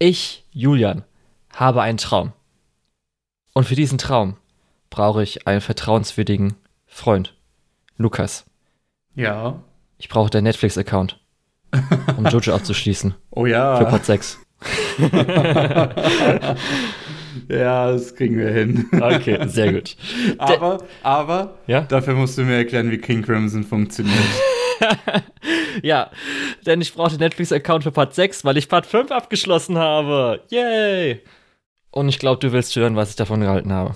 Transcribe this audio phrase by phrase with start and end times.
[0.00, 1.02] Ich, Julian,
[1.52, 2.32] habe einen Traum.
[3.52, 4.36] Und für diesen Traum
[4.90, 6.54] brauche ich einen vertrauenswürdigen
[6.86, 7.34] Freund.
[7.96, 8.46] Lukas.
[9.16, 9.60] Ja.
[9.98, 11.18] Ich brauche deinen Netflix-Account,
[12.16, 13.16] um Jojo abzuschließen.
[13.30, 13.76] Oh ja.
[13.76, 14.38] Für Part 6.
[17.48, 18.88] ja, das kriegen wir hin.
[18.92, 19.96] Okay, sehr gut.
[20.38, 21.80] aber, aber, ja?
[21.80, 24.14] dafür musst du mir erklären, wie King Crimson funktioniert.
[25.82, 26.10] ja,
[26.66, 30.42] denn ich brauche den Netflix-Account für Part 6, weil ich Part 5 abgeschlossen habe.
[30.50, 31.22] Yay!
[31.90, 33.94] Und ich glaube, du willst hören, was ich davon gehalten habe.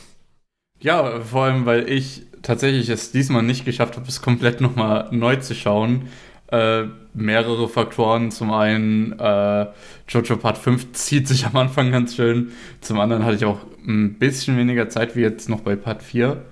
[0.81, 5.37] Ja, vor allem, weil ich tatsächlich es diesmal nicht geschafft habe, es komplett nochmal neu
[5.37, 6.09] zu schauen.
[6.51, 8.31] Äh, mehrere Faktoren.
[8.31, 9.67] Zum einen, äh,
[10.09, 12.53] Jojo Part 5 zieht sich am Anfang ganz schön.
[12.81, 16.43] Zum anderen hatte ich auch ein bisschen weniger Zeit wie jetzt noch bei Part 4.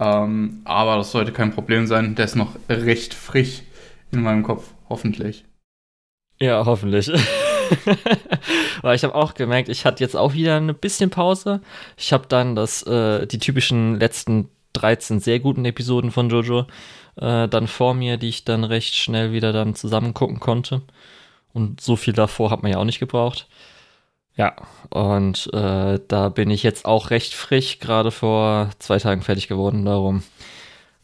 [0.00, 2.14] Ähm, aber das sollte kein Problem sein.
[2.14, 3.62] Der ist noch recht frisch
[4.10, 5.44] in meinem Kopf, hoffentlich.
[6.40, 7.08] Ja, hoffentlich.
[8.82, 11.60] Weil ich habe auch gemerkt, ich hatte jetzt auch wieder ein bisschen Pause.
[11.96, 16.66] Ich habe dann das, äh, die typischen letzten 13 sehr guten Episoden von Jojo
[17.16, 20.82] äh, dann vor mir, die ich dann recht schnell wieder dann zusammen gucken konnte.
[21.52, 23.48] Und so viel davor hat man ja auch nicht gebraucht.
[24.36, 24.54] Ja,
[24.90, 29.84] und äh, da bin ich jetzt auch recht frisch, gerade vor zwei Tagen fertig geworden.
[29.84, 30.22] Darum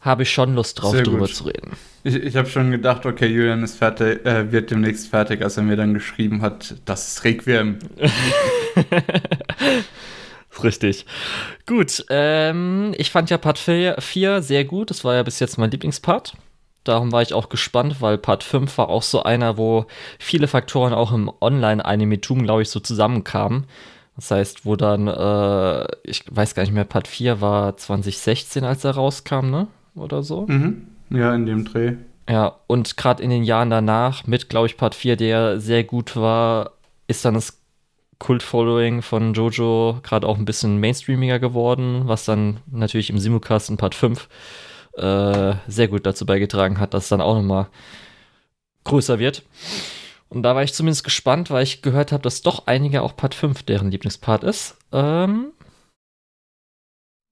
[0.01, 1.35] habe ich schon Lust drauf, Sehr darüber gut.
[1.35, 1.71] zu reden.
[2.03, 5.63] Ich, ich habe schon gedacht, okay, Julian ist fertig, äh, wird demnächst fertig, als er
[5.63, 7.77] mir dann geschrieben hat, das ist Requiem.
[10.63, 11.05] Richtig.
[11.65, 14.89] Gut, ähm, ich fand ja Part 4 sehr gut.
[14.89, 16.33] Das war ja bis jetzt mein Lieblingspart.
[16.83, 19.85] Darum war ich auch gespannt, weil Part 5 war auch so einer, wo
[20.17, 23.65] viele Faktoren auch im Online-Animitum, glaube ich, so zusammenkamen.
[24.15, 28.83] Das heißt, wo dann, äh, ich weiß gar nicht mehr, Part 4 war 2016, als
[28.83, 29.67] er rauskam, ne?
[29.95, 30.45] Oder so?
[30.47, 30.87] Mhm.
[31.09, 31.93] Ja, in dem Dreh.
[32.29, 36.15] Ja, und gerade in den Jahren danach, mit, glaube ich, Part 4, der sehr gut
[36.15, 36.71] war,
[37.07, 37.61] ist dann das
[38.19, 43.77] Kult-Following von Jojo gerade auch ein bisschen mainstreamiger geworden, was dann natürlich im Simulcast in
[43.77, 44.29] Part 5
[45.01, 47.67] äh, sehr gut dazu beigetragen hat, dass es dann auch nochmal
[48.83, 49.43] größer wird.
[50.29, 53.35] Und da war ich zumindest gespannt, weil ich gehört habe, dass doch einige auch Part
[53.35, 54.77] 5 deren Lieblingspart ist.
[54.93, 55.51] Ähm,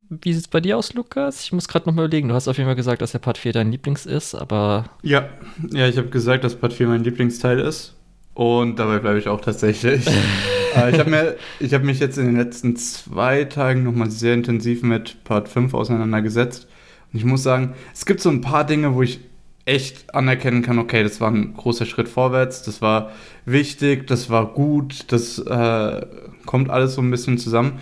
[0.09, 1.43] wie sieht es bei dir aus, Lukas?
[1.43, 2.29] Ich muss gerade nochmal überlegen.
[2.29, 4.85] Du hast auf jeden Fall gesagt, dass der Part 4 dein Lieblings ist, aber.
[5.03, 5.29] Ja,
[5.71, 7.95] ja, ich habe gesagt, dass Part 4 mein Lieblingsteil ist.
[8.33, 10.07] Und dabei bleibe ich auch tatsächlich.
[10.75, 15.23] äh, ich habe hab mich jetzt in den letzten zwei Tagen nochmal sehr intensiv mit
[15.25, 16.67] Part 5 auseinandergesetzt.
[17.11, 19.19] Und ich muss sagen, es gibt so ein paar Dinge, wo ich
[19.65, 23.11] echt anerkennen kann, okay, das war ein großer Schritt vorwärts, das war
[23.45, 26.05] wichtig, das war gut, das äh,
[26.45, 27.79] kommt alles so ein bisschen zusammen.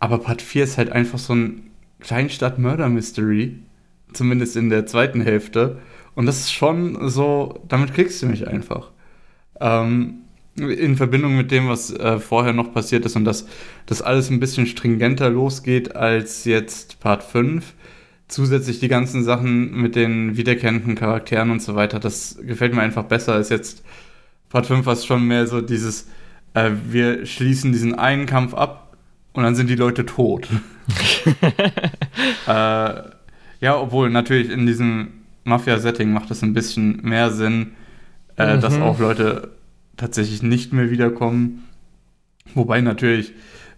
[0.00, 1.70] Aber Part 4 ist halt einfach so ein
[2.00, 3.56] Kleinstadt-Murder-Mystery.
[4.12, 5.78] Zumindest in der zweiten Hälfte.
[6.14, 8.90] Und das ist schon so, damit kriegst du mich einfach.
[9.60, 10.22] Ähm,
[10.56, 13.46] in Verbindung mit dem, was äh, vorher noch passiert ist und dass
[13.86, 17.74] das alles ein bisschen stringenter losgeht als jetzt Part 5.
[18.30, 23.04] Zusätzlich die ganzen Sachen mit den wiederkehrenden Charakteren und so weiter, das gefällt mir einfach
[23.04, 23.82] besser als jetzt
[24.48, 26.08] Part 5, was schon mehr so dieses,
[26.54, 28.96] äh, wir schließen diesen einen Kampf ab
[29.32, 30.48] und dann sind die Leute tot.
[32.46, 32.92] äh,
[33.60, 35.08] ja, obwohl natürlich in diesem
[35.42, 37.72] Mafia-Setting macht es ein bisschen mehr Sinn,
[38.36, 38.60] äh, mhm.
[38.60, 39.50] dass auch Leute
[39.96, 41.64] tatsächlich nicht mehr wiederkommen.
[42.54, 43.32] Wobei natürlich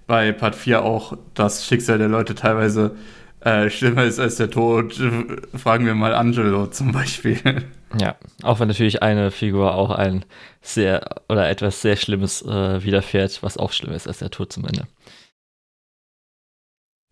[0.07, 2.97] bei Part 4 auch das Schicksal der Leute teilweise
[3.45, 5.01] äh, schlimmer ist als der Tod.
[5.55, 7.39] Fragen wir mal Angelo zum Beispiel.
[8.01, 10.25] Ja, auch wenn natürlich eine Figur auch ein
[10.63, 14.65] sehr oder etwas sehr Schlimmes äh, widerfährt, was auch schlimmer ist als der Tod zum
[14.65, 14.87] Ende.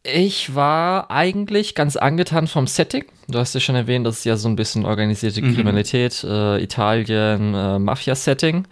[0.03, 3.05] Ich war eigentlich ganz angetan vom Setting.
[3.29, 5.55] Du hast ja schon erwähnt, das ist ja so ein bisschen organisierte mhm.
[5.55, 8.67] Kriminalität, äh, Italien, äh, Mafia-Setting.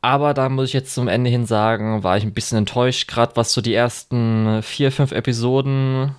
[0.00, 3.34] Aber da muss ich jetzt zum Ende hin sagen, war ich ein bisschen enttäuscht, gerade
[3.36, 6.14] was so die ersten vier, fünf Episoden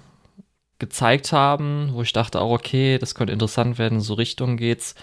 [0.79, 4.95] gezeigt haben, wo ich dachte, auch okay, das könnte interessant werden, so Richtung geht's.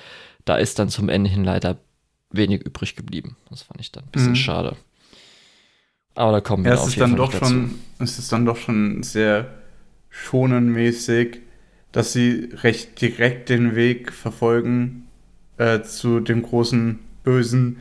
[0.44, 1.78] Da ist dann zum Ende hin leider
[2.30, 3.36] wenig übrig geblieben.
[3.50, 4.36] Das fand ich dann ein bisschen mhm.
[4.36, 4.76] schade.
[6.14, 9.02] Aber da kommen wir ja, es ist dann doch schon, Es ist dann doch schon
[9.02, 9.50] sehr
[10.08, 11.40] schonenmäßig,
[11.92, 15.08] dass sie recht direkt den Weg verfolgen
[15.58, 17.78] äh, zu dem großen Bösen,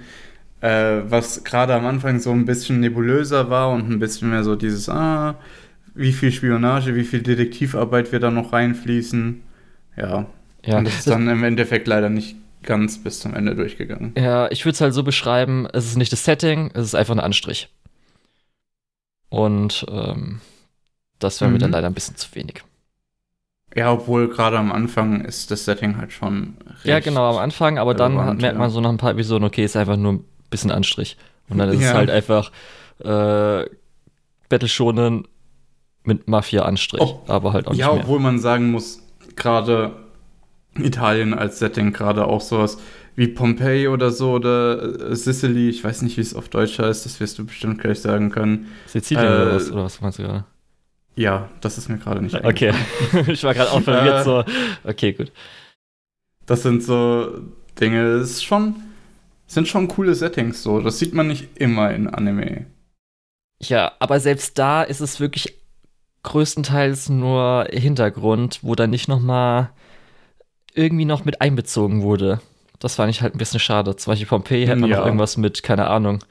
[0.61, 4.55] äh, was gerade am Anfang so ein bisschen nebulöser war und ein bisschen mehr so
[4.55, 5.35] dieses, ah,
[5.93, 9.41] wie viel Spionage, wie viel Detektivarbeit wir da noch reinfließen.
[9.97, 10.25] Ja.
[10.65, 10.77] ja.
[10.77, 14.13] Und das ist dann im Endeffekt leider nicht ganz bis zum Ende durchgegangen.
[14.17, 17.15] Ja, ich würde es halt so beschreiben, es ist nicht das Setting, es ist einfach
[17.15, 17.69] ein Anstrich.
[19.29, 20.41] Und ähm,
[21.19, 21.53] das wäre mhm.
[21.53, 21.75] mir dann mhm.
[21.75, 22.63] leider ein bisschen zu wenig.
[23.75, 27.93] Ja, obwohl gerade am Anfang ist das Setting halt schon Ja, genau, am Anfang, aber
[27.93, 30.23] dann merkt man so nach ein paar Episoden, okay, ist einfach nur
[30.55, 31.17] bisschen Anstrich.
[31.49, 31.89] Und dann ist Ja.
[31.89, 32.51] es halt einfach
[32.99, 33.65] äh,
[34.49, 35.27] Battle Shonen
[36.03, 38.01] mit Mafia-Anstrich, Ob- aber halt auch nicht Ja, mehr.
[38.03, 39.01] obwohl man sagen muss,
[39.35, 39.95] gerade
[40.77, 42.77] Italien als Setting, gerade auch sowas
[43.15, 47.05] wie Pompeii oder so oder äh, Sicily, ich weiß nicht, wie es auf Deutsch heißt,
[47.05, 48.67] das wirst du bestimmt gleich sagen können.
[48.87, 49.71] Sizilien äh, oder was?
[49.71, 50.45] Oder was meinst du gerade?
[51.15, 52.73] Ja, das ist mir gerade nicht Okay.
[53.27, 54.23] ich war gerade auch verwirrt, Äh.
[54.23, 54.43] so.
[54.83, 55.31] Okay, gut.
[56.45, 57.29] Das sind so
[57.79, 58.75] Dinge, es ist schon,
[59.47, 60.79] sind schon coole Settings so.
[60.81, 62.65] Das sieht man nicht immer in Anime.
[63.61, 65.55] Ja, aber selbst da ist es wirklich
[66.23, 69.69] größtenteils nur Hintergrund, wo dann nicht noch mal
[70.73, 72.41] irgendwie noch mit einbezogen wurde.
[72.79, 73.95] Das fand ich halt ein bisschen schade.
[73.95, 74.97] Zum Beispiel Pompeii hätte man Ja.
[74.97, 76.23] noch irgendwas mit, keine Ahnung,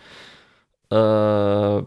[0.90, 1.82] äh,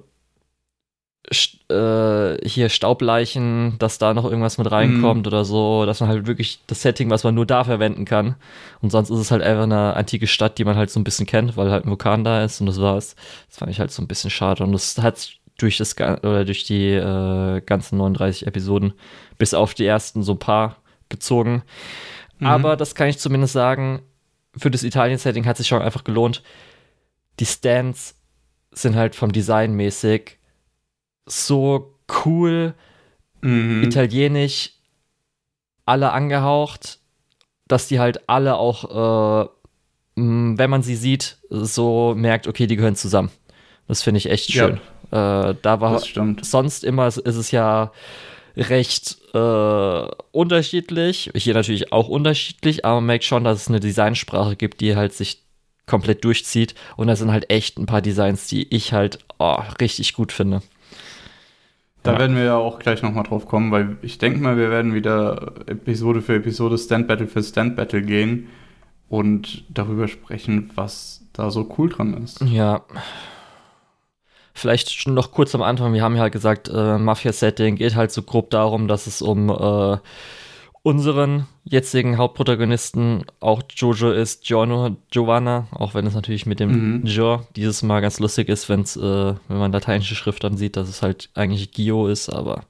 [1.69, 5.27] äh, hier Staubleichen, dass da noch irgendwas mit reinkommt Mhm.
[5.27, 8.35] oder so, dass man halt wirklich das Setting, was man nur da verwenden kann.
[8.81, 11.25] Und sonst ist es halt einfach eine antike Stadt, die man halt so ein bisschen
[11.25, 13.15] kennt, weil halt ein Vulkan da ist und das war's.
[13.49, 14.63] Das fand ich halt so ein bisschen schade.
[14.63, 18.93] Und das hat durch das oder durch die äh, ganzen 39 Episoden
[19.37, 20.77] bis auf die ersten so ein paar
[21.09, 21.63] gezogen.
[22.39, 22.47] Mhm.
[22.47, 24.01] Aber das kann ich zumindest sagen,
[24.55, 26.41] für das Italien-Setting hat sich schon einfach gelohnt.
[27.39, 28.15] Die Stands
[28.71, 30.36] sind halt vom Design mäßig
[31.27, 31.93] so
[32.25, 32.73] cool,
[33.41, 33.83] Mhm.
[33.83, 34.71] italienisch,
[35.85, 36.99] alle angehaucht,
[37.67, 39.49] dass die halt alle auch, äh,
[40.15, 43.29] wenn man sie sieht, so merkt, okay, die gehören zusammen.
[43.87, 44.65] Das finde ich echt Ja.
[44.67, 44.77] schön.
[45.11, 46.43] Äh, da war das stimmt.
[46.43, 47.91] sonst immer ist es ja
[48.57, 51.29] recht äh, unterschiedlich.
[51.35, 55.13] Hier natürlich auch unterschiedlich, aber man merkt schon, dass es eine Designsprache gibt, die halt
[55.13, 55.43] sich
[55.85, 56.73] komplett durchzieht.
[56.97, 60.61] Und da sind halt echt ein paar Designs, die ich halt oh, richtig gut finde.
[62.07, 62.19] Da Ja.
[62.19, 65.53] werden wir ja auch gleich nochmal drauf kommen, weil ich denke mal, wir werden wieder
[65.67, 68.47] Episode für Episode Stand Battle für Stand Battle gehen
[69.09, 72.41] und darüber sprechen, was da so cool dran ist.
[72.41, 72.81] Ja.
[74.53, 78.23] Vielleicht schon noch kurz am Anfang, wir haben ja gesagt, äh, Mafia-Setting geht halt so
[78.23, 79.97] grob darum, dass es um äh,
[80.83, 87.05] unseren jetzigen Hauptprotagonisten auch Jojo ist, Giorno, Giovanna, auch wenn es natürlich mit dem Mhm.
[87.05, 90.87] Jo dieses Mal ganz lustig ist, wenn's, äh, wenn man lateinische Schrift dann sieht, dass
[90.87, 92.63] es halt eigentlich Gio ist, aber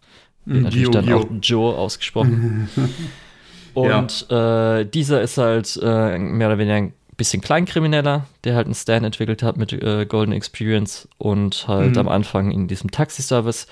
[0.46, 1.18] wird natürlich Gio, dann Gio.
[1.20, 2.70] auch Joe ausgesprochen.
[3.74, 8.74] Und äh, dieser ist halt äh, mehr oder weniger ein bisschen kleinkrimineller, der halt einen
[8.74, 12.00] Stand entwickelt hat mit äh, Golden Experience und halt Mhm.
[12.00, 13.68] am Anfang in diesem Taxiservice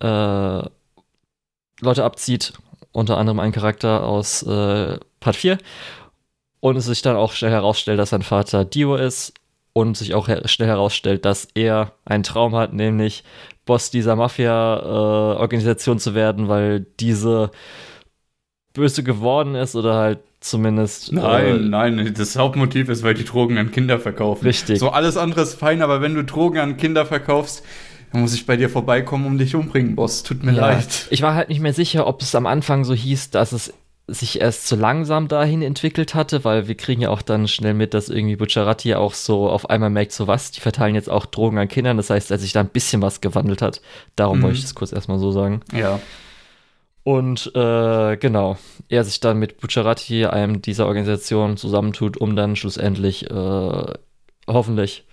[0.00, 0.62] äh,
[1.82, 2.52] Leute abzieht,
[2.92, 5.58] unter anderem ein Charakter aus äh, Part 4
[6.60, 9.32] und es sich dann auch schnell herausstellt, dass sein Vater Dio ist
[9.72, 13.24] und sich auch her schnell herausstellt, dass er einen Traum hat, nämlich
[13.64, 17.50] Boss dieser Mafia-Organisation zu werden, weil diese
[18.72, 23.70] böse geworden ist oder halt zumindest Nein, nein, das Hauptmotiv ist, weil die Drogen an
[23.70, 24.44] Kinder verkaufen.
[24.44, 24.78] Richtig.
[24.78, 27.64] So alles andere ist fein, aber wenn du Drogen an Kinder verkaufst,
[28.12, 30.22] dann muss ich bei dir vorbeikommen und dich umbringen, Boss.
[30.22, 30.60] Tut mir Ja.
[30.72, 31.06] leid.
[31.10, 33.72] Ich war halt nicht mehr sicher, ob es am Anfang so hieß, dass es
[34.12, 37.94] sich erst zu langsam dahin entwickelt hatte, weil wir kriegen ja auch dann schnell mit,
[37.94, 41.58] dass irgendwie Bucciarati auch so auf einmal merkt, so was, die verteilen jetzt auch Drogen
[41.58, 41.96] an Kindern.
[41.96, 43.80] Das heißt, dass sich da ein bisschen was gewandelt hat.
[44.16, 44.42] Darum Mhm.
[44.42, 45.60] wollte ich das kurz erstmal so sagen.
[45.72, 46.00] Ja.
[47.02, 48.58] Und äh, genau,
[48.88, 53.84] er sich dann mit Bucciarati, einem dieser Organisationen, zusammentut, um dann schlussendlich äh,
[54.48, 55.04] hoffentlich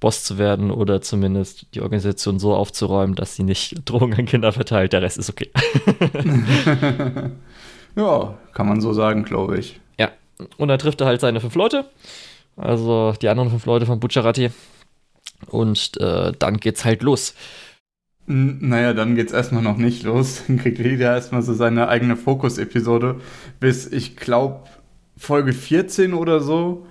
[0.00, 4.52] Boss zu werden oder zumindest die Organisation so aufzuräumen, dass sie nicht Drogen an Kinder
[4.52, 4.92] verteilt.
[4.92, 5.50] Der Rest ist okay.
[7.96, 9.80] ja, kann man so sagen, glaube ich.
[9.98, 10.10] Ja,
[10.56, 11.84] und dann trifft er halt seine fünf Leute,
[12.56, 14.50] also die anderen fünf Leute von Bucciarati.
[15.48, 17.34] Und äh, dann geht's halt los.
[18.28, 20.42] N- Naja, dann geht's erstmal noch nicht los.
[20.46, 23.20] Dann kriegt jeder erstmal so seine eigene Fokus-Episode
[23.58, 24.64] bis, ich glaube,
[25.16, 26.86] Folge 14 oder so,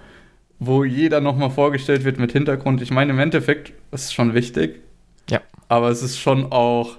[0.60, 2.82] wo jeder nochmal vorgestellt wird mit Hintergrund.
[2.82, 4.82] Ich meine, im Endeffekt ist es schon wichtig.
[5.30, 5.42] Ja.
[5.70, 6.98] Aber es ist schon auch,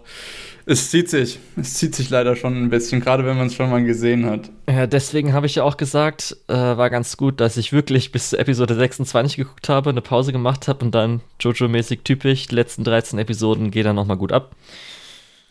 [0.65, 1.39] es zieht sich.
[1.57, 4.51] Es zieht sich leider schon ein bisschen, gerade wenn man es schon mal gesehen hat.
[4.69, 8.31] Ja, deswegen habe ich ja auch gesagt, äh, war ganz gut, dass ich wirklich bis
[8.31, 12.85] zur Episode 26 geguckt habe, eine Pause gemacht habe und dann Jojo-mäßig typisch, die letzten
[12.85, 14.55] 13 Episoden gehen dann nochmal gut ab.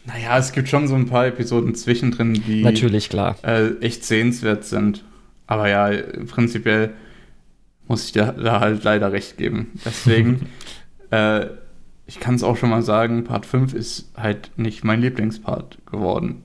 [0.06, 3.36] Naja, es gibt schon so ein paar Episoden zwischendrin, die Natürlich, klar.
[3.44, 5.04] äh, echt sehenswert sind.
[5.46, 5.92] Aber ja,
[6.28, 6.92] prinzipiell
[7.89, 9.77] muss ich da, da halt leider recht geben.
[9.84, 10.48] Deswegen,
[11.12, 11.48] äh,
[12.05, 16.43] ich kann es auch schon mal sagen, Part 5 ist halt nicht mein Lieblingspart geworden.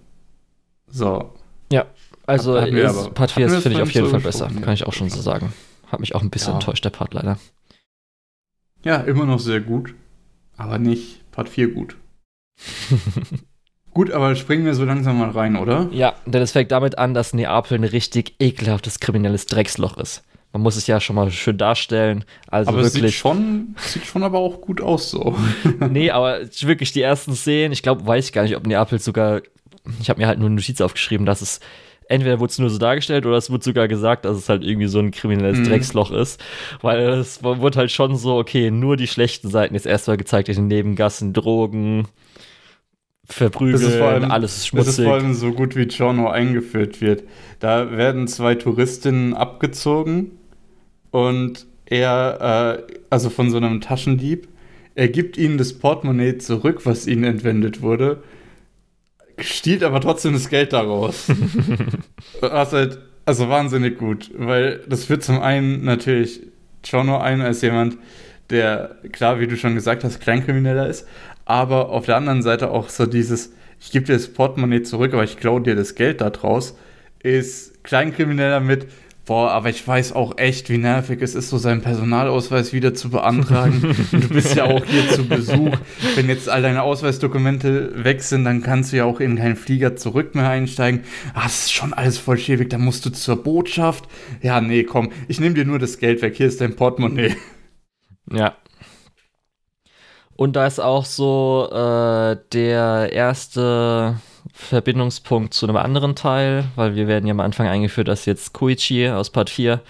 [0.88, 1.32] So.
[2.26, 4.10] Also Hatten wir ist, aber- Part 4 hatten wir ist, finde ich, auf jeden so
[4.12, 4.50] Fall besser.
[4.54, 4.60] ja.
[4.62, 5.52] Kann ich auch schon so sagen.
[5.88, 6.54] Hat mich auch ein bisschen Ja.
[6.54, 7.38] enttäuscht, der Part leider.
[8.82, 9.94] Ja, immer noch sehr gut.
[10.56, 11.96] Aber nicht Part 4 gut.
[13.92, 15.88] Gut, aber springen wir so langsam mal rein, oder?
[15.92, 20.24] Ja, denn es fängt damit an, dass Neapel ein richtig ekelhaftes kriminelles Drecksloch ist.
[20.54, 22.24] Man muss es ja schon mal schön darstellen.
[22.46, 23.02] Also aber wirklich.
[23.02, 25.36] Es sieht schon, sieht schon aber auch gut aus so.
[25.90, 29.42] nee, aber wirklich die ersten Szenen, ich glaube, weiß ich gar nicht, ob Neapel sogar,
[30.00, 31.58] ich habe mir halt nur eine Notiz aufgeschrieben, dass es
[32.08, 34.86] entweder wurde es nur so dargestellt oder es wurde sogar gesagt, dass es halt irgendwie
[34.86, 35.64] so ein kriminelles mhm.
[35.64, 36.40] Drecksloch ist.
[36.82, 40.54] Weil es wurde halt schon so, okay, nur die schlechten Seiten jetzt erstmal gezeigt in
[40.54, 42.06] den Nebengassen, Drogen,
[43.26, 44.86] Verprügeln, allem, alles ist schmutzig.
[44.86, 47.24] Das ist vor allem so gut wie Giorno eingeführt wird.
[47.58, 50.32] Da werden zwei Touristinnen abgezogen
[51.14, 54.48] und er, äh, also von so einem Taschendieb,
[54.94, 58.22] er gibt ihnen das Portemonnaie zurück, was ihnen entwendet wurde
[59.38, 61.28] stiehlt aber trotzdem das Geld daraus.
[62.40, 66.40] Was halt, also wahnsinnig gut, weil das führt zum einen natürlich
[66.88, 67.96] Chono ein als jemand,
[68.50, 71.08] der, klar, wie du schon gesagt hast, Kleinkrimineller ist,
[71.46, 75.24] aber auf der anderen Seite auch so dieses, ich gebe dir das Portemonnaie zurück, aber
[75.24, 76.76] ich klaue dir das Geld da draus,
[77.22, 78.86] ist Kleinkrimineller mit,
[79.24, 83.08] Boah, aber ich weiß auch echt, wie nervig es ist, so seinen Personalausweis wieder zu
[83.08, 83.96] beantragen.
[84.12, 85.74] du bist ja auch hier zu Besuch.
[86.14, 89.96] Wenn jetzt all deine Ausweisdokumente weg sind, dann kannst du ja auch in keinen Flieger
[89.96, 91.04] zurück mehr einsteigen.
[91.32, 92.68] Ah, das ist schon alles voll schäbig.
[92.68, 94.04] Da musst du zur Botschaft.
[94.42, 96.36] Ja, nee, komm, ich nehme dir nur das Geld weg.
[96.36, 97.34] Hier ist dein Portemonnaie.
[98.30, 98.56] Ja.
[100.36, 104.16] Und da ist auch so äh, der erste
[104.54, 109.08] Verbindungspunkt zu einem anderen Teil, weil wir werden ja am Anfang eingeführt, dass jetzt Koichi
[109.08, 109.80] aus Part 4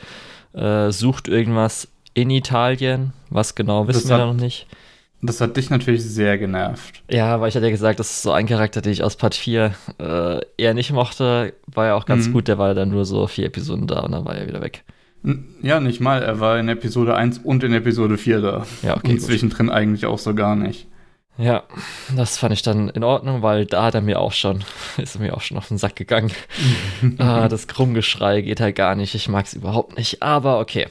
[0.54, 3.12] äh, sucht irgendwas in Italien.
[3.28, 4.66] Was genau wissen das wir hat, da noch nicht.
[5.21, 7.02] Das hat dich natürlich sehr genervt.
[7.11, 9.35] Ja, weil ich hatte ja gesagt, das ist so ein Charakter, den ich aus Part
[9.35, 11.52] 4 äh, eher nicht mochte.
[11.66, 12.33] War ja auch ganz mhm.
[12.33, 14.83] gut, der war dann nur so vier Episoden da und dann war er wieder weg.
[15.62, 16.23] Ja, nicht mal.
[16.23, 18.66] Er war in Episode 1 und in Episode 4 da.
[18.83, 19.12] Ja, okay.
[19.12, 20.87] Und zwischendrin eigentlich auch so gar nicht.
[21.37, 21.64] Ja,
[22.14, 24.64] das fand ich dann in Ordnung, weil da hat er mir auch schon,
[24.99, 26.33] ist er mir auch schon auf den Sack gegangen.
[27.19, 29.14] ah, das Krummgeschrei geht halt gar nicht.
[29.14, 30.87] Ich mag es überhaupt nicht, aber okay.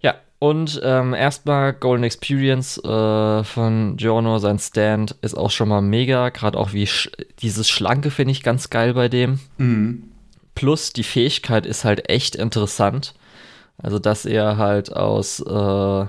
[0.00, 5.82] Ja, und ähm, erstmal Golden Experience äh, von Giorno, sein Stand ist auch schon mal
[5.82, 6.30] mega.
[6.30, 9.38] Gerade auch wie sch dieses Schlanke finde ich ganz geil bei dem.
[9.58, 10.04] Mhm.
[10.54, 13.14] Plus die Fähigkeit ist halt echt interessant.
[13.76, 16.06] Also, dass er halt aus äh,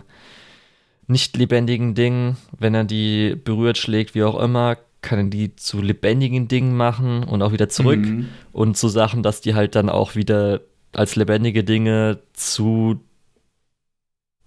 [1.10, 5.82] nicht lebendigen Dingen, wenn er die berührt, schlägt, wie auch immer, kann er die zu
[5.82, 8.00] lebendigen Dingen machen und auch wieder zurück.
[8.00, 8.30] Mhm.
[8.52, 10.62] Und zu Sachen, dass die halt dann auch wieder
[10.94, 13.00] als lebendige Dinge zu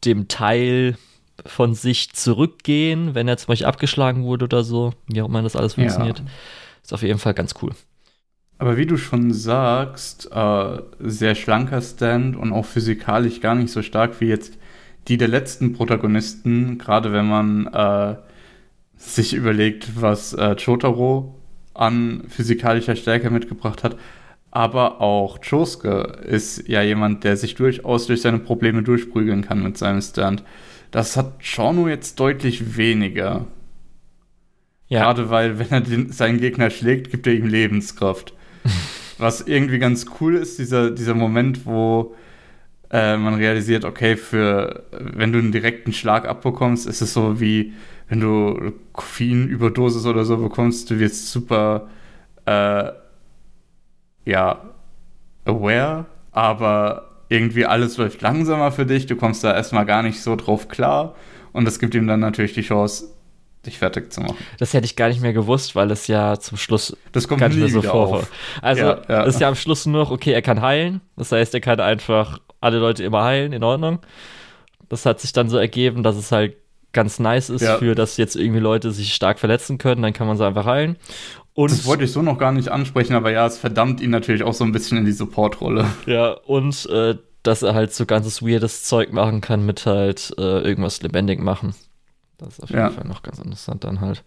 [0.05, 0.97] dem Teil
[1.47, 5.57] von sich zurückgehen, wenn er zum Beispiel abgeschlagen wurde oder so, wie auch immer das
[5.57, 6.19] alles funktioniert.
[6.21, 6.25] Ja.
[6.83, 7.73] Ist auf jeden Fall ganz cool.
[8.59, 13.83] Aber wie du schon sagst, äh, sehr schlanker Stand und auch physikalisch gar nicht so
[13.83, 14.57] stark wie jetzt
[15.09, 18.17] die der letzten Protagonisten, gerade wenn man äh,
[18.97, 21.35] sich überlegt, was äh, Chotaro
[21.75, 23.97] an physikalischer Stärke mitgebracht hat.
[24.51, 29.79] Aber auch Chosuke ist ja jemand, der sich durchaus durch seine Probleme durchprügeln kann mit
[29.79, 30.45] seinem Stand.
[30.91, 33.47] Das hat Shorno jetzt deutlich weniger.
[34.89, 35.05] Ja.
[35.05, 38.35] Gerade weil, wenn er den, seinen Gegner schlägt, gibt er ihm Lebenskraft.
[39.19, 42.15] Was irgendwie ganz cool ist, dieser, dieser Moment, wo
[42.93, 47.73] äh, man realisiert, okay, für wenn du einen direkten Schlag abbekommst, ist es so wie
[48.09, 51.89] wenn du Koffeinüberdosis oder so bekommst, du wirst super
[52.45, 52.91] äh,
[54.27, 54.61] ja
[55.47, 60.37] aware, aber irgendwie alles läuft langsamer für dich, du kommst da erstmal gar nicht so
[60.37, 61.15] drauf klar
[61.53, 63.09] und das gibt ihm dann natürlich die Chance,
[63.65, 64.37] dich fertig zu machen.
[64.59, 67.49] Das hätte ich gar nicht mehr gewusst, weil es ja zum Schluss das kommt gar
[67.49, 68.25] nicht mehr so vor.
[68.61, 69.23] Also ja, ja.
[69.23, 71.01] ist ja am Schluss nur noch, okay, er kann heilen.
[71.17, 73.99] Das heißt, er kann einfach alle Leute immer heilen, in Ordnung.
[74.89, 76.57] Das hat sich dann so ergeben, dass es halt
[76.93, 77.79] ganz nice ist, ja.
[77.79, 80.97] für dass jetzt irgendwie Leute sich stark verletzen können, dann kann man sie einfach heilen.
[81.55, 84.43] Und das wollte ich so noch gar nicht ansprechen, aber ja, es verdammt ihn natürlich
[84.43, 85.87] auch so ein bisschen in die Supportrolle.
[86.07, 90.61] Ja, und äh, dass er halt so ganzes weirdes Zeug machen kann mit halt äh,
[90.61, 91.75] irgendwas lebendig machen.
[92.39, 92.91] Das ist auf jeden ja.
[92.91, 94.23] Fall noch ganz interessant dann halt.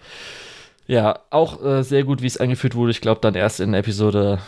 [0.87, 2.91] Ja, auch äh, sehr gut, wie es eingeführt wurde.
[2.91, 4.39] Ich glaube, dann erst in Episode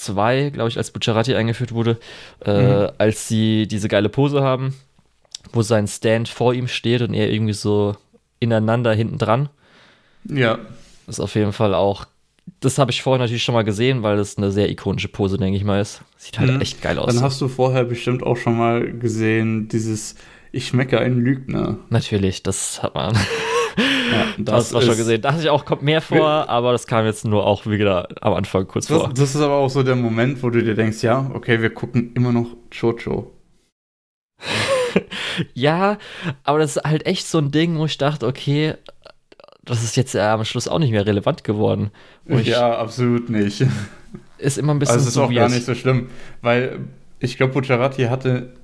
[0.00, 1.98] 2, glaube ich, als Bucciarati eingeführt wurde,
[2.44, 2.88] äh, mhm.
[2.98, 4.74] als sie diese geile Pose haben,
[5.52, 7.96] wo sein Stand vor ihm steht und er irgendwie so
[8.38, 9.48] ineinander hinten dran.
[10.24, 10.58] Ja.
[11.06, 12.06] Das ist auf jeden Fall auch.
[12.60, 15.56] Das habe ich vorher natürlich schon mal gesehen, weil das eine sehr ikonische Pose, denke
[15.56, 16.02] ich mal, ist.
[16.16, 16.60] Sieht halt mhm.
[16.60, 17.14] echt geil aus.
[17.14, 20.16] Dann hast du vorher bestimmt auch schon mal gesehen, dieses
[20.50, 21.78] Ich schmecke einen Lügner.
[21.90, 23.16] Natürlich, das hat man.
[23.76, 25.22] Ja, das, das schon gesehen.
[25.22, 28.66] Dachte ich auch, kommt mehr vor, aber das kam jetzt nur auch wieder am Anfang
[28.66, 29.10] kurz das, vor.
[29.14, 32.12] Das ist aber auch so der Moment, wo du dir denkst, ja, okay, wir gucken
[32.14, 33.32] immer noch Jojo.
[35.54, 35.98] ja,
[36.44, 38.74] aber das ist halt echt so ein Ding, wo ich dachte, okay,
[39.64, 41.90] das ist jetzt am Schluss auch nicht mehr relevant geworden.
[42.26, 43.64] ja, absolut nicht.
[44.38, 46.08] Ist immer ein bisschen also es ist so auch gar nicht so schlimm,
[46.40, 46.80] weil
[47.18, 48.54] ich glaube, Bucciarati hatte,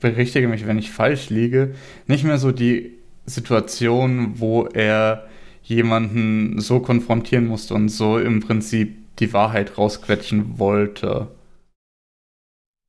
[0.00, 1.74] berichtige mich, wenn ich falsch liege,
[2.06, 2.93] nicht mehr so die
[3.26, 5.26] Situation, wo er
[5.62, 11.28] jemanden so konfrontieren musste und so im Prinzip die Wahrheit rausquetschen wollte.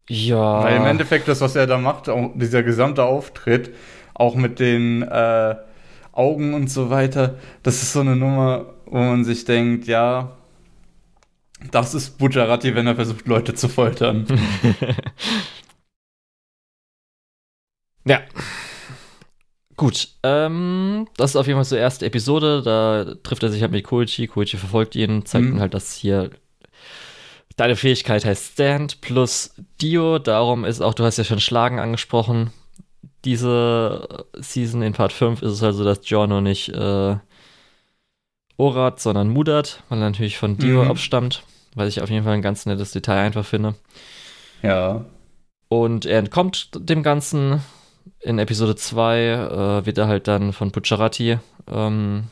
[0.10, 0.64] Ja.
[0.64, 3.74] Weil im Endeffekt das, was er da macht, dieser gesamte Auftritt,
[4.14, 5.56] auch mit den äh,
[6.12, 10.32] Augen und so weiter, das ist so eine Nummer, wo man sich denkt, ja,
[11.72, 14.26] das ist Bujarati, wenn er versucht, Leute zu foltern.
[18.06, 18.22] ja.
[19.78, 22.62] Gut, ähm, das ist auf jeden Fall so die erste Episode.
[22.62, 24.28] Da trifft er sich halt mit Koichi.
[24.28, 25.54] Koichi verfolgt ihn, zeigt mhm.
[25.54, 26.30] ihm halt, dass hier
[27.58, 30.20] deine Fähigkeit heißt Stand plus Dio.
[30.20, 32.52] Darum ist auch, du hast ja schon Schlagen angesprochen.
[33.26, 37.18] Diese Season in Part 5 ist es also, dass Giorno nicht äh,
[38.58, 40.92] Orat, sondern Mudat, weil er natürlich von Dio mhm.
[40.92, 41.44] abstammt.
[41.76, 43.76] Was ich auf jeden Fall ein ganz nettes Detail einfach finde.
[44.62, 45.04] Ja.
[45.68, 47.62] Und er entkommt dem Ganzen,
[48.20, 51.38] in Episode 2 äh, wird er halt dann von Pucciarati
[51.72, 52.26] ähm,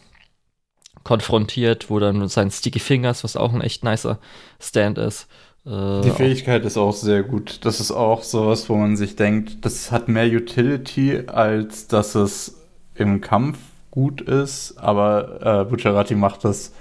[1.03, 4.19] konfrontiert, wo dann sein Sticky Fingers, was auch ein echt nicer
[4.59, 5.27] Stand ist.
[5.65, 7.65] Äh, Die Fähigkeit ist auch sehr gut.
[7.65, 12.61] Das ist auch sowas, wo man sich denkt, das hat mehr Utility, als dass es
[12.95, 13.57] im Kampf
[13.91, 16.73] gut ist, aber äh, Bucciarati macht das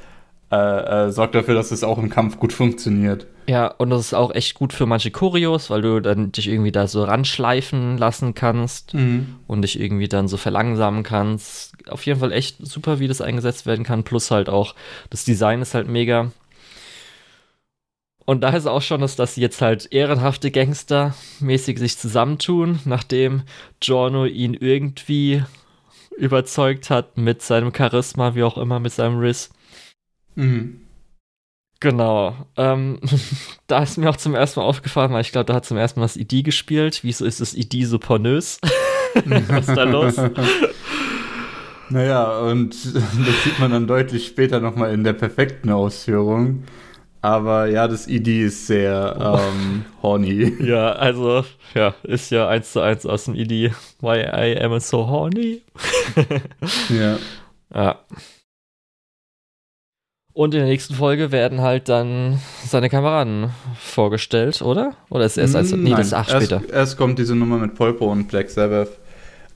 [0.52, 3.26] äh, äh, sorgt dafür, dass es auch im Kampf gut funktioniert.
[3.48, 6.70] Ja, und das ist auch echt gut für manche Choreos, weil du dann dich irgendwie
[6.70, 9.36] da so ranschleifen lassen kannst mhm.
[9.48, 11.74] und dich irgendwie dann so verlangsamen kannst.
[11.88, 14.04] Auf jeden Fall echt super, wie das eingesetzt werden kann.
[14.04, 14.74] Plus halt auch,
[15.10, 16.30] das Design ist halt mega.
[18.24, 22.78] Und da ist auch schon, dass, dass sie jetzt halt ehrenhafte Gangster mäßig sich zusammentun,
[22.84, 23.42] nachdem
[23.80, 25.42] Giorno ihn irgendwie
[26.16, 29.50] überzeugt hat mit seinem Charisma, wie auch immer, mit seinem Riss.
[30.36, 30.82] Mhm.
[31.82, 32.36] Genau.
[32.56, 33.00] Ähm,
[33.66, 35.98] da ist mir auch zum ersten Mal aufgefallen, weil ich glaube, da hat zum ersten
[35.98, 37.00] Mal das ID gespielt.
[37.02, 38.60] Wieso ist das ID so pornös?
[39.48, 40.14] Was ist da los?
[41.90, 46.62] Naja, und das sieht man dann deutlich später nochmal in der perfekten Ausführung.
[47.20, 50.54] Aber ja, das ID ist sehr ähm, horny.
[50.64, 53.74] Ja, also, ja, ist ja eins zu eins aus dem ID.
[54.00, 55.60] Why I am so horny.
[56.88, 57.18] ja.
[57.74, 57.98] Ja.
[60.34, 64.94] Und in der nächsten Folge werden halt dann seine Kameraden vorgestellt, oder?
[65.10, 65.72] Oder ist erst als.
[65.72, 66.62] Nee, Nein, das ist acht erst, später.
[66.72, 68.98] Erst kommt diese Nummer mit Polpo und Black Sabbath.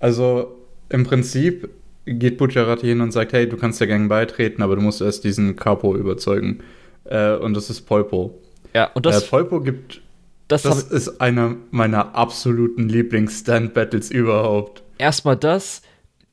[0.01, 0.55] Also
[0.91, 1.71] im Prinzip
[2.05, 5.25] geht Bucciarati hin und sagt: Hey, du kannst der Gang beitreten, aber du musst erst
[5.25, 6.61] diesen Capo überzeugen.
[7.05, 8.39] Äh, und das ist Polpo.
[8.75, 9.25] Ja, und das.
[9.25, 10.03] Äh, Polpo gibt.
[10.49, 14.85] Das, das ist einer meiner absoluten Lieblings-Stand-Battles überhaupt.
[14.97, 15.83] Erstmal das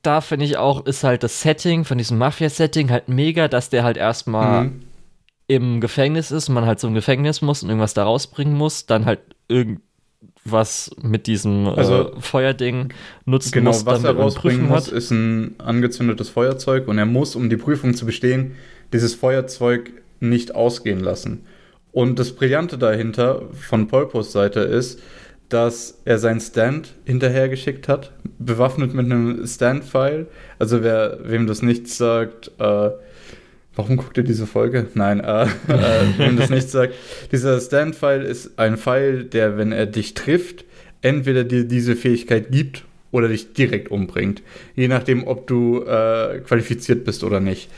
[0.06, 3.84] da finde ich auch, ist halt das Setting von diesem Mafia-Setting halt mega, dass der
[3.84, 4.82] halt erstmal mhm.
[5.48, 8.86] im Gefängnis ist und man halt so im Gefängnis muss und irgendwas da rausbringen muss,
[8.86, 12.92] dann halt irgendwas mit diesem äh, also, äh, Feuerding
[13.24, 13.84] nutzen genau, muss.
[13.84, 17.94] Genau, was er rausbringen muss, ist ein angezündetes Feuerzeug und er muss, um die Prüfung
[17.94, 18.52] zu bestehen,
[18.92, 19.90] dieses Feuerzeug
[20.20, 21.46] nicht ausgehen lassen.
[21.92, 25.00] Und das Brillante dahinter von Polpos Seite ist,
[25.54, 30.26] dass er seinen Stand hinterhergeschickt hat, bewaffnet mit einem Stand-File.
[30.58, 32.90] Also wer wem das nichts sagt, äh,
[33.76, 34.88] warum guckt ihr diese Folge?
[34.94, 35.48] Nein, äh, äh,
[36.18, 36.94] wem das nichts sagt,
[37.30, 40.64] dieser Stand-File ist ein Pfeil, der, wenn er dich trifft,
[41.02, 44.42] entweder dir diese Fähigkeit gibt oder dich direkt umbringt.
[44.74, 47.70] Je nachdem, ob du äh, qualifiziert bist oder nicht.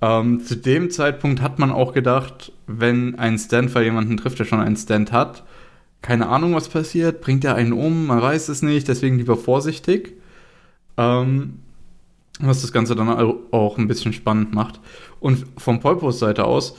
[0.00, 4.60] Ähm, zu dem Zeitpunkt hat man auch gedacht, wenn ein Stand-File jemanden trifft, der schon
[4.60, 5.44] einen Stand hat,
[6.02, 10.14] keine Ahnung, was passiert, bringt er einen um, man weiß es nicht, deswegen lieber vorsichtig.
[10.96, 11.60] Ähm,
[12.40, 14.80] was das Ganze dann auch ein bisschen spannend macht.
[15.20, 16.76] Und vom Polpos Seite aus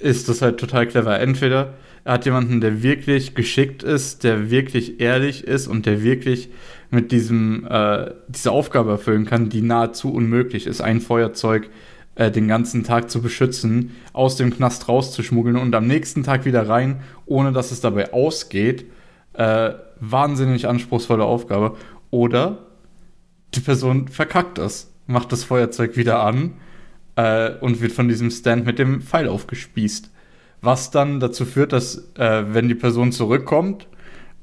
[0.00, 1.20] ist das halt total clever.
[1.20, 6.50] Entweder er hat jemanden, der wirklich geschickt ist, der wirklich ehrlich ist und der wirklich
[6.90, 10.80] mit diesem äh, diese Aufgabe erfüllen kann, die nahezu unmöglich ist.
[10.80, 11.68] Ein Feuerzeug äh,
[12.16, 17.00] den ganzen Tag zu beschützen, aus dem Knast rauszuschmuggeln und am nächsten Tag wieder rein,
[17.26, 18.86] ohne dass es dabei ausgeht.
[19.32, 21.76] Äh, wahnsinnig anspruchsvolle Aufgabe.
[22.10, 22.58] Oder
[23.54, 26.54] die Person verkackt es, macht das Feuerzeug wieder an
[27.16, 30.10] äh, und wird von diesem Stand mit dem Pfeil aufgespießt.
[30.60, 33.86] Was dann dazu führt, dass, äh, wenn die Person zurückkommt,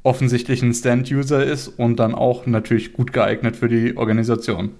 [0.03, 4.71] offensichtlich ein Stand-User ist und dann auch natürlich gut geeignet für die Organisation.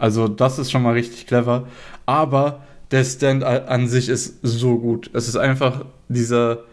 [0.00, 1.68] Also das ist schon mal richtig clever.
[2.06, 5.10] Aber der Stand an sich ist so gut.
[5.12, 6.64] Es ist einfach dieser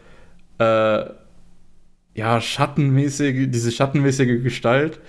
[0.58, 1.06] äh,
[2.16, 5.00] ja schattenmäßige, diese schattenmäßige Gestalt,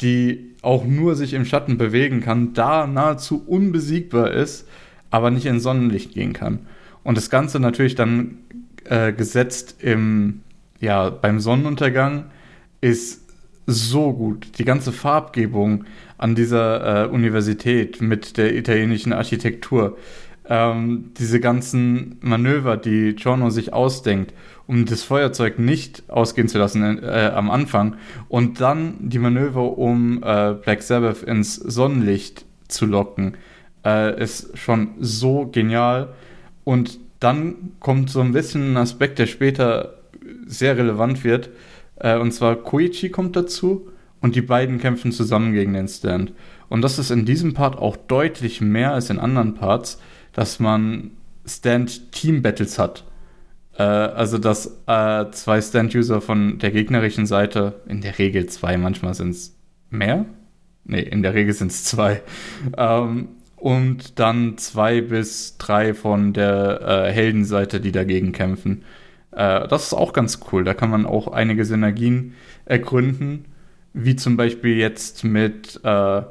[0.00, 4.66] die auch nur sich im Schatten bewegen kann, da nahezu unbesiegbar ist,
[5.10, 6.60] aber nicht in Sonnenlicht gehen kann.
[7.02, 8.38] Und das Ganze natürlich dann
[8.84, 10.40] äh, gesetzt im
[10.80, 12.26] ja, beim Sonnenuntergang
[12.80, 13.23] ist
[13.66, 14.58] so gut.
[14.58, 15.84] Die ganze Farbgebung
[16.18, 19.96] an dieser äh, Universität mit der italienischen Architektur,
[20.46, 24.34] ähm, diese ganzen Manöver, die Giorno sich ausdenkt,
[24.66, 27.96] um das Feuerzeug nicht ausgehen zu lassen äh, am Anfang
[28.28, 33.36] und dann die Manöver, um äh, Black Sabbath ins Sonnenlicht zu locken,
[33.84, 36.14] äh, ist schon so genial.
[36.64, 39.98] Und dann kommt so ein bisschen ein Aspekt, der später
[40.46, 41.50] sehr relevant wird.
[41.96, 46.32] Äh, und zwar Koichi kommt dazu und die beiden kämpfen zusammen gegen den Stand.
[46.68, 50.00] Und das ist in diesem Part auch deutlich mehr als in anderen Parts,
[50.32, 51.12] dass man
[51.46, 53.04] Stand-Team-Battles hat.
[53.76, 59.14] Äh, also, dass äh, zwei Stand-User von der gegnerischen Seite, in der Regel zwei, manchmal
[59.14, 59.56] sind es
[59.90, 60.26] mehr.
[60.84, 62.22] Nee, in der Regel sind es zwei.
[62.76, 68.82] Ähm, und dann zwei bis drei von der äh, Heldenseite, die dagegen kämpfen.
[69.36, 70.64] Äh, das ist auch ganz cool.
[70.64, 73.46] Da kann man auch einige Synergien ergründen,
[73.92, 76.22] wie zum Beispiel jetzt mit äh,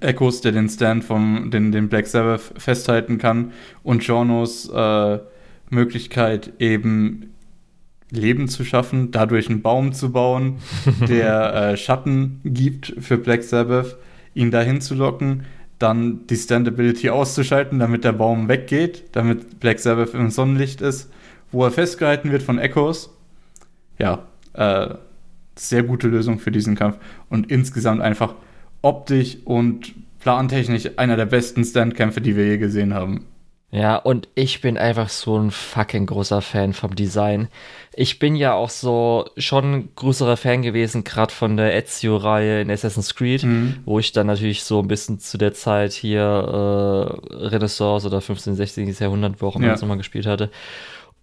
[0.00, 5.18] Echos, der den Stand vom den, den Black Sabbath festhalten kann, und Jornos äh,
[5.70, 7.34] Möglichkeit eben
[8.10, 10.58] Leben zu schaffen, dadurch einen Baum zu bauen,
[11.08, 13.96] der äh, Schatten gibt für Black Sabbath,
[14.34, 15.44] ihn dahin zu locken
[15.80, 21.10] dann die Standability auszuschalten, damit der Baum weggeht, damit Black Sabbath im Sonnenlicht ist,
[21.52, 23.10] wo er festgehalten wird von Echos.
[23.98, 24.94] Ja, äh,
[25.56, 28.34] sehr gute Lösung für diesen Kampf und insgesamt einfach
[28.82, 33.26] optisch und plantechnisch einer der besten Standkämpfe, die wir je gesehen haben.
[33.72, 37.46] Ja, und ich bin einfach so ein fucking großer Fan vom Design.
[37.94, 42.70] Ich bin ja auch so schon ein größerer Fan gewesen, gerade von der Ezio-Reihe in
[42.70, 43.76] Assassin's Creed, mhm.
[43.84, 48.56] wo ich dann natürlich so ein bisschen zu der Zeit hier äh, Renaissance oder 15.,
[48.56, 48.92] 16.
[48.98, 49.72] Jahrhundert, wo auch immer ja.
[49.72, 50.50] das nochmal gespielt hatte.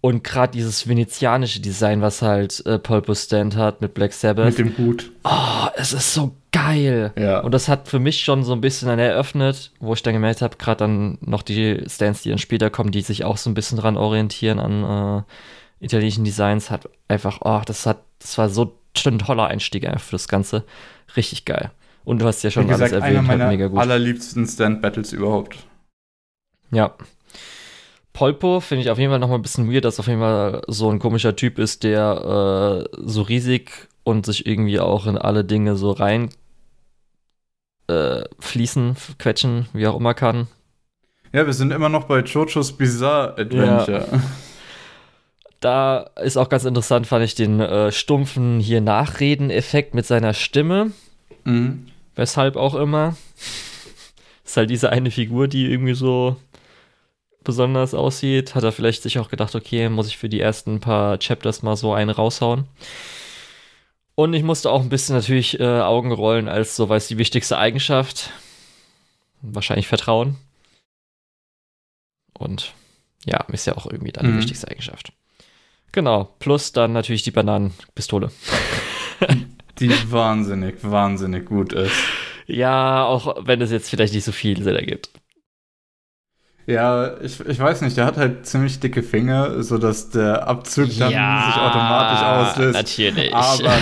[0.00, 4.46] Und gerade dieses venezianische Design, was halt äh, Pulpo Stand hat mit Black Sabbath.
[4.46, 5.10] Mit dem Hut.
[5.24, 7.12] Oh, es ist so geil.
[7.16, 7.40] Ja.
[7.40, 10.40] Und das hat für mich schon so ein bisschen dann eröffnet, wo ich dann gemerkt
[10.40, 13.54] habe, gerade dann noch die Stands, die dann später kommen, die sich auch so ein
[13.54, 15.24] bisschen dran orientieren an
[15.80, 20.00] äh, italienischen Designs, hat einfach, oh, das hat, das war so ein toller Einstieg einfach
[20.00, 20.64] für das Ganze.
[21.16, 21.72] Richtig geil.
[22.04, 23.80] Und du hast ja schon Wie gesagt, alles erwähnt, einer meiner halt mega gut.
[23.80, 25.58] allerliebsten Stand-Battles überhaupt.
[26.70, 26.94] Ja,
[28.18, 30.62] Polpo finde ich auf jeden Fall noch mal ein bisschen weird, dass auf jeden Fall
[30.66, 33.70] so ein komischer Typ ist, der äh, so riesig
[34.02, 36.30] und sich irgendwie auch in alle Dinge so rein
[37.86, 40.48] äh, fließen, quetschen, wie auch immer kann.
[41.32, 44.08] Ja, wir sind immer noch bei Jojo's Bizarre Adventure.
[44.10, 44.20] Ja.
[45.60, 50.90] Da ist auch ganz interessant, fand ich den äh, stumpfen hier Nachreden-Effekt mit seiner Stimme.
[51.44, 51.86] Mhm.
[52.16, 53.16] Weshalb auch immer.
[54.44, 56.36] ist halt diese eine Figur, die irgendwie so
[57.48, 61.18] besonders aussieht, hat er vielleicht sich auch gedacht, okay, muss ich für die ersten paar
[61.18, 62.66] Chapters mal so einen raushauen.
[64.14, 67.56] Und ich musste auch ein bisschen natürlich äh, Augen rollen, als so weiß die wichtigste
[67.56, 68.32] Eigenschaft.
[69.40, 70.36] Wahrscheinlich Vertrauen.
[72.38, 72.74] Und
[73.24, 74.32] ja, ist ja auch irgendwie dann mhm.
[74.32, 75.12] die wichtigste Eigenschaft.
[75.92, 78.30] Genau, plus dann natürlich die Bananenpistole.
[79.78, 81.96] die wahnsinnig, wahnsinnig gut ist.
[82.46, 85.08] Ja, auch wenn es jetzt vielleicht nicht so viel Sinn ergibt.
[86.68, 91.10] Ja, ich, ich weiß nicht, der hat halt ziemlich dicke Finger, sodass der Abzug dann
[91.10, 92.74] ja, sich automatisch auslöst.
[92.74, 93.34] Natürlich.
[93.34, 93.72] Aber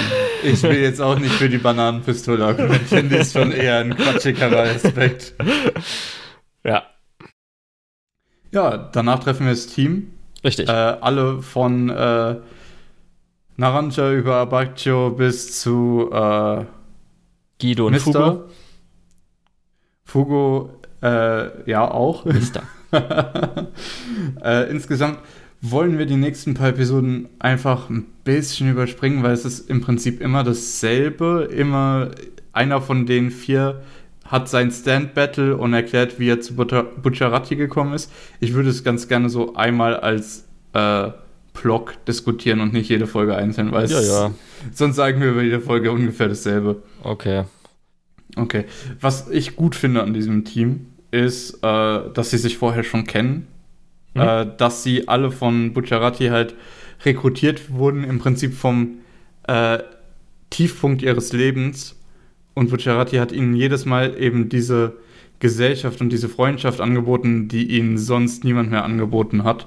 [0.44, 4.70] ich will jetzt auch nicht für die Bananenpistole argumentieren, die ist schon eher ein quatschigerer
[4.72, 5.34] Aspekt.
[6.62, 6.84] Ja.
[8.52, 10.12] Ja, danach treffen wir das Team.
[10.44, 10.68] Richtig.
[10.68, 12.36] Äh, alle von äh,
[13.56, 16.64] Naranja über Abaccio bis zu äh,
[17.60, 18.46] Guido und Mister.
[20.04, 20.70] Fugo.
[20.70, 22.24] Fugo, äh, ja, auch.
[22.26, 22.62] Mister.
[24.44, 25.18] äh, insgesamt
[25.60, 30.20] wollen wir die nächsten paar Episoden einfach ein bisschen überspringen, weil es ist im Prinzip
[30.20, 31.48] immer dasselbe.
[31.50, 32.10] Immer
[32.52, 33.82] einer von den vier
[34.24, 38.10] hat sein Stand-Battle und erklärt, wie er zu Bucciarati gekommen ist.
[38.40, 41.10] Ich würde es ganz gerne so einmal als äh,
[41.52, 44.30] Block diskutieren und nicht jede Folge einzeln, weil ja, ja.
[44.72, 46.82] sonst sagen wir über jede Folge ungefähr dasselbe.
[47.02, 47.44] Okay.
[48.36, 48.64] Okay.
[49.00, 53.46] Was ich gut finde an diesem Team, ist, äh, dass sie sich vorher schon kennen.
[54.14, 54.20] Mhm.
[54.20, 56.54] Äh, dass sie alle von Bucciarati halt
[57.04, 58.98] rekrutiert wurden, im Prinzip vom
[59.46, 59.78] äh,
[60.50, 61.96] Tiefpunkt ihres Lebens.
[62.54, 64.94] Und Bucciarati hat ihnen jedes Mal eben diese
[65.38, 69.66] Gesellschaft und diese Freundschaft angeboten, die ihnen sonst niemand mehr angeboten hat.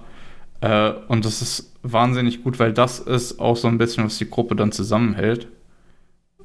[0.62, 4.30] Äh, und das ist wahnsinnig gut, weil das ist auch so ein bisschen, was die
[4.30, 5.48] Gruppe dann zusammenhält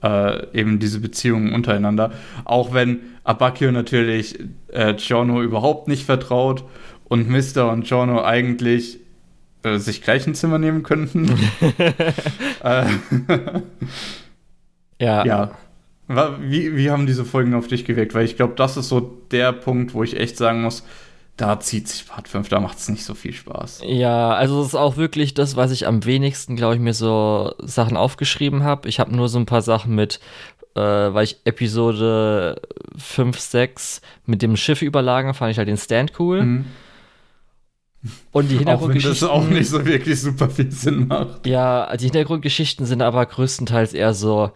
[0.05, 2.13] äh, eben diese Beziehungen untereinander.
[2.45, 4.39] Auch wenn Abakio natürlich
[4.69, 6.65] äh, Giorno überhaupt nicht vertraut
[7.05, 8.99] und Mister und Giorno eigentlich
[9.63, 11.27] äh, sich gleich ein Zimmer nehmen könnten.
[12.63, 12.85] äh,
[15.01, 15.25] ja.
[15.25, 15.51] ja.
[16.41, 18.15] Wie, wie haben diese Folgen auf dich gewirkt?
[18.15, 20.85] Weil ich glaube, das ist so der Punkt, wo ich echt sagen muss,
[21.37, 23.83] da zieht sich Part 5, da macht es nicht so viel Spaß.
[23.87, 27.55] Ja, also es ist auch wirklich das, was ich am wenigsten, glaube ich, mir so
[27.59, 28.89] Sachen aufgeschrieben habe.
[28.89, 30.21] Ich habe nur so ein paar Sachen mit,
[30.77, 32.61] äh, weil ich Episode
[32.97, 36.43] 5, 6 mit dem Schiff überlagen, fand ich halt den Stand cool.
[36.43, 36.65] Mhm.
[38.33, 39.29] Und die Hintergrundgeschichten.
[39.29, 41.47] Auch wenn das auch nicht so wirklich super viel Sinn macht.
[41.47, 44.53] Ja, die Hintergrundgeschichten sind aber größtenteils eher so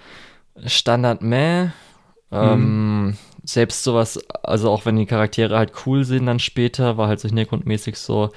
[0.64, 1.70] Standard-Meh.
[2.30, 3.16] Ähm, mhm.
[3.48, 7.28] Selbst sowas, also auch wenn die Charaktere halt cool sind, dann später, war halt so
[7.28, 8.30] hintergrundmäßig so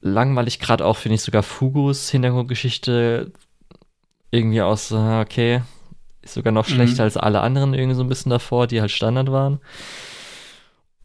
[0.00, 0.58] langweilig.
[0.58, 3.30] Gerade auch, finde ich, sogar Fugus Hintergrundgeschichte
[4.32, 5.62] irgendwie aus, okay,
[6.22, 6.72] ist sogar noch mhm.
[6.72, 9.60] schlechter als alle anderen irgendwie so ein bisschen davor, die halt Standard waren.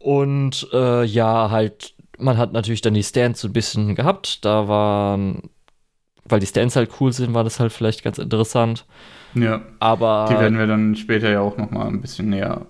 [0.00, 4.44] Und äh, ja, halt, man hat natürlich dann die Stands so ein bisschen gehabt.
[4.44, 5.50] Da waren,
[6.24, 8.86] weil die Stands halt cool sind, war das halt vielleicht ganz interessant.
[9.34, 9.62] Ja.
[9.78, 10.26] Aber.
[10.28, 12.66] Die werden wir dann später ja auch nochmal ein bisschen näher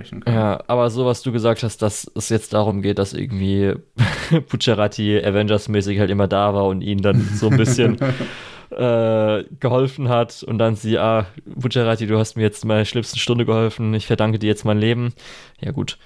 [0.00, 0.36] besprechen können.
[0.36, 3.74] Ja, aber so, was du gesagt hast, dass es jetzt darum geht, dass irgendwie
[4.48, 7.98] Pucciarati Avengers-mäßig halt immer da war und ihn dann so ein bisschen
[8.70, 11.26] äh, geholfen hat und dann sie, ah,
[11.60, 15.12] Pucciarati, du hast mir jetzt meine schlimmsten Stunde geholfen, ich verdanke dir jetzt mein Leben.
[15.60, 15.98] Ja, gut.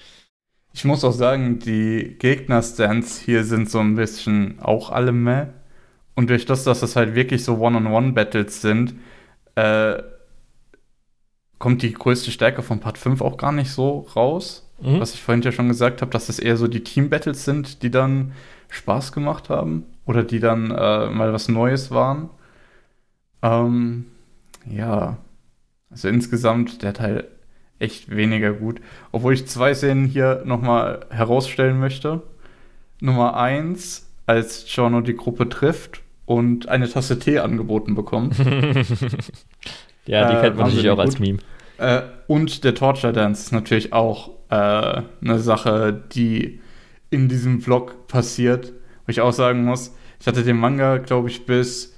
[0.72, 5.46] Ich muss auch sagen, die Gegner-Stands hier sind so ein bisschen auch alle meh.
[6.16, 8.94] Und durch das, dass das halt wirklich so One-on-One-Battles sind,
[9.54, 10.02] äh,
[11.64, 14.68] kommt die größte Stärke von Part 5 auch gar nicht so raus.
[14.82, 15.00] Mhm.
[15.00, 17.90] Was ich vorhin ja schon gesagt habe, dass es eher so die Team-Battles sind, die
[17.90, 18.32] dann
[18.68, 22.28] Spaß gemacht haben oder die dann äh, mal was Neues waren.
[23.40, 24.04] Ähm,
[24.66, 25.16] ja,
[25.90, 27.28] also insgesamt der Teil
[27.78, 28.82] echt weniger gut.
[29.10, 32.20] Obwohl ich zwei Szenen hier nochmal herausstellen möchte.
[33.00, 38.36] Nummer eins, als Giorno die Gruppe trifft und eine Tasse Tee angeboten bekommt.
[40.04, 41.06] ja, die äh, kennt man natürlich auch gut.
[41.06, 41.38] als Meme.
[41.78, 46.60] Äh, und der Torture Dance ist natürlich auch äh, eine Sache, die
[47.10, 48.72] in diesem Vlog passiert.
[49.06, 51.94] Wo ich auch sagen muss, ich hatte den Manga, glaube ich, bis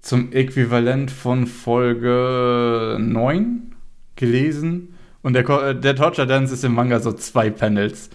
[0.00, 3.74] zum Äquivalent von Folge 9
[4.16, 4.94] gelesen.
[5.22, 8.10] Und der, äh, der Torture Dance ist im Manga so zwei Panels.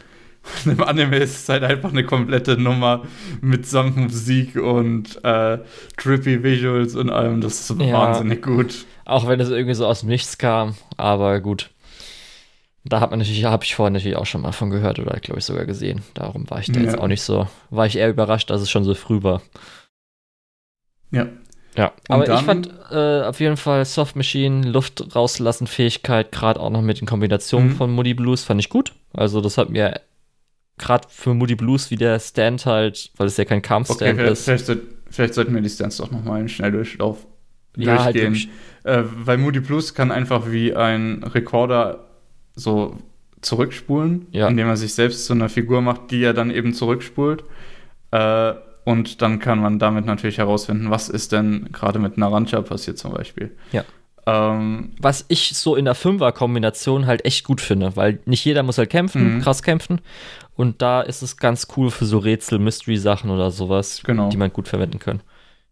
[0.66, 3.04] Und im Anime ist es halt einfach eine komplette Nummer
[3.42, 5.60] mit samt Musik und äh,
[5.98, 7.42] trippy Visuals und allem.
[7.42, 8.86] Das ist ja, wahnsinnig gut.
[9.06, 11.70] Auch wenn es irgendwie so aus dem Nichts kam, aber gut.
[12.86, 15.40] Da hat man natürlich, habe ich vorher natürlich auch schon mal von gehört oder glaube
[15.40, 16.02] ich sogar gesehen.
[16.14, 16.86] Darum war ich da ja.
[16.86, 19.42] jetzt auch nicht so, war ich eher überrascht, dass es schon so früh war.
[21.12, 21.28] Ja.
[21.76, 26.60] Ja, aber dann, ich fand äh, auf jeden Fall Soft Machine, Luft rauslassen Fähigkeit, gerade
[26.60, 27.76] auch noch mit den Kombinationen mhm.
[27.76, 28.94] von Moody Blues, fand ich gut.
[29.12, 30.00] Also das hat mir
[30.78, 34.32] gerade für Moody Blues wie der Stand halt, weil es ja kein Kampfstand okay, vielleicht,
[34.32, 34.46] ist.
[34.46, 37.26] Vielleicht, vielleicht, sollten wir die Stands doch nochmal einen Schnelldurchlauf
[37.78, 38.50] ja, halt durchgehen.
[38.84, 42.08] Halt äh, weil Moody Blues kann einfach wie ein Rekorder
[42.56, 42.98] so
[43.42, 44.48] zurückspulen, ja.
[44.48, 47.44] indem er sich selbst zu einer Figur macht, die er dann eben zurückspult.
[48.12, 48.54] Äh,
[48.86, 53.14] und dann kann man damit natürlich herausfinden, was ist denn gerade mit Naranja passiert zum
[53.14, 53.56] Beispiel.
[53.72, 53.86] Ja.
[54.26, 58.78] Ähm, was ich so in der Fünfer-Kombination halt echt gut finde, weil nicht jeder muss
[58.78, 59.42] halt kämpfen, mhm.
[59.42, 60.00] krass kämpfen.
[60.56, 64.30] Und da ist es ganz cool für so Rätsel, Mystery-Sachen oder sowas, genau.
[64.30, 65.22] die man gut verwenden kann.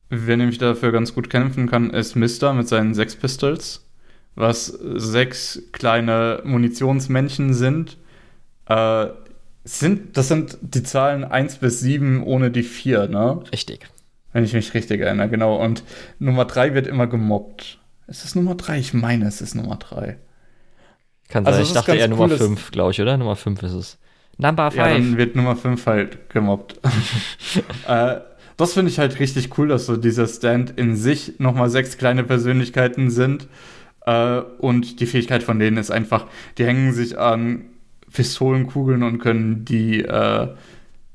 [0.10, 3.88] Wer nämlich dafür ganz gut kämpfen kann, ist Mister mit seinen sechs Pistols,
[4.36, 7.98] was sechs kleine Munitionsmännchen sind.
[8.66, 9.08] Äh,
[9.64, 13.44] sind, das sind die Zahlen 1 bis 7 ohne die 4, ne?
[13.52, 13.88] Richtig.
[14.34, 15.56] Wenn ich mich richtig erinnere, genau.
[15.58, 15.84] Und
[16.20, 17.80] Nummer 3 wird immer gemobbt.
[18.08, 18.80] Ist es Nummer 3?
[18.80, 20.18] Ich meine, es ist Nummer 3.
[21.30, 23.18] Kann also sein, ich dachte eher Nummer 5, glaube ich, oder?
[23.18, 23.98] Nummer 5 ist es.
[24.38, 24.76] Number 5.
[24.76, 26.80] Ja, dann wird Nummer 5 halt gemobbt.
[27.88, 28.16] äh,
[28.58, 32.24] das finde ich halt richtig cool, dass so dieser Stand in sich nochmal sechs kleine
[32.24, 33.48] Persönlichkeiten sind.
[34.06, 37.66] Äh, und die Fähigkeit von denen ist einfach, die hängen sich an
[38.12, 40.50] Pistolenkugeln und können die äh,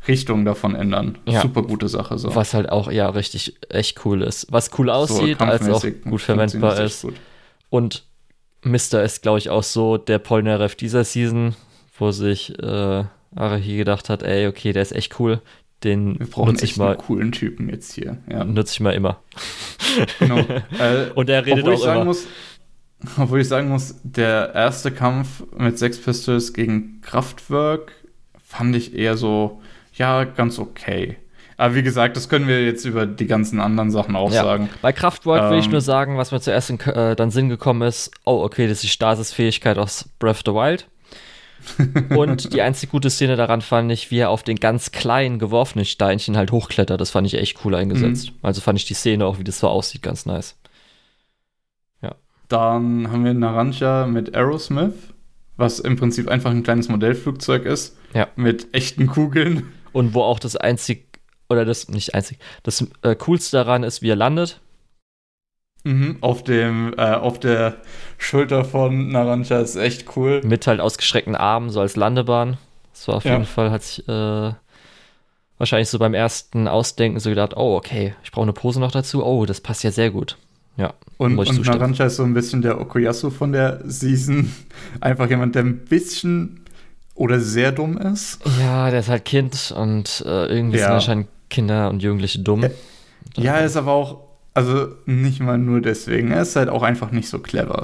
[0.09, 1.19] Richtung davon ändern.
[1.27, 1.43] Ja.
[1.43, 2.19] Super gute Sache.
[2.19, 2.35] So.
[2.35, 4.47] Was halt auch, ja, richtig, echt cool ist.
[4.51, 7.03] Was cool aussieht, so, als auch gut verwendbar ist.
[7.03, 7.15] Gut.
[7.71, 8.05] Und
[8.63, 11.55] Mister ist, glaube ich, auch so der Polnareff dieser Season,
[11.99, 15.41] wo sich äh, Arahi gedacht hat, ey, okay, der ist echt cool.
[15.85, 18.19] Den Wir brauchen echt mal, einen coolen Typen jetzt hier.
[18.31, 18.45] Ja.
[18.45, 19.21] Nutze ich mal immer.
[20.19, 20.39] Genau.
[20.79, 22.05] Äh, und er redet auch immer.
[22.05, 22.27] Muss,
[23.19, 27.93] obwohl ich sagen muss, der erste Kampf mit Sex Pistols gegen Kraftwerk
[28.43, 29.61] fand ich eher so,
[29.97, 31.17] ja, ganz okay.
[31.59, 34.43] Aber wie gesagt, das können wir jetzt über die ganzen anderen Sachen auch ja.
[34.43, 34.69] sagen.
[34.83, 37.49] Bei Kraftwerk ähm, will ich ähm, nur sagen, was mir zuerst in äh, dann Sinn
[37.49, 40.87] gekommen ist, oh, okay, das ist die Stasis-Fähigkeit aus Breath of the Wild.
[42.17, 45.85] Und die einzige gute Szene daran fand ich, wie er auf den ganz kleinen geworfenen
[45.85, 47.01] Steinchen halt hochklettert.
[47.01, 48.31] Das fand ich echt cool eingesetzt.
[48.31, 48.39] Mhm.
[48.43, 50.57] Also fand ich die Szene auch, wie das so aussieht, ganz nice.
[52.03, 52.15] Ja.
[52.49, 54.95] Dann haben wir Naranja mit Aerosmith,
[55.57, 57.97] was im Prinzip einfach ein kleines Modellflugzeug ist.
[58.15, 58.29] Ja.
[58.37, 59.73] Mit echten Kugeln.
[59.97, 61.07] Und wo auch das einzig,
[61.49, 64.61] oder das, nicht einzig, das äh, coolste daran ist, wie er landet.
[65.85, 67.77] Mhm, auf dem, äh, auf der
[68.19, 70.43] Schulter von Naranja ist echt cool.
[70.45, 72.59] Mit halt ausgestreckten Armen, so als Landebahn.
[72.93, 73.33] Das war auf ja.
[73.33, 74.53] jeden Fall, hat sich äh,
[75.57, 79.25] wahrscheinlich so beim ersten Ausdenken so gedacht, oh, okay, ich brauche eine Pose noch dazu.
[79.25, 80.37] Oh, das passt ja sehr gut.
[80.77, 80.93] Ja.
[81.17, 84.53] Und, und Naranja ist so ein bisschen der Okuyasu von der Season.
[85.01, 86.66] Einfach jemand, der ein bisschen
[87.17, 88.39] oder sehr dumm ist.
[88.61, 90.85] Ja, der ist halt Kind und äh, irgendwie ja.
[90.85, 92.63] sind wahrscheinlich Kinder und Jugendliche dumm.
[92.63, 92.71] Ja,
[93.37, 94.27] ja, er ist aber auch
[94.57, 96.31] also nicht mal nur deswegen.
[96.31, 97.83] Er ist halt auch einfach nicht so clever.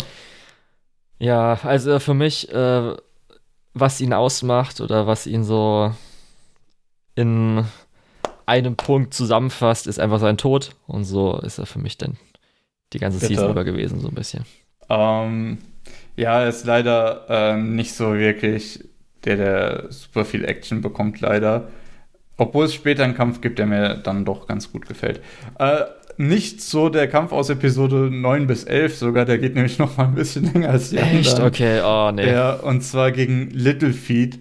[1.19, 2.97] Ja, also für mich, äh,
[3.75, 5.95] was ihn ausmacht oder was ihn so
[7.15, 7.67] in
[8.47, 10.71] einem Punkt zusammenfasst, ist einfach sein Tod.
[10.87, 12.17] Und so ist er für mich dann
[12.95, 13.35] die ganze Bitte.
[13.35, 14.47] Season über gewesen, so ein bisschen.
[14.89, 15.59] Ähm,
[16.17, 18.83] ja, er ist leider äh, nicht so wirklich
[19.25, 21.69] der, der super viel Action bekommt, leider.
[22.37, 25.21] Obwohl es später einen Kampf gibt, der mir dann doch ganz gut gefällt.
[25.59, 25.83] Äh,
[26.17, 30.07] nicht so der Kampf aus Episode 9 bis 11 sogar, der geht nämlich noch mal
[30.07, 31.31] ein bisschen länger als die Echt?
[31.31, 31.49] Anderen.
[31.49, 32.31] Okay, oh nee.
[32.31, 34.39] Ja, und zwar gegen Little Feet,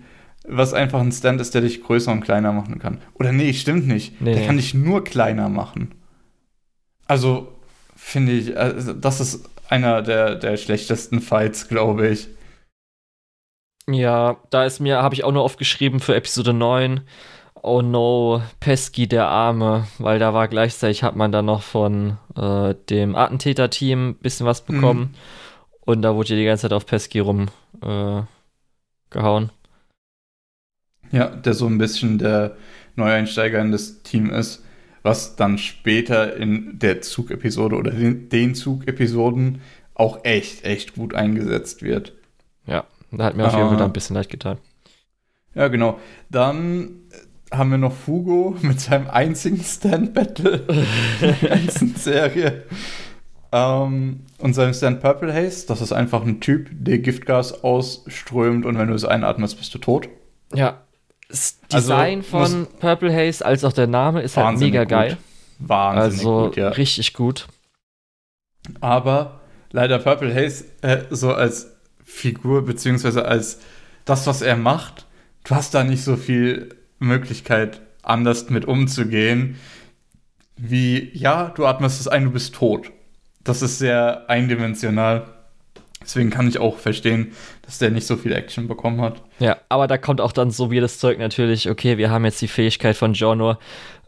[0.48, 3.00] was einfach ein Stand ist, der dich größer und kleiner machen kann.
[3.14, 4.22] Oder nee, stimmt nicht.
[4.22, 4.48] Nee, der nee.
[4.48, 5.92] kann dich nur kleiner machen.
[7.08, 7.52] Also,
[7.96, 12.28] finde ich, also das ist einer der, der schlechtesten Fights, glaube ich.
[13.88, 17.02] Ja, da ist mir, habe ich auch nur aufgeschrieben für Episode 9
[17.62, 22.76] oh no, Pesky der Arme, weil da war gleichzeitig, hat man dann noch von äh,
[22.90, 25.00] dem Attentäter-Team ein bisschen was bekommen.
[25.00, 25.16] Mhm.
[25.82, 28.28] Und da wurde ja die ganze Zeit auf Pesky rumgehauen.
[31.12, 32.56] Äh, ja, der so ein bisschen der
[32.96, 34.64] Neueinsteiger in das Team ist,
[35.04, 39.62] was dann später in der Zug-Episode oder den, den Zug-Episoden
[39.94, 42.14] auch echt, echt gut eingesetzt wird.
[42.66, 43.86] Ja, da hat mir auf jeden Fall ah.
[43.86, 44.58] ein bisschen leid getan.
[45.54, 46.00] Ja, genau.
[46.30, 47.02] Dann
[47.52, 50.66] haben wir noch Fugo mit seinem einzigen Stand-Battle
[51.22, 52.64] in der ganzen Serie.
[53.52, 58.78] Ähm, und seinem Stand Purple Haze, das ist einfach ein Typ, der Giftgas ausströmt und
[58.78, 60.08] wenn du es einatmest, bist du tot.
[60.54, 60.82] Ja.
[61.28, 65.18] Das Design also, von Purple Haze als auch der Name ist halt mega geil.
[65.60, 66.70] Wahnsinnig also gut, ja.
[66.70, 67.48] richtig gut.
[68.80, 71.71] Aber leider Purple Haze äh, so als
[72.12, 73.60] Figur, beziehungsweise als
[74.06, 75.08] das, was er macht,
[75.46, 79.56] du hast da nicht so viel Möglichkeit, anders mit umzugehen.
[80.58, 82.92] Wie, ja, du atmest es ein, du bist tot.
[83.44, 85.26] Das ist sehr eindimensional.
[86.02, 87.32] Deswegen kann ich auch verstehen,
[87.64, 89.22] dass der nicht so viel Action bekommen hat.
[89.40, 92.42] Ja, aber da kommt auch dann so wie das Zeug natürlich, okay, wir haben jetzt
[92.42, 93.58] die Fähigkeit von Jono,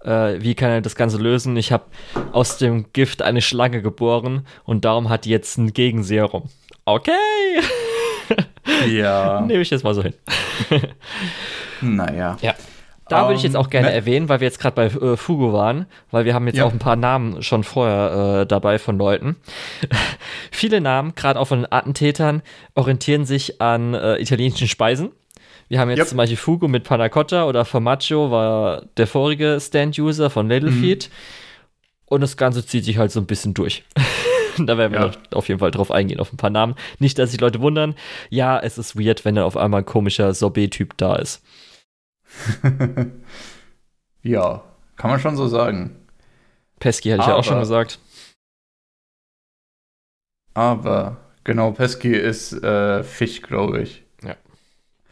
[0.04, 1.56] äh, wie kann er das Ganze lösen?
[1.56, 1.86] Ich habe
[2.32, 6.50] aus dem Gift eine Schlange geboren und darum hat die jetzt ein Gegenserum.
[6.86, 7.12] Okay.
[8.88, 9.42] Ja.
[9.48, 10.14] Nehme ich jetzt mal so hin.
[11.82, 12.38] naja.
[12.42, 12.56] Ja.
[13.10, 15.52] Da würde ich jetzt auch gerne um, erwähnen, weil wir jetzt gerade bei äh, Fugo
[15.52, 16.66] waren, weil wir haben jetzt ja.
[16.66, 19.36] auch ein paar Namen schon vorher äh, dabei von Leuten.
[20.52, 22.42] Viele Namen, gerade auch von Attentätern,
[22.76, 25.12] orientieren sich an äh, italienischen Speisen.
[25.68, 26.08] Wir haben jetzt yep.
[26.08, 31.10] zum Beispiel Fugo mit Panna Cotta oder Formaggio war der vorige Stand-User von Littlefeet.
[31.10, 31.14] Mhm.
[32.06, 33.84] Und das Ganze zieht sich halt so ein bisschen durch.
[34.66, 35.12] da werden wir ja.
[35.32, 36.76] auf jeden Fall drauf eingehen, auf ein paar Namen.
[37.00, 37.96] Nicht, dass sich Leute wundern.
[38.30, 41.44] Ja, es ist weird, wenn dann auf einmal ein komischer Sorbet-Typ da ist.
[44.24, 44.64] ja,
[44.96, 45.96] kann man schon so sagen.
[46.80, 48.00] Pesky hatte ich ja auch schon gesagt.
[50.54, 54.04] Aber, genau, Pesky ist äh, Fisch, glaube ich.
[54.24, 54.36] Ja.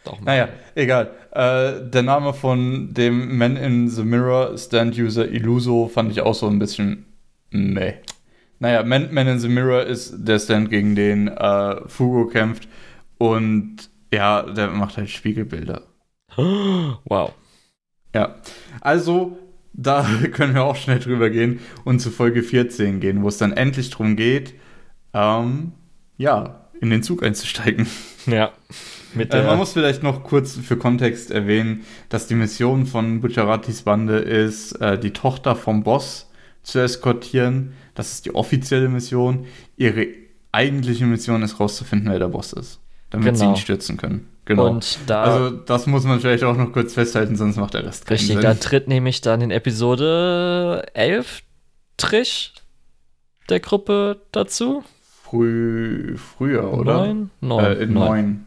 [0.03, 1.11] Doch naja, egal.
[1.31, 6.47] Äh, der Name von dem Man in the Mirror Stand-User Illuso fand ich auch so
[6.47, 7.05] ein bisschen
[7.51, 7.93] meh.
[8.61, 12.67] Naja, Man, Man in the Mirror ist der Stand, gegen den äh, Fugo kämpft.
[13.17, 15.83] Und ja, der macht halt Spiegelbilder.
[16.37, 17.33] Wow.
[18.13, 18.35] Ja,
[18.81, 19.37] also
[19.73, 23.51] da können wir auch schnell drüber gehen und zu Folge 14 gehen, wo es dann
[23.51, 24.53] endlich darum geht,
[25.13, 25.71] ähm,
[26.17, 27.87] ja, in den Zug einzusteigen.
[28.27, 28.51] Ja.
[29.17, 34.19] Äh, man muss vielleicht noch kurz für Kontext erwähnen, dass die Mission von Bucciaratis Bande
[34.19, 36.29] ist, äh, die Tochter vom Boss
[36.61, 37.73] zu eskortieren.
[37.95, 39.45] Das ist die offizielle Mission.
[39.77, 40.07] Ihre
[40.51, 42.79] eigentliche Mission ist rauszufinden, wer der Boss ist,
[43.09, 43.37] damit genau.
[43.37, 44.27] sie ihn stürzen können.
[44.45, 44.79] Genau.
[45.05, 48.17] Da, also das muss man vielleicht auch noch kurz festhalten, sonst macht der Rest keinen
[48.17, 48.41] richtig, Sinn.
[48.41, 51.43] da tritt nämlich dann in Episode 11
[51.97, 52.53] Trish
[53.49, 54.83] der Gruppe dazu.
[55.23, 57.05] Früh, früher, oder?
[57.05, 57.29] Neun?
[57.39, 57.63] Neun.
[57.63, 58.45] Äh, in neun.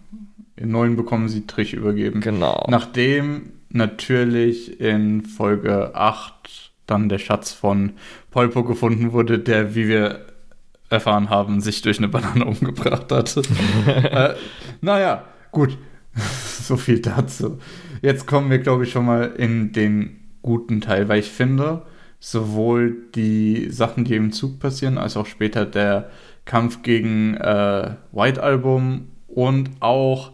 [0.56, 2.20] in 9 bekommen sie Trich übergeben.
[2.20, 2.66] Genau.
[2.68, 7.94] Nachdem natürlich in Folge 8 dann der Schatz von
[8.30, 10.26] Polpo gefunden wurde, der, wie wir
[10.90, 13.36] erfahren haben, sich durch eine Banane umgebracht hat.
[13.86, 14.34] äh,
[14.80, 15.78] naja, gut.
[16.60, 17.58] so viel dazu.
[18.02, 21.82] Jetzt kommen wir, glaube ich, schon mal in den guten Teil, weil ich finde,
[22.20, 26.10] sowohl die Sachen, die im Zug passieren, als auch später der
[26.44, 30.32] Kampf gegen äh, White Album und auch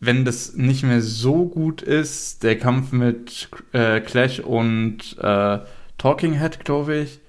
[0.00, 5.58] wenn das nicht mehr so gut ist, der Kampf mit äh, Clash und äh,
[5.98, 7.20] Talking Head, glaube ich,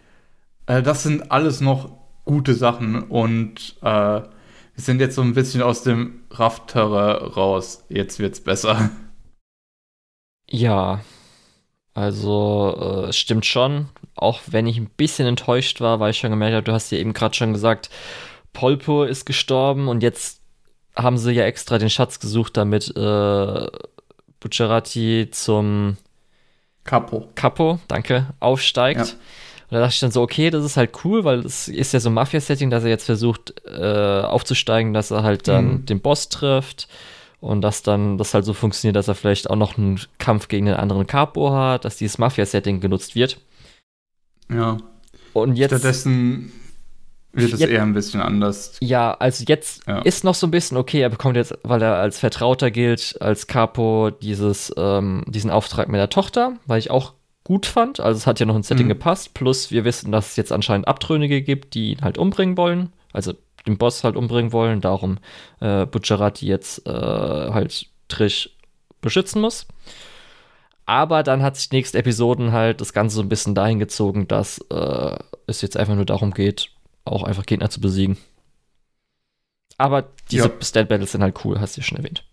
[0.68, 4.22] äh, das sind alles noch gute Sachen und äh,
[4.76, 7.86] wir sind jetzt so ein bisschen aus dem Raftere raus.
[7.90, 8.90] Jetzt wird's besser.
[10.50, 11.02] Ja,
[11.94, 13.90] also äh, stimmt schon.
[14.16, 16.98] Auch wenn ich ein bisschen enttäuscht war, weil ich schon gemerkt habe, du hast ja
[16.98, 17.90] eben gerade schon gesagt,
[18.54, 20.41] Polpo ist gestorben und jetzt
[20.96, 23.68] haben sie ja extra den Schatz gesucht, damit äh,
[24.40, 25.98] Bucciarati zum
[26.84, 27.30] Capo.
[27.36, 29.00] Capo, danke, aufsteigt.
[29.00, 29.06] Ja.
[29.06, 32.00] Und da dachte ich dann so, okay, das ist halt cool, weil es ist ja
[32.02, 35.86] so ein Mafia-Setting, dass er jetzt versucht äh, aufzusteigen, dass er halt dann mhm.
[35.86, 36.90] den Boss trifft
[37.40, 40.68] und dass dann das halt so funktioniert, dass er vielleicht auch noch einen Kampf gegen
[40.68, 43.38] einen anderen Capo hat, dass dieses Mafia-Setting genutzt wird.
[44.50, 44.78] Ja.
[45.34, 45.72] Und jetzt.
[45.72, 46.52] Stattdessen
[47.34, 48.78] wird es eher ein bisschen anders.
[48.82, 50.00] Ja, also jetzt ja.
[50.00, 53.48] ist noch so ein bisschen okay, er bekommt jetzt, weil er als Vertrauter gilt, als
[53.48, 57.14] Capo dieses, ähm, diesen Auftrag mit der Tochter, weil ich auch
[57.44, 58.00] gut fand.
[58.00, 58.90] Also es hat ja noch ein Setting mhm.
[58.90, 59.34] gepasst.
[59.34, 62.92] Plus wir wissen, dass es jetzt anscheinend Abtrünnige gibt, die ihn halt umbringen wollen.
[63.14, 63.34] Also
[63.66, 64.82] den Boss halt umbringen wollen.
[64.82, 65.18] Darum
[65.60, 68.50] äh, Bucciarati jetzt äh, halt Trish
[69.02, 69.68] beschützen muss.
[70.86, 74.60] Aber dann hat sich nächste Episoden halt das Ganze so ein bisschen dahin gezogen, dass
[74.70, 75.16] äh,
[75.48, 76.70] es jetzt einfach nur darum geht,
[77.06, 78.18] auch einfach Gegner zu besiegen.
[79.78, 80.54] Aber diese ja.
[80.62, 82.24] Stand Battles sind halt cool, hast du ja schon erwähnt.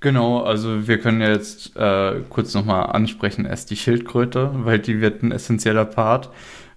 [0.00, 5.22] Genau, also wir können jetzt äh, kurz nochmal ansprechen, erst die Schildkröte, weil die wird
[5.22, 6.30] ein essentieller Part,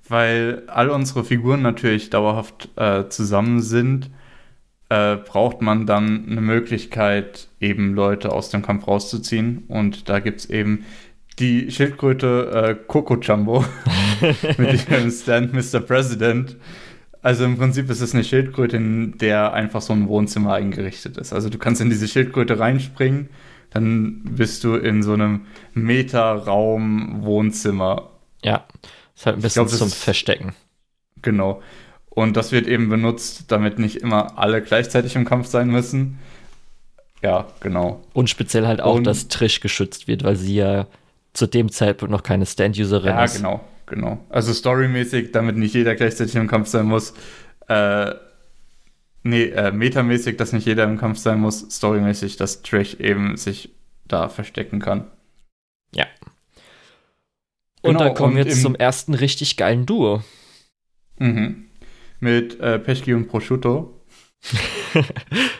[0.07, 4.09] weil all unsere Figuren natürlich dauerhaft äh, zusammen sind,
[4.89, 9.65] äh, braucht man dann eine Möglichkeit, eben Leute aus dem Kampf rauszuziehen.
[9.67, 10.85] Und da gibt es eben
[11.39, 13.65] die Schildkröte äh, Coco Jumbo
[14.57, 15.79] mit dem Stand Mr.
[15.79, 16.57] President.
[17.21, 21.33] Also im Prinzip ist es eine Schildkröte, in der einfach so ein Wohnzimmer eingerichtet ist.
[21.33, 23.27] Also du kannst in diese Schildkröte reinspringen,
[23.71, 28.11] dann bist du in so einem Meterraum-Wohnzimmer.
[28.43, 28.65] Ja,
[29.15, 30.53] ist halt ein bisschen glaub, zum Verstecken.
[31.21, 31.61] Genau.
[32.09, 36.19] Und das wird eben benutzt, damit nicht immer alle gleichzeitig im Kampf sein müssen.
[37.21, 38.01] Ja, genau.
[38.13, 40.87] Und speziell halt auch, Und, dass Trish geschützt wird, weil sie ja
[41.33, 43.35] zu dem Zeitpunkt noch keine Stand-Userin ja, ist.
[43.35, 44.25] Ja, genau, genau.
[44.29, 47.13] Also storymäßig, damit nicht jeder gleichzeitig im Kampf sein muss.
[47.67, 48.13] Äh,
[49.23, 51.59] nee, äh, metamäßig, dass nicht jeder im Kampf sein muss.
[51.69, 53.75] Storymäßig, dass Trish eben sich
[54.07, 55.05] da verstecken kann.
[55.93, 56.05] Ja.
[57.81, 60.23] Und genau, dann kommen wir jetzt zum ersten richtig geilen Duo.
[61.17, 61.65] Mhm.
[62.19, 63.95] Mit äh, Peschki und Prosciutto.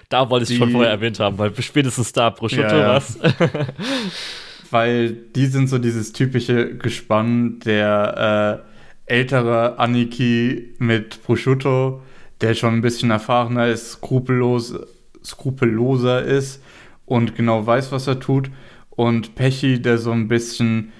[0.09, 2.95] da wollte ich es schon vorher erwähnt haben, weil spätestens da Prosciutto ja, ja.
[2.95, 3.20] was.
[4.72, 8.70] weil die sind so dieses typische Gespann, der äh,
[9.09, 12.01] ältere Aniki mit Prosciutto,
[12.41, 14.76] der schon ein bisschen erfahrener ist, skrupellos,
[15.24, 16.63] skrupelloser ist
[17.05, 18.51] und genau weiß, was er tut.
[18.89, 20.91] Und Pechi, der so ein bisschen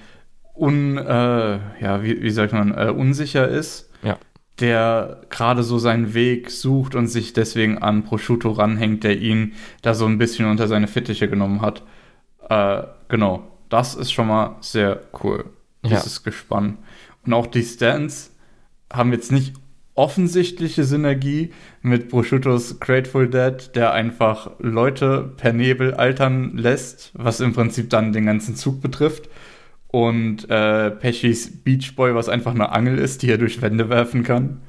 [0.54, 3.90] un, äh, ja, wie, wie sagt man, äh, unsicher ist.
[4.02, 4.18] Ja.
[4.58, 9.94] Der gerade so seinen Weg sucht und sich deswegen an Prosciutto ranhängt, der ihn da
[9.94, 11.82] so ein bisschen unter seine Fittiche genommen hat.
[12.48, 15.46] Äh, genau das ist schon mal sehr cool,
[15.82, 16.22] dieses ja.
[16.24, 16.78] Gespann.
[17.24, 18.34] Und auch die Stands
[18.92, 19.54] haben jetzt nicht
[19.94, 21.52] offensichtliche Synergie
[21.82, 28.12] mit Prosciuttos Grateful Dead, der einfach Leute per Nebel altern lässt, was im Prinzip dann
[28.12, 29.28] den ganzen Zug betrifft.
[29.88, 34.22] Und äh, Pechis Beach Boy, was einfach eine Angel ist, die er durch Wände werfen
[34.22, 34.62] kann.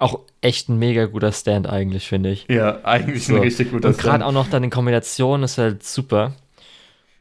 [0.00, 2.46] Auch echt ein mega guter Stand eigentlich, finde ich.
[2.48, 3.36] Ja, eigentlich so.
[3.36, 3.96] ein richtig guter Stand.
[3.96, 6.34] Und gerade auch noch dann in Kombination ist halt super.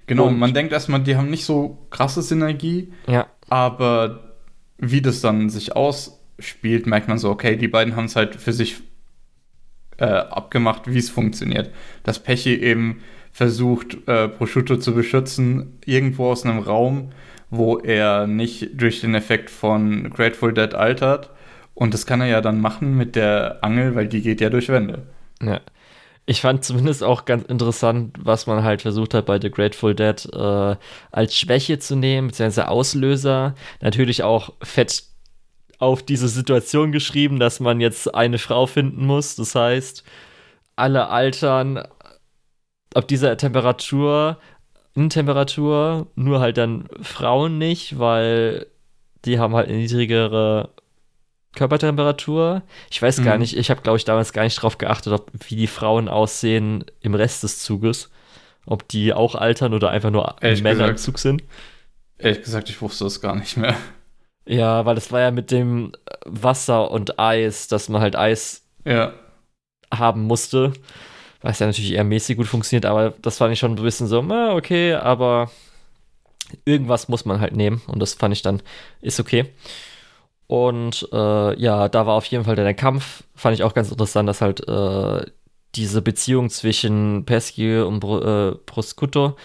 [0.08, 2.94] Genau, und man denkt erstmal, die haben nicht so krasse Synergie.
[3.08, 3.28] Ja.
[3.50, 4.36] Aber
[4.78, 8.54] wie das dann sich ausspielt, merkt man so, okay, die beiden haben es halt für
[8.54, 8.78] sich
[9.98, 11.72] äh, abgemacht, wie es funktioniert.
[12.04, 13.02] Dass Pechi eben
[13.34, 17.10] versucht, äh, Prosciutto zu beschützen, irgendwo aus einem Raum,
[17.50, 21.32] wo er nicht durch den Effekt von Grateful Dead altert.
[21.74, 24.70] Und das kann er ja dann machen mit der Angel, weil die geht ja durch
[24.70, 25.04] Wände.
[25.42, 25.60] Ja
[26.30, 30.26] ich fand zumindest auch ganz interessant, was man halt versucht hat bei The Grateful Dead
[30.34, 30.76] äh,
[31.10, 33.56] als Schwäche zu nehmen, beziehungsweise Auslöser.
[33.80, 35.04] Natürlich auch fett
[35.80, 39.38] auf diese Situation geschrieben, dass man jetzt eine Frau finden muss.
[39.38, 40.04] Das heißt,
[40.76, 41.82] alle altern
[42.94, 44.38] ab dieser Temperatur,
[44.96, 48.68] Innentemperatur, nur halt dann Frauen nicht, weil
[49.24, 50.74] die haben halt eine niedrigere
[51.58, 52.62] Körpertemperatur.
[52.90, 53.26] Ich weiß mhm.
[53.26, 56.08] gar nicht, ich habe glaube ich damals gar nicht drauf geachtet, ob, wie die Frauen
[56.08, 58.10] aussehen im Rest des Zuges.
[58.66, 61.44] Ob die auch altern oder einfach nur Ehrlich Männer gesagt, im Zug sind.
[62.18, 63.76] Ehrlich gesagt, ich wusste das gar nicht mehr.
[64.46, 65.92] Ja, weil es war ja mit dem
[66.26, 69.14] Wasser und Eis, dass man halt Eis Ja.
[69.94, 70.74] haben musste.
[71.42, 74.22] Was ja natürlich eher mäßig gut funktioniert, aber das fand ich schon ein bisschen so,
[74.22, 75.52] na, okay, aber
[76.66, 78.62] irgendwas muss man halt nehmen und das fand ich dann,
[79.02, 79.46] ist okay.
[80.48, 84.30] Und äh, ja, da war auf jeden Fall der Kampf, fand ich auch ganz interessant,
[84.30, 85.26] dass halt äh,
[85.76, 89.36] diese Beziehung zwischen Pesky und Br äh, Prosciutto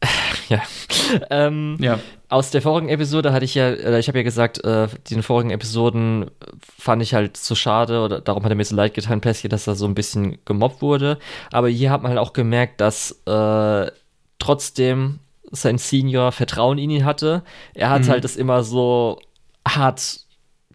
[0.48, 0.62] ja.
[1.30, 1.98] ähm, Ja.
[2.28, 6.30] aus der vorigen Episode hatte ich ja, ich habe ja gesagt, äh, die vorigen Episoden
[6.78, 9.66] fand ich halt so schade oder darum hat er mir so leid getan, Pesky, dass
[9.66, 11.18] er so ein bisschen gemobbt wurde.
[11.50, 13.90] Aber hier hat man halt auch gemerkt, dass äh,
[14.38, 15.18] trotzdem
[15.50, 17.42] sein Senior Vertrauen in ihn hatte.
[17.74, 18.08] Er hat Mhm.
[18.08, 19.18] halt das immer so
[19.66, 20.20] hart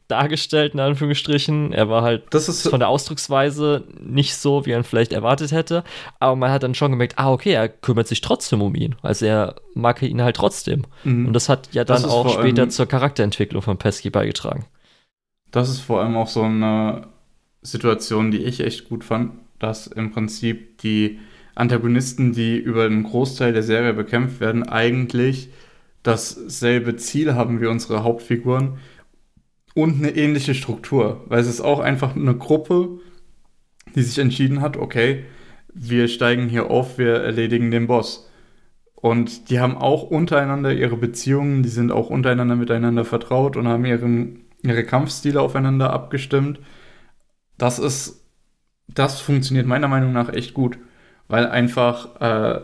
[0.09, 1.71] dargestellt, in Anführungsstrichen.
[1.73, 5.83] Er war halt Das ist von der Ausdrucksweise nicht so, wie er vielleicht erwartet hätte.
[6.19, 8.95] Aber man hat dann schon gemerkt, ah, okay, er kümmert sich trotzdem um ihn.
[9.01, 10.83] Also er mag ihn halt trotzdem.
[11.03, 11.27] Mhm.
[11.27, 14.65] Und das hat ja dann auch später zur Charakterentwicklung von Pesky beigetragen.
[15.51, 17.07] Das ist vor allem auch so eine
[17.61, 21.19] Situation, die ich echt gut fand, dass im Prinzip die
[21.55, 25.49] Antagonisten, die über einen Großteil der Serie bekämpft werden, eigentlich
[26.01, 28.77] dasselbe Ziel haben wie unsere Hauptfiguren
[29.75, 32.99] und eine ähnliche Struktur, weil es ist auch einfach eine Gruppe,
[33.95, 35.25] die sich entschieden hat, okay,
[35.73, 38.29] wir steigen hier auf, wir erledigen den Boss.
[38.95, 43.85] Und die haben auch untereinander ihre Beziehungen, die sind auch untereinander miteinander vertraut und haben
[43.85, 46.59] ihren, ihre Kampfstile aufeinander abgestimmt.
[47.57, 48.25] Das ist,
[48.87, 50.77] das funktioniert meiner Meinung nach echt gut,
[51.27, 52.61] weil einfach, äh,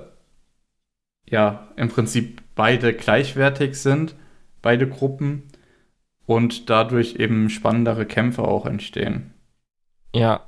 [1.29, 4.15] ja, im Prinzip beide gleichwertig sind,
[4.61, 5.43] beide Gruppen
[6.25, 9.33] und dadurch eben spannendere Kämpfe auch entstehen.
[10.13, 10.41] Ja.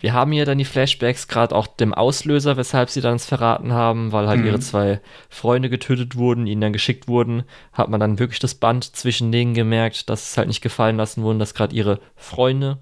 [0.00, 3.72] Wir haben hier dann die Flashbacks, gerade auch dem Auslöser, weshalb sie dann es verraten
[3.72, 4.46] haben, weil halt Mhm.
[4.46, 8.84] ihre zwei Freunde getötet wurden, ihnen dann geschickt wurden, hat man dann wirklich das Band
[8.96, 12.78] zwischen denen gemerkt, dass es halt nicht gefallen lassen wurden, dass gerade ihre Freunde,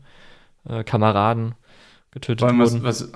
[0.68, 1.54] äh, Kameraden
[2.12, 2.82] getötet allem, was, wurden.
[2.82, 3.12] was,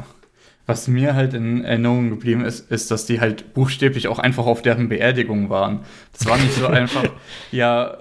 [0.71, 4.63] was mir halt in Erinnerung geblieben ist, ist, dass die halt buchstäblich auch einfach auf
[4.63, 5.81] deren Beerdigung waren.
[6.13, 7.05] Das war nicht so einfach,
[7.51, 7.99] ja,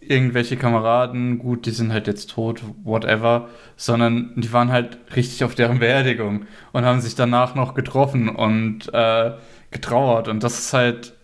[0.00, 5.54] irgendwelche Kameraden, gut, die sind halt jetzt tot, whatever, sondern die waren halt richtig auf
[5.54, 9.34] deren Beerdigung und haben sich danach noch getroffen und äh,
[9.70, 10.26] getrauert.
[10.26, 11.14] Und das ist halt,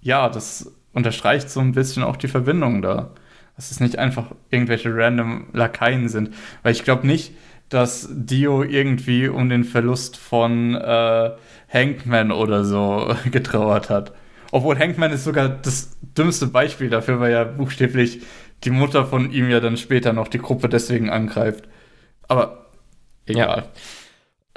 [0.00, 3.14] ja, das unterstreicht so ein bisschen auch die Verbindung da.
[3.56, 6.34] Dass es nicht einfach irgendwelche random Lakaien sind.
[6.62, 7.32] Weil ich glaube nicht,
[7.68, 11.30] dass Dio irgendwie um den Verlust von äh,
[11.72, 14.12] Hankman oder so getrauert hat.
[14.50, 18.20] Obwohl Hankman ist sogar das dümmste Beispiel dafür, weil ja buchstäblich
[18.64, 21.64] die Mutter von ihm ja dann später noch die Gruppe deswegen angreift.
[22.28, 22.66] Aber
[23.26, 23.64] egal.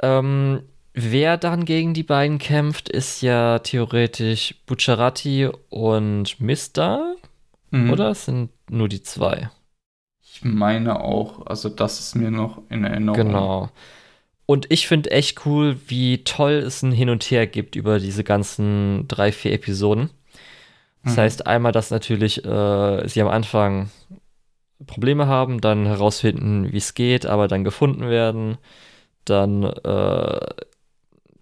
[0.02, 7.14] Ähm, wer dann gegen die beiden kämpft, ist ja theoretisch Bucciarati und Mister,
[7.70, 7.90] Mhm.
[7.90, 8.10] oder?
[8.10, 9.50] Es sind nur die zwei.
[10.36, 13.16] Ich meine auch, also das ist mir noch in Erinnerung.
[13.26, 13.70] Genau.
[14.46, 18.22] Und ich finde echt cool, wie toll es ein Hin und Her gibt über diese
[18.24, 20.10] ganzen drei, vier Episoden.
[21.04, 21.20] Das Mhm.
[21.20, 23.90] heißt einmal, dass natürlich äh, sie am Anfang
[24.86, 28.58] Probleme haben, dann herausfinden, wie es geht, aber dann gefunden werden,
[29.24, 30.40] dann äh,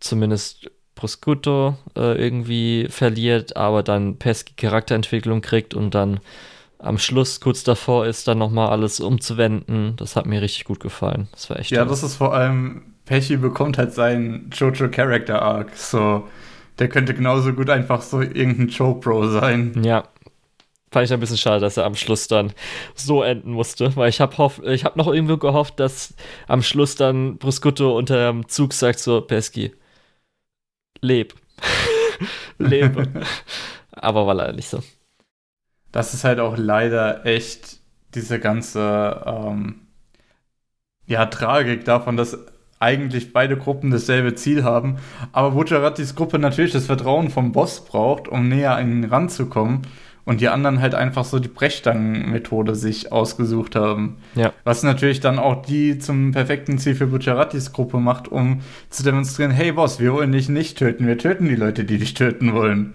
[0.00, 6.20] zumindest Prosciutto äh, irgendwie verliert, aber dann Pesky Charakterentwicklung kriegt und dann
[6.84, 9.94] am Schluss kurz davor ist, dann nochmal alles umzuwenden.
[9.96, 11.28] Das hat mir richtig gut gefallen.
[11.32, 11.88] Das war echt Ja, toll.
[11.90, 15.76] das ist vor allem, Pesci bekommt halt seinen Jojo Character Arc.
[15.76, 16.28] So,
[16.78, 19.82] der könnte genauso gut einfach so irgendein Joe Bro sein.
[19.84, 20.08] Ja.
[20.92, 22.52] Fand ich ein bisschen schade, dass er am Schluss dann
[22.94, 26.14] so enden musste, weil ich habe ich hab noch irgendwo gehofft, dass
[26.46, 29.72] am Schluss dann Bruscutto unter dem Zug sagt so, Pesky,
[31.00, 31.34] leb.
[32.58, 33.08] Lebe.
[33.92, 34.80] Aber war leider nicht so.
[35.94, 37.78] Das ist halt auch leider echt
[38.16, 39.76] diese ganze ähm,
[41.06, 42.36] ja, Tragik davon, dass
[42.80, 44.96] eigentlich beide Gruppen dasselbe Ziel haben,
[45.30, 49.82] aber Bucciaratis Gruppe natürlich das Vertrauen vom Boss braucht, um näher an ihn ranzukommen
[50.24, 54.16] und die anderen halt einfach so die Brechstangen-Methode sich ausgesucht haben.
[54.34, 54.52] Ja.
[54.64, 59.52] Was natürlich dann auch die zum perfekten Ziel für Bucciaratis Gruppe macht, um zu demonstrieren,
[59.52, 62.94] hey Boss, wir wollen dich nicht töten, wir töten die Leute, die dich töten wollen.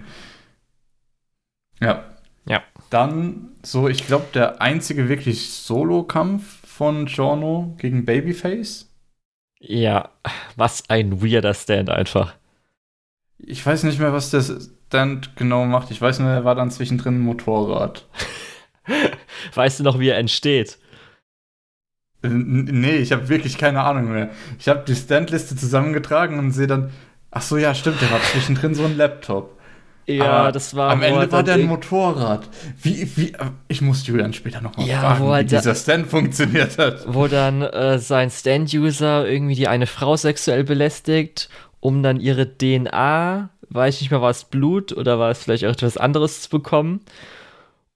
[1.79, 2.03] Ja.
[2.45, 2.61] Ja.
[2.89, 8.89] Dann so, ich glaube, der einzige wirklich Solo-Kampf von Giorno gegen Babyface.
[9.59, 10.09] Ja,
[10.55, 12.33] was ein weirder Stand einfach.
[13.37, 15.91] Ich weiß nicht mehr, was der Stand genau macht.
[15.91, 18.07] Ich weiß nur, er war dann zwischendrin ein Motorrad.
[19.53, 20.77] weißt du noch, wie er entsteht?
[22.21, 24.29] Nee, ich habe wirklich keine Ahnung mehr.
[24.57, 26.91] Ich habe die Standliste zusammengetragen und sehe dann,
[27.31, 29.58] ach so, ja, stimmt, der war zwischendrin so ein Laptop.
[30.09, 30.89] Ja, Aber das war.
[30.89, 32.49] Am Ende war der ein Motorrad.
[32.81, 33.33] Wie, wie,
[33.67, 37.05] ich muss Julian später nochmal ja, fragen, wie dieser Stand funktioniert hat.
[37.07, 41.49] Wo dann äh, sein Stand-User irgendwie die eine Frau sexuell belästigt,
[41.79, 45.65] um dann ihre DNA, weiß ich nicht mehr, war es Blut oder war es vielleicht
[45.65, 47.01] auch etwas anderes zu bekommen,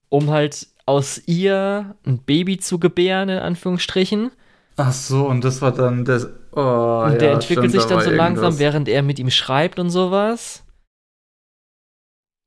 [0.09, 4.31] um halt aus ihr ein Baby zu gebären, in Anführungsstrichen.
[4.77, 6.27] Ach so, und das war dann das.
[6.51, 9.79] Oh, und der ja, entwickelt stimmt, sich dann so langsam, während er mit ihm schreibt
[9.79, 10.62] und sowas.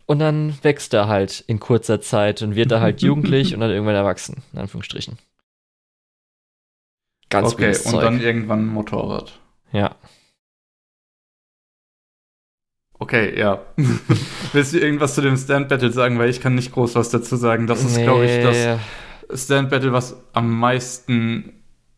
[0.07, 3.71] Und dann wächst er halt in kurzer Zeit und wird er halt jugendlich und dann
[3.71, 5.19] irgendwann erwachsen, in Anführungsstrichen.
[7.29, 8.03] Ganz Okay, und Zeug.
[8.03, 9.41] dann irgendwann ein Motorrad.
[9.73, 9.97] Ja.
[12.99, 13.63] Okay, ja.
[14.53, 16.19] Willst du irgendwas zu dem Stand Battle sagen?
[16.19, 17.67] Weil ich kann nicht groß was dazu sagen.
[17.67, 18.05] Das ist, nee.
[18.05, 21.56] glaube ich, das Stand Battle, was am meisten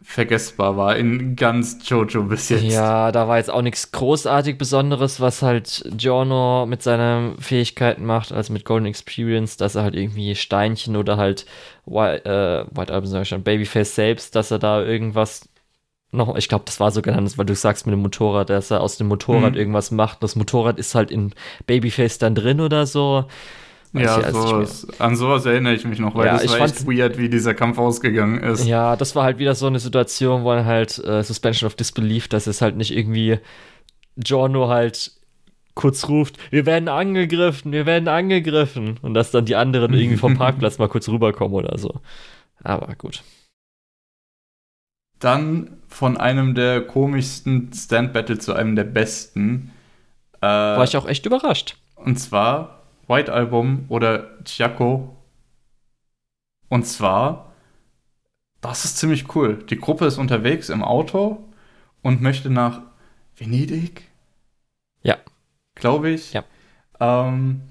[0.09, 2.63] vergessbar war in ganz Jojo bis jetzt.
[2.63, 8.33] Ja, da war jetzt auch nichts großartig Besonderes, was halt Giorno mit seinen Fähigkeiten macht,
[8.33, 11.45] also mit Golden Experience, dass er halt irgendwie Steinchen oder halt
[11.85, 15.47] White, äh, White Album, sag ich schon, Babyface selbst, dass er da irgendwas
[16.11, 18.81] noch, ich glaube, das war so genannt, weil du sagst mit dem Motorrad, dass er
[18.81, 19.59] aus dem Motorrad mhm.
[19.59, 20.23] irgendwas macht.
[20.23, 21.35] Das Motorrad ist halt in
[21.67, 23.27] Babyface dann drin oder so.
[23.93, 24.87] Ja, sowas.
[24.99, 27.79] an sowas erinnere ich mich noch, weil ja, das war echt weird, wie dieser Kampf
[27.79, 28.67] ausgegangen ist.
[28.67, 32.47] Ja, das war halt wieder so eine Situation, wo halt äh, Suspension of Disbelief, dass
[32.47, 33.39] es halt nicht irgendwie
[34.17, 35.13] Giorno halt
[35.79, 38.99] kurz ruft, wir werden angegriffen, wir werden angegriffen.
[39.01, 42.01] Und dass dann die anderen irgendwie vom Parkplatz mal kurz rüberkommen oder so.
[42.65, 43.23] Aber gut.
[45.21, 49.71] Dann von einem der komischsten Stand Battle zu einem der besten.
[50.41, 51.77] Äh, War ich auch echt überrascht.
[51.95, 52.78] Und zwar
[53.09, 55.17] White Album oder Chiaco.
[56.69, 57.53] Und zwar,
[58.61, 59.65] das ist ziemlich cool.
[59.71, 61.49] Die Gruppe ist unterwegs im Auto
[62.03, 62.83] und möchte nach
[63.37, 64.05] Venedig.
[65.03, 65.17] Ja.
[65.75, 66.35] Glaube ich.
[66.35, 66.45] Ja.
[67.01, 67.63] Ähm,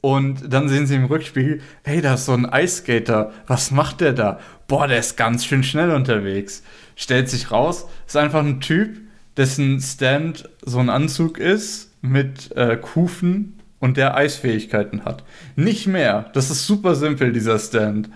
[0.00, 3.32] und dann sehen sie im Rückspiegel, hey, da ist so ein Eiskater.
[3.46, 4.40] Was macht der da?
[4.66, 6.62] Boah, der ist ganz schön schnell unterwegs.
[6.96, 9.00] Stellt sich raus, ist einfach ein Typ,
[9.36, 15.24] dessen Stand so ein Anzug ist mit äh, Kufen und der Eisfähigkeiten hat.
[15.56, 16.30] Nicht mehr.
[16.32, 18.08] Das ist super simpel, dieser Stand.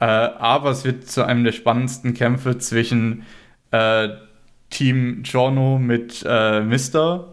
[0.00, 3.22] Äh, aber es wird zu einem der spannendsten Kämpfe zwischen
[3.70, 4.08] äh,
[4.70, 7.32] Team Giorno mit äh, Mister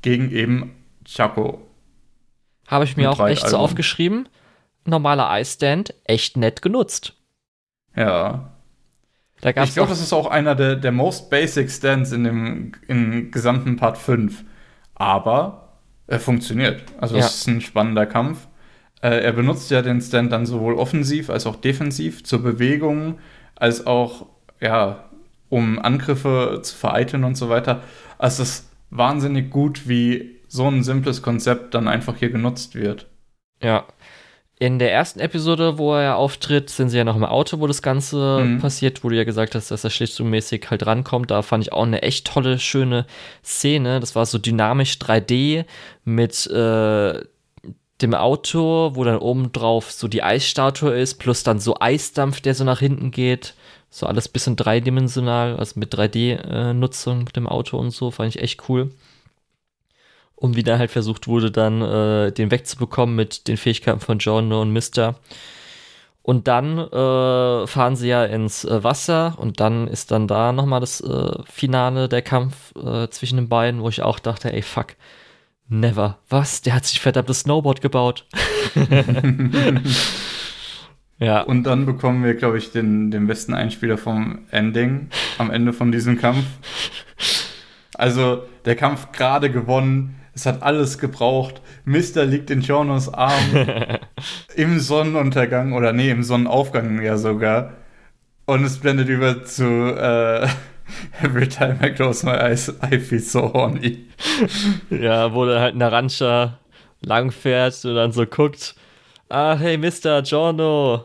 [0.00, 1.60] gegen eben Chaco.
[2.66, 4.26] Habe ich mir auch echt so aufgeschrieben.
[4.86, 7.16] Normaler Eisstand, echt nett genutzt.
[7.94, 8.48] Ja.
[9.42, 13.76] ich glaube, das ist auch einer der, der most basic Stands in dem im gesamten
[13.76, 14.42] Part 5.
[14.94, 15.69] Aber
[16.10, 16.82] er funktioniert.
[17.00, 17.24] Also ja.
[17.24, 18.48] es ist ein spannender Kampf.
[19.00, 23.18] Äh, er benutzt ja den Stand dann sowohl offensiv als auch defensiv zur Bewegung,
[23.54, 24.26] als auch,
[24.60, 25.08] ja,
[25.48, 27.82] um Angriffe zu vereiteln und so weiter.
[28.18, 33.06] Also es ist wahnsinnig gut, wie so ein simples Konzept dann einfach hier genutzt wird.
[33.62, 33.86] Ja.
[34.60, 37.80] In der ersten Episode, wo er auftritt, sind sie ja noch im Auto, wo das
[37.80, 38.58] Ganze mhm.
[38.58, 41.30] passiert, wo du ja gesagt hast, dass er schlichtmäßig halt rankommt.
[41.30, 43.06] Da fand ich auch eine echt tolle, schöne
[43.42, 44.00] Szene.
[44.00, 45.64] Das war so dynamisch 3D
[46.04, 47.24] mit äh,
[48.02, 52.54] dem Auto, wo dann oben drauf so die Eisstatue ist, plus dann so Eisdampf, der
[52.54, 53.54] so nach hinten geht.
[53.88, 58.42] So alles bisschen dreidimensional, also mit 3D-Nutzung äh, mit dem Auto und so, fand ich
[58.42, 58.90] echt cool
[60.40, 64.52] und wie da halt versucht wurde, dann äh, den wegzubekommen mit den Fähigkeiten von John
[64.52, 65.16] und Mister.
[66.22, 70.80] Und dann äh, fahren sie ja ins äh, Wasser und dann ist dann da nochmal
[70.80, 74.96] das äh, Finale, der Kampf äh, zwischen den beiden, wo ich auch dachte, ey, fuck,
[75.68, 76.18] never.
[76.30, 76.62] Was?
[76.62, 78.24] Der hat sich verdammtes Snowboard gebaut.
[81.18, 81.42] ja.
[81.42, 85.92] Und dann bekommen wir, glaube ich, den, den besten Einspieler vom Ending am Ende von
[85.92, 86.46] diesem Kampf.
[87.94, 91.60] Also, der Kampf gerade gewonnen es hat alles gebraucht.
[91.84, 93.66] Mister liegt in Jonos Arm
[94.56, 97.74] im Sonnenuntergang oder nee, im Sonnenaufgang ja sogar.
[98.46, 100.48] Und es blendet über zu äh,
[101.22, 104.06] Every time I close my eyes, I feel so horny.
[104.88, 106.58] Ja, wo dann halt Narancia
[107.02, 108.74] langfährt und dann so guckt,
[109.28, 111.04] ah, hey Mister Giorno,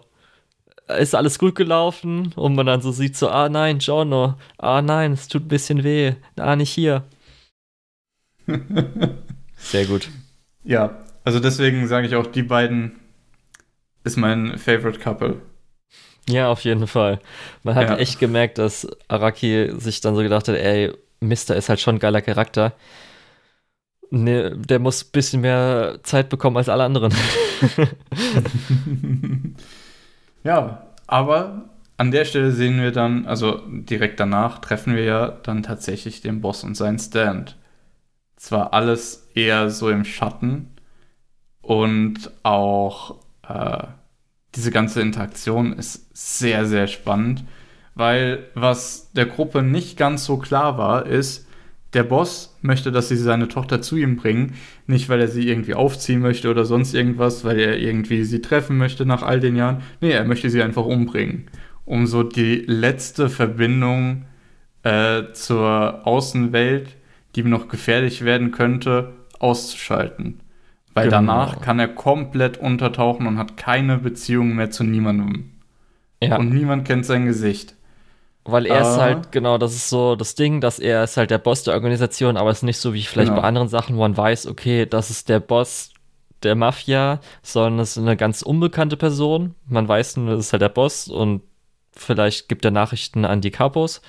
[0.98, 2.32] ist alles gut gelaufen?
[2.38, 5.84] Und man dann so sieht so, ah nein, Giorno, ah nein, es tut ein bisschen
[5.84, 7.04] weh, ah, nicht hier.
[9.66, 10.09] Sehr gut.
[10.63, 12.99] Ja, also deswegen sage ich auch, die beiden
[14.03, 15.41] ist mein Favorite Couple.
[16.30, 17.20] Ja, auf jeden Fall.
[17.63, 17.97] Man hat ja.
[17.97, 21.99] echt gemerkt, dass Araki sich dann so gedacht hat, ey, Mister ist halt schon ein
[21.99, 22.74] geiler Charakter.
[24.11, 27.13] Ne, der muss ein bisschen mehr Zeit bekommen als alle anderen.
[30.43, 35.63] ja, aber an der Stelle sehen wir dann, also direkt danach treffen wir ja dann
[35.63, 37.57] tatsächlich den Boss und seinen Stand.
[38.36, 40.72] Zwar alles eher so im Schatten
[41.62, 43.84] und auch äh,
[44.56, 47.44] diese ganze Interaktion ist sehr, sehr spannend,
[47.94, 51.46] weil was der Gruppe nicht ganz so klar war, ist,
[51.94, 54.56] der Boss möchte, dass sie seine Tochter zu ihm bringen,
[54.86, 58.78] nicht weil er sie irgendwie aufziehen möchte oder sonst irgendwas, weil er irgendwie sie treffen
[58.78, 59.82] möchte nach all den Jahren.
[60.02, 61.50] Nee, er möchte sie einfach umbringen,
[61.86, 64.26] um so die letzte Verbindung
[64.84, 66.98] äh, zur Außenwelt,
[67.36, 70.42] die noch gefährlich werden könnte, auszuschalten.
[70.94, 71.18] Weil genau.
[71.18, 75.52] danach kann er komplett untertauchen und hat keine Beziehung mehr zu niemandem.
[76.24, 76.38] Ja.
[76.38, 77.76] Und niemand kennt sein Gesicht.
[78.46, 78.88] Weil er uh.
[78.88, 81.74] ist halt, genau, das ist so das Ding, dass er ist halt der Boss der
[81.74, 83.42] Organisation, aber es ist nicht so wie vielleicht genau.
[83.42, 85.92] bei anderen Sachen, wo man weiß, okay, das ist der Boss
[86.44, 89.56] der Mafia, sondern es ist eine ganz unbekannte Person.
[89.68, 91.42] Man weiß nur, das ist halt der Boss und
[91.92, 94.02] vielleicht gibt er Nachrichten an die Capos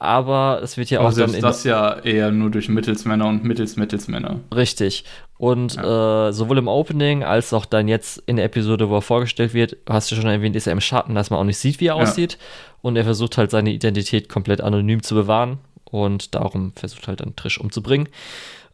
[0.00, 1.34] aber es wird ja auch also dann.
[1.34, 4.40] Ist das ja eher nur durch Mittelsmänner und Mittels-Mittelsmänner.
[4.52, 5.04] Richtig.
[5.36, 6.28] Und ja.
[6.28, 9.76] äh, sowohl im Opening als auch dann jetzt in der Episode, wo er vorgestellt wird,
[9.86, 11.96] hast du schon erwähnt, ist er im Schatten, dass man auch nicht sieht, wie er
[11.96, 12.02] ja.
[12.02, 12.38] aussieht.
[12.80, 15.58] Und er versucht halt seine Identität komplett anonym zu bewahren.
[15.84, 18.08] Und darum versucht halt dann Trish umzubringen.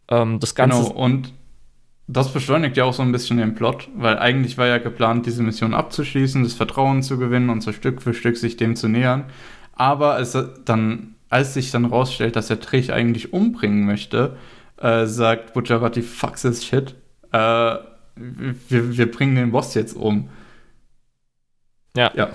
[0.08, 0.80] Ähm, das Ganze.
[0.80, 1.32] Genau, und
[2.06, 5.42] das beschleunigt ja auch so ein bisschen den Plot, weil eigentlich war ja geplant, diese
[5.42, 9.24] Mission abzuschließen, das Vertrauen zu gewinnen und so Stück für Stück sich dem zu nähern.
[9.72, 14.36] Aber es dann als sich dann rausstellt, dass er Trich eigentlich umbringen möchte,
[14.78, 16.94] äh, sagt Bucciarati, fuck this shit.
[17.32, 17.76] Äh,
[18.16, 20.28] wir, wir bringen den Boss jetzt um.
[21.96, 22.12] Ja.
[22.14, 22.30] ja.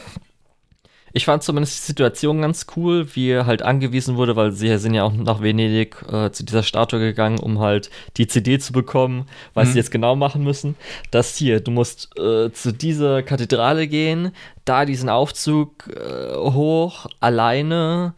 [1.13, 4.93] Ich fand zumindest die Situation ganz cool, wie er halt angewiesen wurde, weil sie sind
[4.93, 9.25] ja auch nach Venedig äh, zu dieser Statue gegangen, um halt die CD zu bekommen,
[9.53, 9.71] was mhm.
[9.73, 10.75] sie jetzt genau machen müssen.
[11.11, 14.31] Das hier, du musst äh, zu dieser Kathedrale gehen,
[14.63, 18.13] da diesen Aufzug äh, hoch, alleine,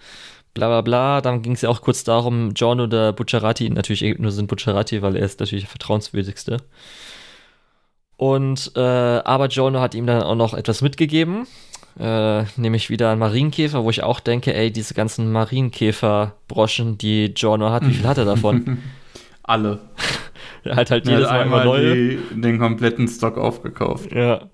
[0.54, 1.22] bla bla bla.
[1.22, 5.16] Dann ging es ja auch kurz darum, John oder Bucciarati, natürlich nur sind Bucciarati, weil
[5.16, 6.58] er ist natürlich der vertrauenswürdigste.
[8.18, 11.48] Und äh, aber Jono hat ihm dann auch noch etwas mitgegeben,
[12.00, 17.72] äh, nämlich wieder ein Marienkäfer, wo ich auch denke, ey, diese ganzen Marienkäfer-Broschen, die Jono
[17.72, 18.80] hat, wie viel hat er davon?
[19.44, 19.80] Alle.
[20.64, 21.96] er hat halt jedes Mal immer neue.
[21.96, 24.12] Die, den kompletten Stock aufgekauft.
[24.14, 24.50] Ja.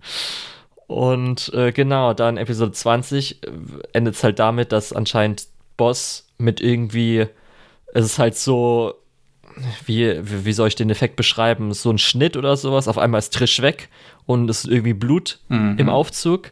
[0.87, 3.47] Und äh, genau, dann Episode 20 äh,
[3.93, 5.47] endet es halt damit, dass anscheinend
[5.79, 7.25] Boss mit irgendwie,
[7.93, 8.95] es ist halt so,
[9.85, 11.73] wie, wie soll ich den Effekt beschreiben?
[11.73, 13.89] So ein Schnitt oder sowas, auf einmal ist Trish weg
[14.25, 15.77] und es ist irgendwie Blut mhm.
[15.77, 16.51] im Aufzug.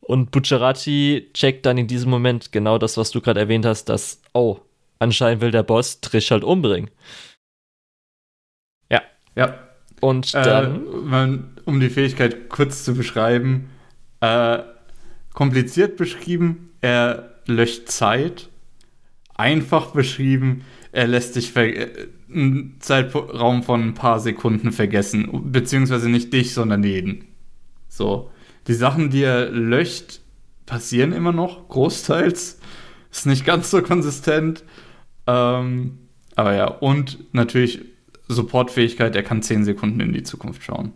[0.00, 4.22] Und Bucciarati checkt dann in diesem Moment genau das, was du gerade erwähnt hast, dass,
[4.32, 4.58] oh,
[4.98, 6.90] anscheinend will der Boss Trish halt umbringen.
[8.90, 9.02] Ja.
[9.34, 9.58] Ja.
[10.00, 11.12] Und äh, dann.
[11.12, 13.68] Äh, um die Fähigkeit kurz zu beschreiben,
[14.20, 14.60] äh,
[15.34, 18.48] kompliziert beschrieben, er löscht Zeit.
[19.34, 25.28] Einfach beschrieben, er lässt sich einen Zeitraum von ein paar Sekunden vergessen.
[25.52, 27.26] Beziehungsweise nicht dich, sondern jeden.
[27.88, 28.30] So.
[28.66, 30.20] Die Sachen, die er löscht,
[30.64, 32.58] passieren immer noch, großteils.
[33.10, 34.64] Ist nicht ganz so konsistent.
[35.26, 35.98] Ähm,
[36.34, 37.82] aber ja, und natürlich
[38.28, 40.92] Supportfähigkeit, er kann 10 Sekunden in die Zukunft schauen.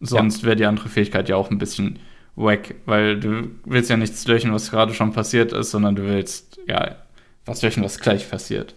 [0.00, 0.46] Sonst ja.
[0.46, 1.98] wäre die andere Fähigkeit ja auch ein bisschen
[2.36, 6.60] wack, weil du willst ja nichts löschen, was gerade schon passiert ist, sondern du willst,
[6.66, 6.96] ja,
[7.44, 8.74] was löschen, was gleich passiert.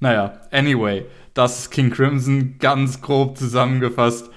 [0.00, 1.04] Naja, anyway,
[1.34, 4.30] das ist King Crimson ganz grob zusammengefasst.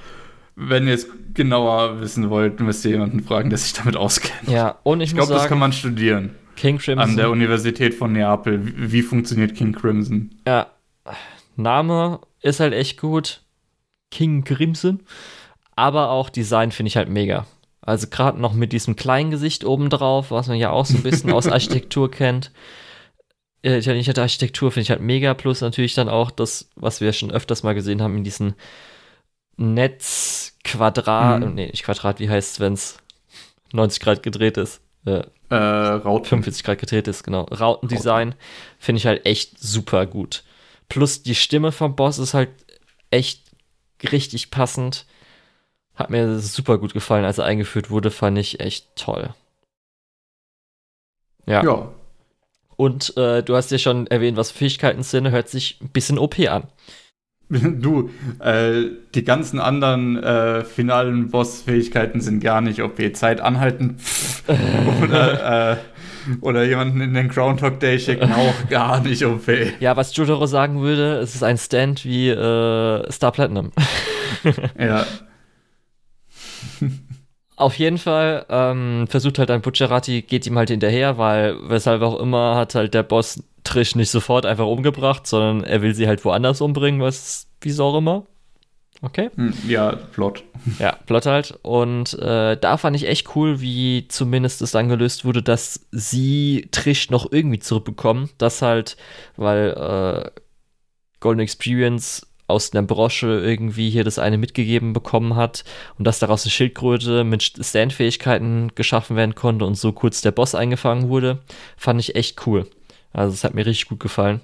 [0.56, 4.50] Wenn ihr es genauer wissen wollt, müsst ihr jemanden fragen, der sich damit auskennt.
[4.50, 6.36] Ja, und ich, ich glaube, das kann man studieren.
[6.56, 7.10] King Crimson.
[7.10, 8.66] An der Universität von Neapel.
[8.66, 10.36] Wie, wie funktioniert King Crimson?
[10.46, 10.68] Ja,
[11.56, 13.42] Name ist halt echt gut.
[14.12, 15.00] King Crimson.
[15.76, 17.46] Aber auch Design finde ich halt mega.
[17.90, 21.32] Also gerade noch mit diesem kleinen Gesicht obendrauf, was man ja auch so ein bisschen
[21.32, 22.52] aus Architektur kennt.
[23.64, 25.34] Äh, italienische Architektur finde ich halt mega.
[25.34, 28.54] Plus natürlich dann auch das, was wir schon öfters mal gesehen haben in diesen
[29.58, 31.56] Netzquadrat, mhm.
[31.56, 33.00] nee, nicht Quadrat, wie heißt es, wenn es
[33.74, 34.82] 90 Grad gedreht ist?
[35.06, 36.30] Äh, äh, Rauten.
[36.30, 37.44] 45 Grad gedreht ist, genau.
[37.46, 38.36] Rautendesign
[38.78, 40.44] finde ich halt echt super gut.
[40.88, 42.50] Plus die Stimme vom Boss ist halt
[43.10, 43.42] echt
[44.12, 45.06] richtig passend.
[46.00, 49.34] Hat mir super gut gefallen, als er eingeführt wurde, fand ich echt toll.
[51.46, 51.62] Ja.
[51.62, 51.92] ja.
[52.78, 56.40] Und äh, du hast ja schon erwähnt, was Fähigkeiten sind, hört sich ein bisschen OP
[56.40, 56.64] an.
[57.50, 63.00] Du, äh, die ganzen anderen äh, finalen Boss-Fähigkeiten sind gar nicht OP.
[63.16, 63.98] Zeit anhalten
[65.04, 65.78] oder, äh,
[66.42, 69.48] oder jemanden in den Groundhog Day schicken auch gar nicht OP.
[69.80, 73.72] Ja, was Jotaro sagen würde, es ist ein Stand wie äh, Star Platinum.
[74.78, 75.08] ja.
[77.60, 82.18] Auf jeden Fall ähm, versucht halt ein Butcherati, geht ihm halt hinterher, weil weshalb auch
[82.20, 86.24] immer hat halt der Boss Trish nicht sofort einfach umgebracht, sondern er will sie halt
[86.24, 88.26] woanders umbringen, was, wieso auch immer.
[89.02, 89.30] Okay.
[89.36, 90.44] Hm, ja, Plot.
[90.80, 91.60] Ja, Plot halt.
[91.62, 96.70] Und äh, da fand ich echt cool, wie zumindest es dann gelöst wurde, dass sie
[96.72, 98.30] Trish noch irgendwie zurückbekommen.
[98.38, 98.96] Das halt,
[99.36, 100.32] weil äh,
[101.20, 105.64] Golden Experience aus einer Brosche irgendwie hier das eine mitgegeben bekommen hat
[105.98, 110.56] und dass daraus eine Schildkröte mit Stand-Fähigkeiten geschaffen werden konnte und so kurz der Boss
[110.56, 111.40] eingefangen wurde,
[111.78, 112.68] fand ich echt cool.
[113.14, 114.42] Also es hat mir richtig gut gefallen.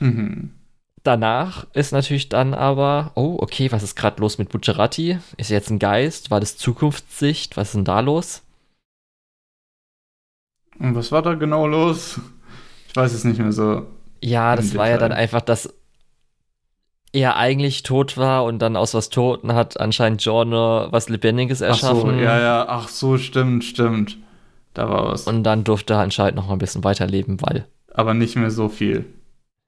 [0.00, 0.50] Mhm.
[1.04, 5.18] Danach ist natürlich dann aber, oh, okay, was ist gerade los mit Bucciarati?
[5.36, 6.30] Ist er jetzt ein Geist?
[6.30, 7.56] War das Zukunftssicht?
[7.56, 8.42] Was ist denn da los?
[10.78, 12.20] Und was war da genau los?
[12.88, 13.86] Ich weiß es nicht mehr so.
[14.20, 15.74] Ja, das war ja dann einfach, dass
[17.12, 22.10] er eigentlich tot war und dann aus was Toten hat anscheinend Giorno was Lebendiges erschaffen.
[22.10, 24.16] Ach so, ja, ja, ach so, stimmt, stimmt.
[24.74, 25.26] Da war was.
[25.26, 27.66] Und dann durfte er anscheinend noch ein bisschen weiterleben, weil.
[27.92, 29.04] Aber nicht mehr so viel.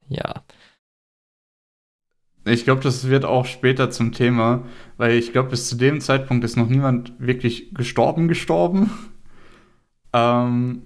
[0.08, 0.42] Ja.
[2.46, 4.64] Ich glaube, das wird auch später zum Thema,
[4.96, 8.90] weil ich glaube, bis zu dem Zeitpunkt ist noch niemand wirklich gestorben, gestorben.
[10.12, 10.82] ähm,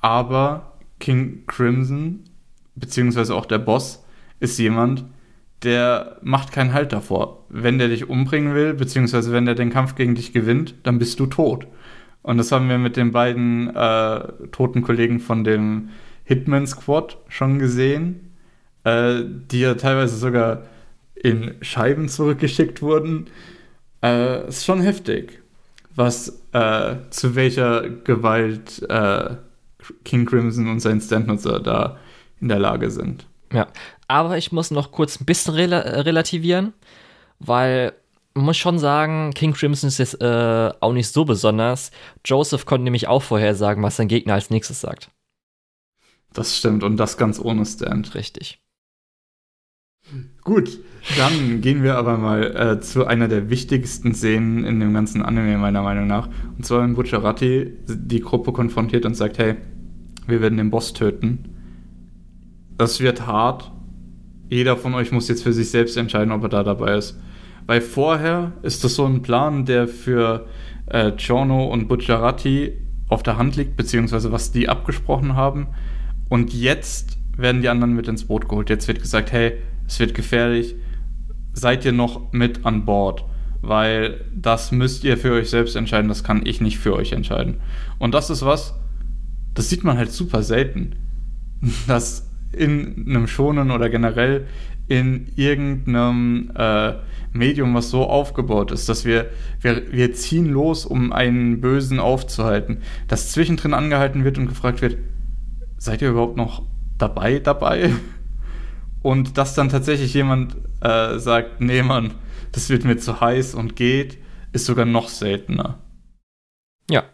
[0.00, 2.24] aber King Crimson,
[2.74, 4.04] beziehungsweise auch der Boss,
[4.38, 5.04] ist jemand,
[5.62, 7.44] der macht keinen Halt davor.
[7.48, 11.18] Wenn der dich umbringen will, beziehungsweise wenn der den Kampf gegen dich gewinnt, dann bist
[11.18, 11.66] du tot.
[12.22, 15.90] Und das haben wir mit den beiden äh, toten Kollegen von dem
[16.24, 18.32] Hitman Squad schon gesehen,
[18.84, 20.64] äh, die ja teilweise sogar
[21.14, 23.28] in Scheiben zurückgeschickt wurden.
[24.02, 25.40] Äh, ist schon heftig,
[25.94, 29.36] was äh, zu welcher Gewalt äh,
[30.04, 31.96] King Crimson und sein Standnutzer da
[32.40, 33.26] in der Lage sind.
[33.52, 33.68] Ja,
[34.08, 36.72] aber ich muss noch kurz ein bisschen rel relativieren,
[37.38, 37.92] weil
[38.34, 41.90] muss schon sagen, King Crimson ist jetzt äh, auch nicht so besonders.
[42.24, 45.10] Joseph konnte nämlich auch vorhersagen, was sein Gegner als nächstes sagt.
[46.32, 48.14] Das stimmt und das ganz ohne Stand.
[48.14, 48.60] Richtig.
[50.42, 50.78] Gut,
[51.16, 55.58] dann gehen wir aber mal äh, zu einer der wichtigsten Szenen in dem ganzen Anime,
[55.58, 56.28] meiner Meinung nach.
[56.56, 59.56] Und zwar, wenn Bucciarati die Gruppe konfrontiert und sagt: Hey,
[60.26, 61.55] wir werden den Boss töten.
[62.76, 63.72] Das wird hart.
[64.48, 67.18] Jeder von euch muss jetzt für sich selbst entscheiden, ob er da dabei ist.
[67.66, 70.46] Weil vorher ist das so ein Plan, der für
[70.86, 72.72] äh, Giorno und Bucciarati
[73.08, 75.68] auf der Hand liegt, beziehungsweise was die abgesprochen haben.
[76.28, 78.70] Und jetzt werden die anderen mit ins Boot geholt.
[78.70, 79.54] Jetzt wird gesagt, hey,
[79.86, 80.74] es wird gefährlich,
[81.52, 83.24] seid ihr noch mit an Bord?
[83.62, 87.56] Weil das müsst ihr für euch selbst entscheiden, das kann ich nicht für euch entscheiden.
[87.98, 88.74] Und das ist was,
[89.54, 90.94] das sieht man halt super selten.
[91.88, 94.46] Dass in einem Schonen oder generell
[94.88, 96.94] in irgendeinem äh,
[97.32, 99.30] Medium, was so aufgebaut ist, dass wir,
[99.60, 104.96] wir, wir ziehen los, um einen Bösen aufzuhalten, dass zwischendrin angehalten wird und gefragt wird,
[105.76, 106.62] seid ihr überhaupt noch
[106.98, 107.92] dabei, dabei?
[109.02, 112.14] Und dass dann tatsächlich jemand äh, sagt, nee Mann,
[112.50, 114.18] das wird mir zu heiß und geht,
[114.52, 115.78] ist sogar noch seltener.
[116.90, 117.04] Ja.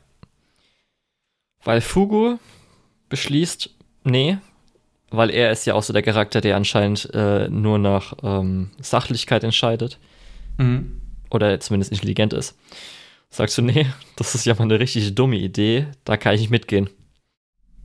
[1.64, 2.38] Weil Fugu
[3.10, 3.68] beschließt,
[4.04, 4.38] nee,
[5.12, 9.44] weil er ist ja auch so der Charakter, der anscheinend äh, nur nach ähm, Sachlichkeit
[9.44, 9.98] entscheidet.
[10.58, 11.00] Mhm.
[11.30, 12.58] Oder zumindest intelligent ist.
[13.30, 13.86] Sagst du, nee,
[14.16, 16.90] das ist ja mal eine richtig dumme Idee, da kann ich nicht mitgehen.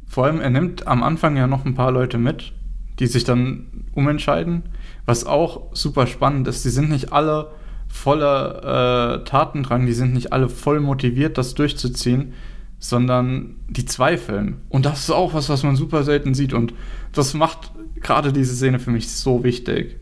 [0.07, 2.53] Vor allem, er nimmt am Anfang ja noch ein paar Leute mit,
[2.99, 4.63] die sich dann umentscheiden.
[5.05, 7.51] Was auch super spannend ist, die sind nicht alle
[7.87, 12.33] voller äh, Tatendrang, die sind nicht alle voll motiviert, das durchzuziehen,
[12.79, 14.61] sondern die zweifeln.
[14.69, 16.53] Und das ist auch was, was man super selten sieht.
[16.53, 16.73] Und
[17.11, 19.99] das macht gerade diese Szene für mich so wichtig.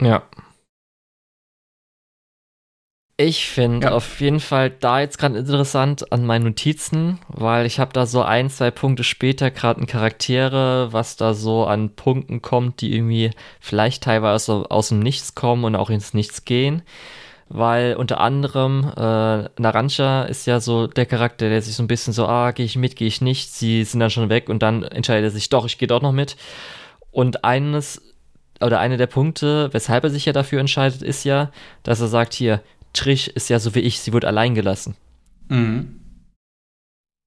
[0.00, 0.22] Ja.
[3.18, 3.92] Ich finde ja.
[3.92, 8.22] auf jeden Fall da jetzt gerade interessant an meinen Notizen, weil ich habe da so
[8.22, 13.30] ein, zwei Punkte später gerade ein Charaktere, was da so an Punkten kommt, die irgendwie
[13.60, 16.82] vielleicht teilweise aus dem Nichts kommen und auch ins Nichts gehen
[17.52, 22.12] weil unter anderem äh, Naranja ist ja so der Charakter, der sich so ein bisschen
[22.12, 24.82] so, ah, gehe ich mit, gehe ich nicht, sie sind dann schon weg und dann
[24.82, 26.36] entscheidet er sich, doch, ich gehe doch noch mit.
[27.10, 28.00] Und eines
[28.60, 31.50] oder einer der Punkte, weshalb er sich ja dafür entscheidet, ist ja,
[31.82, 32.62] dass er sagt, hier,
[32.94, 34.96] Trish ist ja so wie ich, sie wird allein gelassen.
[35.48, 36.01] Mhm.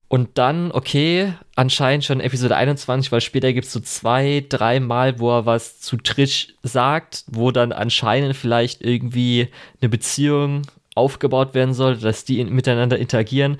[0.07, 5.19] Und dann, okay, anscheinend schon Episode 21, weil später gibt es so zwei, drei Mal,
[5.19, 9.49] wo er was zu Trish sagt, wo dann anscheinend vielleicht irgendwie
[9.81, 10.61] eine Beziehung
[10.93, 13.57] aufgebaut werden soll, dass die miteinander interagieren.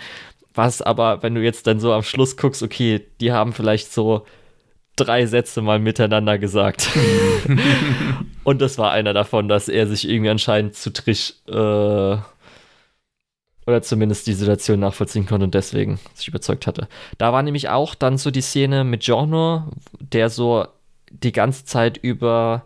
[0.54, 4.26] Was aber, wenn du jetzt dann so am Schluss guckst, okay, die haben vielleicht so
[4.96, 6.89] drei Sätze mal miteinander gesagt.
[8.43, 12.18] und das war einer davon, dass er sich irgendwie anscheinend zu Trish äh,
[13.68, 16.88] oder zumindest die Situation nachvollziehen konnte und deswegen sich überzeugt hatte.
[17.18, 19.66] Da war nämlich auch dann so die Szene mit Giorno,
[19.99, 20.68] der so
[21.09, 22.66] die ganze Zeit über,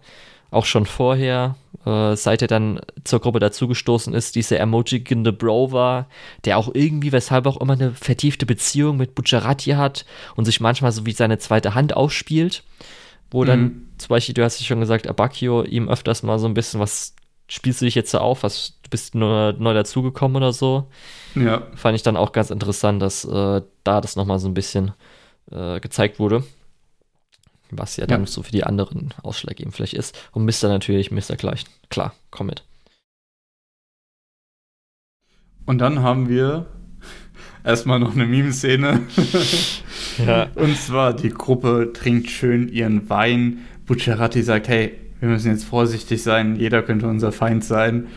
[0.52, 6.08] auch schon vorher, äh, seit er dann zur Gruppe dazugestoßen ist, diese ermutigende Bro war,
[6.46, 10.92] der auch irgendwie, weshalb auch immer eine vertiefte Beziehung mit Bucciarati hat und sich manchmal
[10.92, 12.64] so wie seine zweite Hand ausspielt,
[13.32, 13.48] wo mhm.
[13.48, 16.80] dann zum Beispiel, du hast ja schon gesagt, Abacchio ihm öfters mal so ein bisschen
[16.80, 17.14] was
[17.50, 20.90] spielst du dich jetzt so auf, was, bist neu, neu dazugekommen oder so.
[21.36, 21.68] Ja.
[21.76, 24.94] Fand ich dann auch ganz interessant, dass äh, da das nochmal so ein bisschen
[25.52, 26.44] äh, gezeigt wurde.
[27.72, 30.18] Was ja, ja dann so für die anderen ausschlaggebend vielleicht ist.
[30.32, 30.70] Und Mr.
[30.70, 31.36] natürlich, Mr.
[31.38, 31.66] gleich.
[31.90, 32.64] Klar, komm mit.
[35.66, 36.66] Und dann haben wir
[37.64, 39.02] erstmal noch eine Meme-Szene.
[40.26, 40.48] ja.
[40.56, 43.66] Und zwar, die Gruppe trinkt schön ihren Wein.
[43.86, 48.08] Bucciarati sagt, hey, wir müssen jetzt vorsichtig sein, jeder könnte unser Feind sein.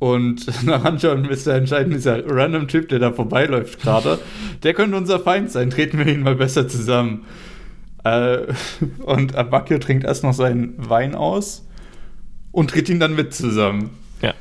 [0.00, 4.18] Und nach anschauen ist der entscheidend, dieser random Typ, der da vorbeiläuft gerade,
[4.64, 5.70] der könnte unser Feind sein.
[5.70, 7.26] Treten wir ihn mal besser zusammen.
[8.02, 8.46] Äh,
[9.04, 11.66] und Abakio trinkt erst noch seinen Wein aus
[12.50, 13.90] und tritt ihn dann mit zusammen.
[14.22, 14.32] Ja.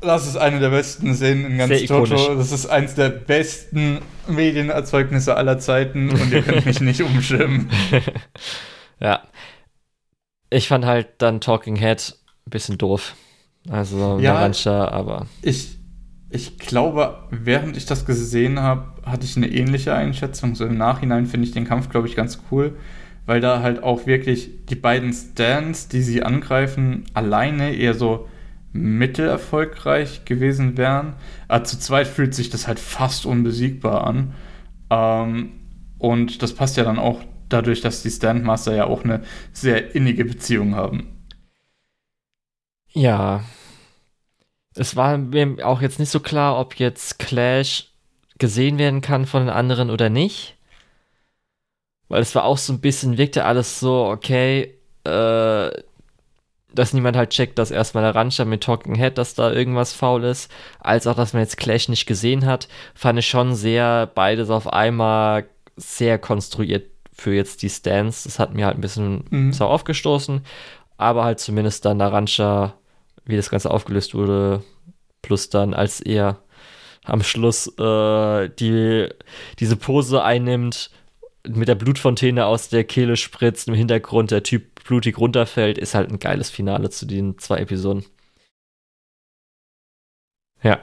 [0.00, 2.34] Das ist eine der besten Szenen in ganz Jojo.
[2.34, 7.70] Das ist eins der besten Medienerzeugnisse aller Zeiten und ihr könnt mich nicht umschirmen.
[9.00, 9.22] ja,
[10.50, 13.14] ich fand halt dann Talking Head ein bisschen doof.
[13.68, 15.26] Also ja, Narancia, aber.
[15.42, 15.78] Ich,
[16.30, 20.54] ich glaube, während ich das gesehen habe, hatte ich eine ähnliche Einschätzung.
[20.54, 22.76] So im Nachhinein finde ich den Kampf, glaube ich, ganz cool,
[23.26, 28.28] weil da halt auch wirklich die beiden Stands, die sie angreifen, alleine eher so
[28.72, 31.14] mittelerfolgreich gewesen wären.
[31.48, 34.34] Aber zu zweit fühlt sich das halt fast unbesiegbar an.
[34.90, 35.52] Ähm,
[35.98, 40.24] und das passt ja dann auch dadurch, dass die Standmaster ja auch eine sehr innige
[40.24, 41.13] Beziehung haben.
[42.94, 43.44] Ja.
[44.74, 47.90] Es war mir auch jetzt nicht so klar, ob jetzt Clash
[48.38, 50.56] gesehen werden kann von den anderen oder nicht.
[52.08, 54.74] Weil es war auch so ein bisschen, wirkte alles so, okay,
[55.04, 55.70] äh,
[56.74, 60.24] dass niemand halt checkt, dass erstmal der Rancher mit Talking Head, dass da irgendwas faul
[60.24, 64.50] ist, als auch, dass man jetzt Clash nicht gesehen hat, fand ich schon sehr beides
[64.50, 68.24] auf einmal sehr konstruiert für jetzt die Stands.
[68.24, 69.52] Das hat mir halt ein bisschen mhm.
[69.52, 70.44] sau aufgestoßen.
[70.96, 72.74] Aber halt zumindest dann Arantxa,
[73.24, 74.62] wie das Ganze aufgelöst wurde,
[75.22, 76.42] plus dann, als er
[77.04, 79.08] am Schluss äh, die,
[79.58, 80.90] diese Pose einnimmt,
[81.46, 86.10] mit der Blutfontäne aus der Kehle spritzt, im Hintergrund der Typ blutig runterfällt, ist halt
[86.10, 88.04] ein geiles Finale zu den zwei Episoden.
[90.62, 90.80] Ja.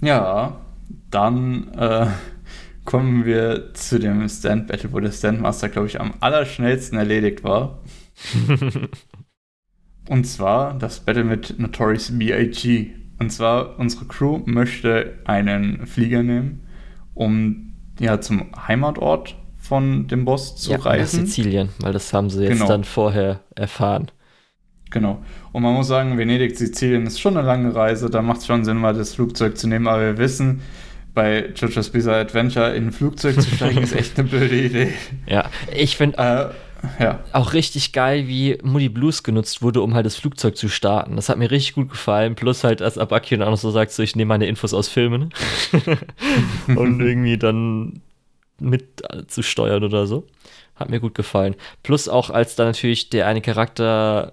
[0.00, 0.64] Ja,
[1.10, 2.08] dann äh,
[2.84, 7.80] kommen wir zu dem Stand Battle, wo der Standmaster, glaube ich, am allerschnellsten erledigt war.
[10.08, 12.90] Und zwar das Battle mit Notorious B.I.G.
[13.18, 16.66] Und zwar, unsere Crew möchte einen Flieger nehmen,
[17.14, 21.26] um ja zum Heimatort von dem Boss zu ja, reisen.
[21.26, 22.68] Sizilien, weil das haben sie jetzt genau.
[22.68, 24.10] dann vorher erfahren.
[24.90, 25.22] Genau.
[25.52, 28.08] Und man muss sagen, Venedig, Sizilien ist schon eine lange Reise.
[28.08, 29.86] Da macht es schon Sinn, mal das Flugzeug zu nehmen.
[29.86, 30.62] Aber wir wissen,
[31.12, 34.92] bei JoJo's Bizarre Adventure in ein Flugzeug zu steigen, ist echt eine blöde Idee.
[35.26, 36.46] Ja, ich finde äh,
[36.98, 37.20] ja.
[37.32, 41.16] auch richtig geil, wie Moody Blues genutzt wurde, um halt das Flugzeug zu starten.
[41.16, 42.34] Das hat mir richtig gut gefallen.
[42.34, 45.32] Plus halt, als Abakion auch noch so sagt, so, ich nehme meine Infos aus Filmen.
[46.66, 48.02] und irgendwie dann
[48.60, 50.26] mit zu steuern oder so.
[50.76, 51.56] Hat mir gut gefallen.
[51.82, 54.32] Plus auch, als dann natürlich der eine Charakter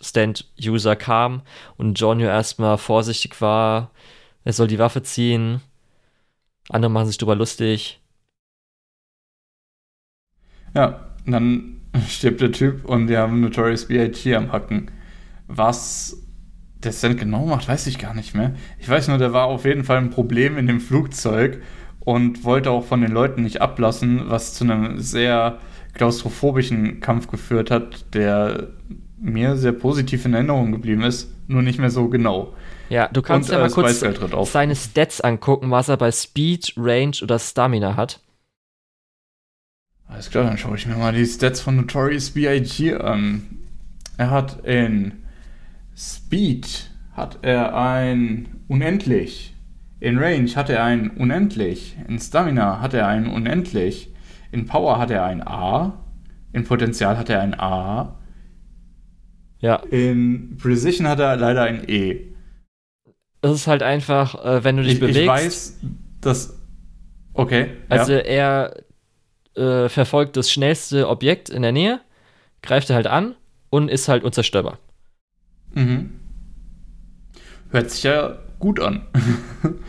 [0.00, 1.42] Stand-User kam
[1.76, 3.90] und Jonio erstmal vorsichtig war,
[4.44, 5.60] er soll die Waffe ziehen
[6.70, 8.00] andere machen sich drüber lustig.
[10.74, 14.34] Ja, dann stirbt der Typ und wir haben Notorious B.I.G.
[14.34, 14.90] am Hacken.
[15.46, 16.22] Was
[16.82, 18.54] der Stand genau macht, weiß ich gar nicht mehr.
[18.78, 21.62] Ich weiß nur, der war auf jeden Fall ein Problem in dem Flugzeug
[22.00, 25.58] und wollte auch von den Leuten nicht ablassen, was zu einem sehr
[25.92, 28.68] klaustrophobischen Kampf geführt hat, der
[29.20, 32.54] mir sehr positiv in Erinnerung geblieben ist, nur nicht mehr so genau.
[32.88, 36.72] Ja, du kannst und, ja mal äh, kurz seine Stats angucken, was er bei Speed,
[36.76, 38.20] Range oder Stamina hat.
[40.10, 42.94] Alles klar, dann schaue ich mir mal die Stats von Notorious B.I.G.
[42.94, 43.42] an.
[44.16, 45.12] Er hat in
[45.96, 49.54] Speed hat er ein unendlich,
[50.00, 51.96] In Range hat er ein Unendlich.
[52.08, 54.08] In Stamina hat er ein Unendlich.
[54.50, 56.02] In Power hat er ein A.
[56.52, 58.16] In Potenzial hat er ein A.
[59.58, 59.76] Ja.
[59.90, 62.28] In Precision hat er leider ein E.
[63.42, 65.20] Es ist halt einfach, äh, wenn du dich Ich, bewegst.
[65.20, 65.80] ich weiß,
[66.22, 66.58] dass.
[67.34, 67.68] Okay.
[67.90, 68.18] Also ja.
[68.20, 68.74] er
[69.56, 72.00] äh, verfolgt das schnellste Objekt in der Nähe,
[72.62, 73.34] greift er halt an
[73.70, 74.78] und ist halt unzerstörbar.
[75.74, 76.10] Mhm.
[77.70, 79.02] Hört sich ja gut an.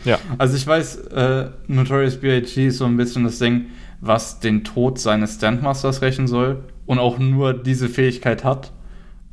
[0.04, 0.18] Ja.
[0.36, 2.66] Also ich weiß, äh, Notorious B.I.G.
[2.66, 3.66] ist so ein bisschen das Ding,
[4.00, 8.72] was den Tod seines Standmasters rächen soll und auch nur diese Fähigkeit hat.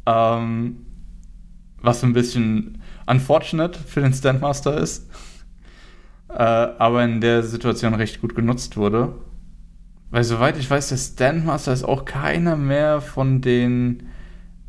[0.05, 0.86] Ähm,
[1.82, 5.09] was ein bisschen unfortunate für den Standmaster ist.
[6.30, 9.13] äh, aber in der Situation recht gut genutzt wurde.
[10.12, 14.10] Weil soweit ich weiß, der Standmaster ist auch keiner mehr von den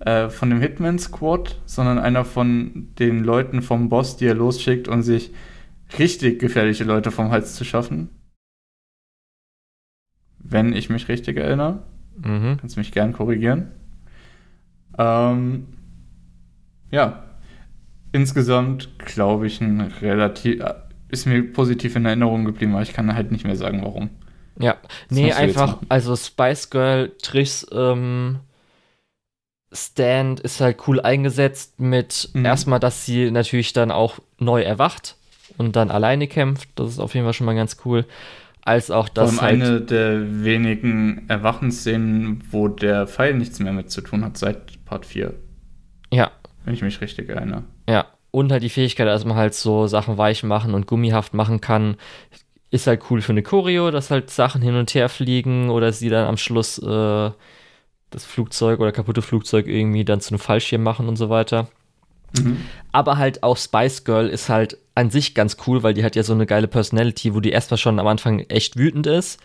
[0.00, 4.88] äh, von dem Hitman Squad, sondern einer von den Leuten vom Boss, die er losschickt,
[4.88, 5.32] um sich
[5.98, 8.08] richtig gefährliche Leute vom Hals zu schaffen.
[10.38, 11.82] Wenn ich mich richtig erinnere.
[12.16, 12.56] Mhm.
[12.58, 13.70] Kannst mich gern korrigieren.
[14.98, 15.66] Ähm,
[16.90, 17.24] ja.
[18.12, 20.74] Insgesamt glaube ich ein relativ äh,
[21.08, 24.10] ist mir positiv in Erinnerung geblieben, aber ich kann halt nicht mehr sagen, warum.
[24.60, 28.40] Ja, Was nee, einfach, also Spice Girl Trichs ähm,
[29.72, 32.44] Stand ist halt cool eingesetzt mit Mhm.
[32.44, 35.16] erstmal, dass sie natürlich dann auch neu erwacht
[35.58, 36.68] und dann alleine kämpft.
[36.74, 38.04] Das ist auf jeden Fall schon mal ganz cool.
[38.62, 39.62] Als auch das halt.
[39.62, 45.06] eine der wenigen Erwachenszenen, wo der Pfeil nichts mehr mit zu tun hat seit Part
[45.06, 45.34] 4,
[46.12, 46.30] Ja,
[46.64, 47.64] wenn ich mich richtig erinnere.
[47.88, 48.06] ja.
[48.32, 51.96] Und halt die Fähigkeit, dass man halt so Sachen weich machen und gummihaft machen kann,
[52.70, 56.08] ist halt cool für eine Choreo, dass halt Sachen hin und her fliegen oder sie
[56.08, 57.30] dann am Schluss äh,
[58.10, 61.68] das Flugzeug oder kaputte Flugzeug irgendwie dann zu einem Fallschirm machen und so weiter.
[62.32, 62.70] Mhm.
[62.92, 66.22] Aber halt auch Spice Girl ist halt an sich ganz cool, weil die hat ja
[66.22, 69.40] so eine geile Personality, wo die erstmal schon am Anfang echt wütend ist,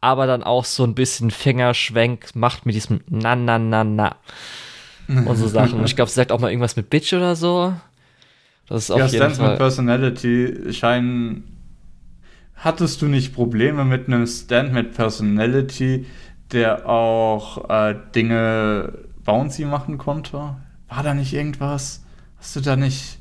[0.00, 4.16] aber dann auch so ein bisschen Fingerschwenk macht mit diesem Na, na, na, na
[5.08, 5.78] und so Sachen.
[5.78, 7.74] Und ich glaube, sie sagt auch mal irgendwas mit Bitch oder so.
[8.68, 9.56] Das ist auf Ja, jeden mit Fall.
[9.56, 11.55] Personality scheinen.
[12.56, 16.06] Hattest du nicht Probleme mit einem Stand mit Personality,
[16.52, 20.56] der auch äh, Dinge bouncy machen konnte?
[20.88, 22.04] War da nicht irgendwas?
[22.38, 23.18] Hast du da nicht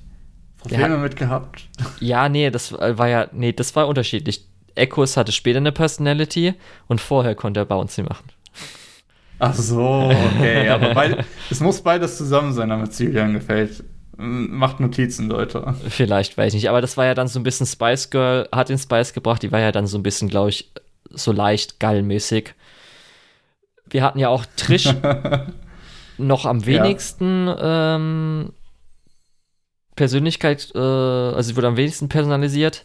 [0.58, 0.98] Probleme Ja.
[0.98, 1.68] mit gehabt?
[2.00, 4.48] Ja, nee, das war ja, nee, das war unterschiedlich.
[4.76, 6.54] Echos hatte später eine Personality
[6.88, 8.30] und vorher konnte er Bouncy machen.
[9.40, 10.70] Ach so, okay.
[10.70, 13.84] aber beid, es muss beides zusammen sein, damit es Julian gefällt.
[14.18, 15.76] Macht Notizen, Leute.
[15.90, 16.70] Vielleicht, weiß ich nicht.
[16.70, 19.44] Aber das war ja dann so ein bisschen Spice Girl, hat den Spice gebracht.
[19.44, 20.72] Die war ja dann so ein bisschen, glaube ich,
[21.10, 22.54] so leicht gallmäßig.
[23.90, 24.94] Wir hatten ja auch Trish
[26.18, 28.54] noch am wenigsten ähm,
[29.96, 32.84] Persönlichkeit, äh, also sie wurde am wenigsten personalisiert.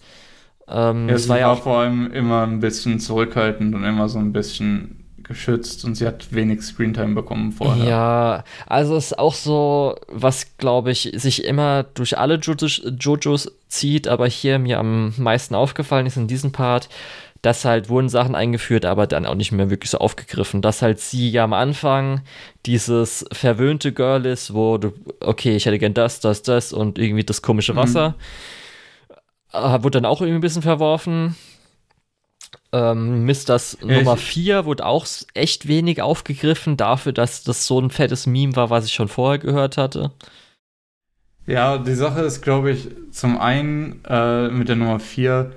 [0.68, 4.18] Ähm, Ja, das war, ja auch, vor allem immer ein bisschen zurückhaltend und immer so
[4.18, 4.99] ein bisschen
[5.30, 7.84] geschützt und sie hat wenig Screentime bekommen vorher.
[7.84, 13.50] ja, also es ist auch so, was glaube ich sich immer durch alle Jojos, Jojos
[13.68, 16.88] zieht, aber hier mir am meisten aufgefallen ist in diesem Part,
[17.42, 20.60] dass halt wurden Sachen eingeführt, aber dann auch nicht mehr wirklich so aufgegriffen.
[20.60, 22.20] Dass halt sie ja am Anfang
[22.66, 27.24] dieses verwöhnte Girl ist, wo du, okay, ich hätte gern das, das, das und irgendwie
[27.24, 27.76] das komische Mhm.
[27.78, 28.14] Wasser.
[29.52, 31.34] Äh, wurde dann auch irgendwie ein bisschen verworfen.
[32.72, 37.80] Ähm, Misters Ja, Nummer ich- 4 wurde auch echt wenig aufgegriffen, dafür, dass das so
[37.80, 40.12] ein fettes Meme war, was ich schon vorher gehört hatte.
[41.46, 45.50] Ja, die Sache ist, glaube ich, zum einen äh, mit der Nummer 4,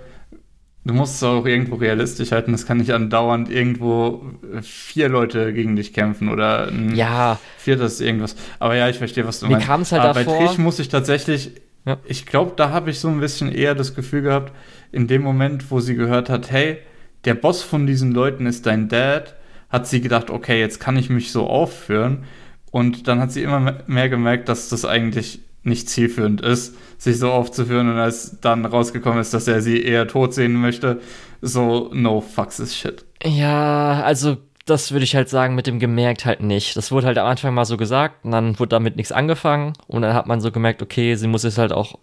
[0.86, 2.54] du musst es auch irgendwo realistisch halten.
[2.54, 8.02] Es kann nicht andauernd irgendwo äh, vier Leute gegen dich kämpfen oder ein Ja, viertes
[8.02, 8.36] irgendwas.
[8.60, 9.68] Aber ja, ich verstehe, was du Mir meinst.
[9.68, 11.52] kam's halt Aber davor- Bei Trish muss ich tatsächlich,
[11.86, 11.98] Ja.
[12.06, 14.52] ich glaube, da habe ich so ein bisschen eher das Gefühl gehabt,
[14.92, 16.80] in dem Moment, wo sie gehört hat, hey,
[17.26, 19.36] der Boss von diesen Leuten ist dein Dad,
[19.70, 22.26] hat sie gedacht, okay, jetzt kann ich mich so aufführen.
[22.72, 27.18] Und dann hat sie immer me- mehr gemerkt, dass das eigentlich nicht zielführend ist, sich
[27.18, 27.90] so aufzuführen.
[27.90, 31.00] Und als dann rausgekommen ist, dass er sie eher tot sehen möchte,
[31.42, 33.06] so, no fucks is shit.
[33.24, 36.78] Ja, also das würde ich halt sagen, mit dem gemerkt halt nicht.
[36.78, 40.02] Das wurde halt am Anfang mal so gesagt und dann wurde damit nichts angefangen und
[40.02, 42.00] dann hat man so gemerkt, okay, sie muss jetzt halt auch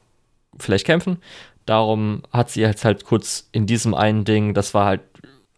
[0.58, 1.18] vielleicht kämpfen.
[1.66, 5.00] Darum hat sie jetzt halt kurz in diesem einen Ding, das war halt,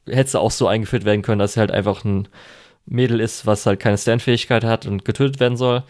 [0.07, 2.29] hätte auch so eingeführt werden können, dass sie halt einfach ein
[2.87, 5.85] Mädel ist, was halt keine Stand-Fähigkeit hat und getötet werden soll.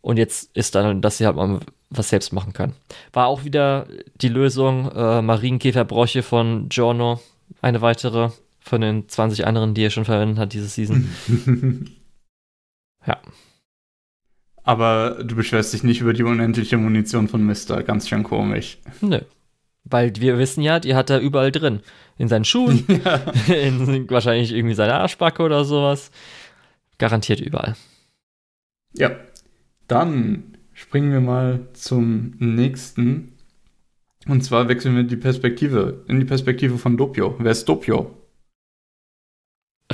[0.00, 2.74] Und jetzt ist dann, dass sie halt mal was selbst machen kann.
[3.12, 3.86] War auch wieder
[4.20, 7.20] die Lösung, äh, Marienkäferbräuche von Giorno,
[7.60, 8.30] eine weitere
[8.60, 11.08] von den 20 anderen, die er schon verwendet hat diese Season.
[13.06, 13.20] ja.
[14.64, 18.78] Aber du beschwerst dich nicht über die unendliche Munition von Mister, ganz schön komisch.
[19.00, 19.20] Nö.
[19.84, 21.80] Weil wir wissen ja, die hat er überall drin.
[22.18, 23.16] In seinen Schuhen, ja.
[23.54, 26.10] in wahrscheinlich irgendwie seine Arschbacke oder sowas.
[26.98, 27.76] Garantiert überall.
[28.94, 29.10] Ja.
[29.88, 33.32] Dann springen wir mal zum nächsten.
[34.26, 37.36] Und zwar wechseln wir die Perspektive, in die Perspektive von Doppio.
[37.38, 38.16] Wer ist Doppio?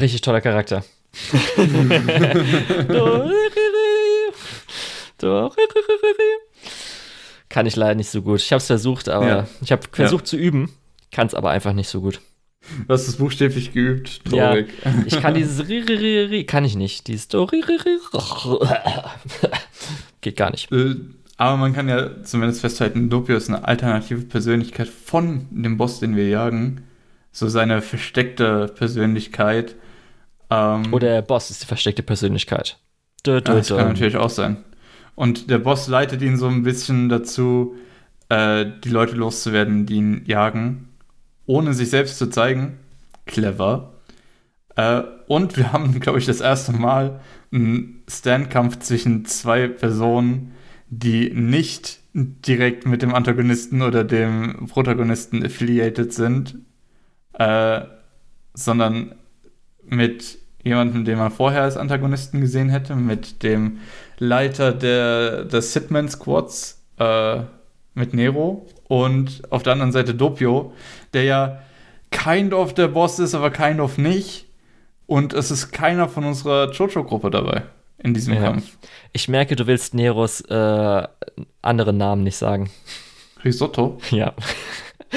[0.01, 0.85] Richtig toller Charakter.
[7.49, 8.41] Kann ich leider nicht so gut.
[8.41, 9.47] Ich habe es versucht, aber ja.
[9.61, 10.31] ich habe versucht ja.
[10.31, 10.73] zu üben,
[11.13, 12.21] kann es aber einfach nicht so gut.
[12.87, 14.25] Du hast es buchstäblich geübt.
[14.25, 14.69] Traurig.
[14.85, 15.59] Ja, ich kann dieses
[16.47, 17.09] kann ich nicht.
[17.09, 17.29] Dieses
[20.21, 20.73] geht gar nicht.
[20.73, 20.95] Äh,
[21.37, 26.15] aber man kann ja zumindest festhalten, Doppio ist eine alternative Persönlichkeit von dem Boss, den
[26.15, 26.85] wir jagen.
[27.33, 29.75] So seine versteckte Persönlichkeit.
[30.51, 32.79] Ähm, Oder der Boss ist die versteckte Persönlichkeit.
[33.27, 34.59] Dö, dö, das kann natürlich auch sein.
[35.15, 37.75] Und der Boss leitet ihn so ein bisschen dazu,
[38.29, 40.89] äh, die Leute loszuwerden, die ihn jagen,
[41.47, 42.79] ohne sich selbst zu zeigen.
[43.27, 43.95] Clever.
[44.77, 47.21] Äh, und wir haben, glaube ich, das erste Mal
[47.53, 50.53] einen Standkampf zwischen zwei Personen,
[50.89, 56.59] die nicht direkt mit dem Antagonisten oder dem Protagonisten affiliated sind,
[57.35, 57.83] äh,
[58.55, 59.15] sondern
[59.85, 63.79] mit jemanden, den man vorher als Antagonisten gesehen hätte, mit dem
[64.19, 67.41] Leiter der, des Hitman Squads, äh,
[67.95, 70.73] mit Nero und auf der anderen Seite Doppio,
[71.13, 71.59] der ja
[72.11, 74.47] kind of der Boss ist, aber kind of nicht.
[75.07, 77.63] Und es ist keiner von unserer Jojo-Gruppe dabei
[78.03, 78.41] in diesem ja.
[78.41, 78.77] Kampf.
[79.13, 81.09] Ich merke, du willst Neros äh,
[81.61, 82.71] anderen Namen nicht sagen.
[83.45, 83.99] Risotto?
[84.11, 84.33] Ja.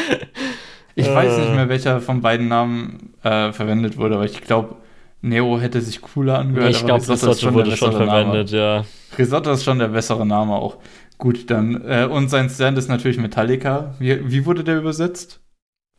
[0.95, 4.75] ich weiß nicht mehr, welcher von beiden Namen äh, verwendet wurde, aber ich glaube,
[5.21, 6.71] Nero hätte sich cooler angehört.
[6.71, 8.63] Ich glaube, Risotto, Risotto wurde schon verwendet, Name.
[8.63, 8.85] ja.
[9.17, 10.77] Risotto ist schon der bessere Name auch.
[11.17, 11.81] Gut, dann.
[11.87, 13.95] Äh, und sein Stand ist natürlich Metallica.
[13.99, 15.39] Wie, wie wurde der übersetzt?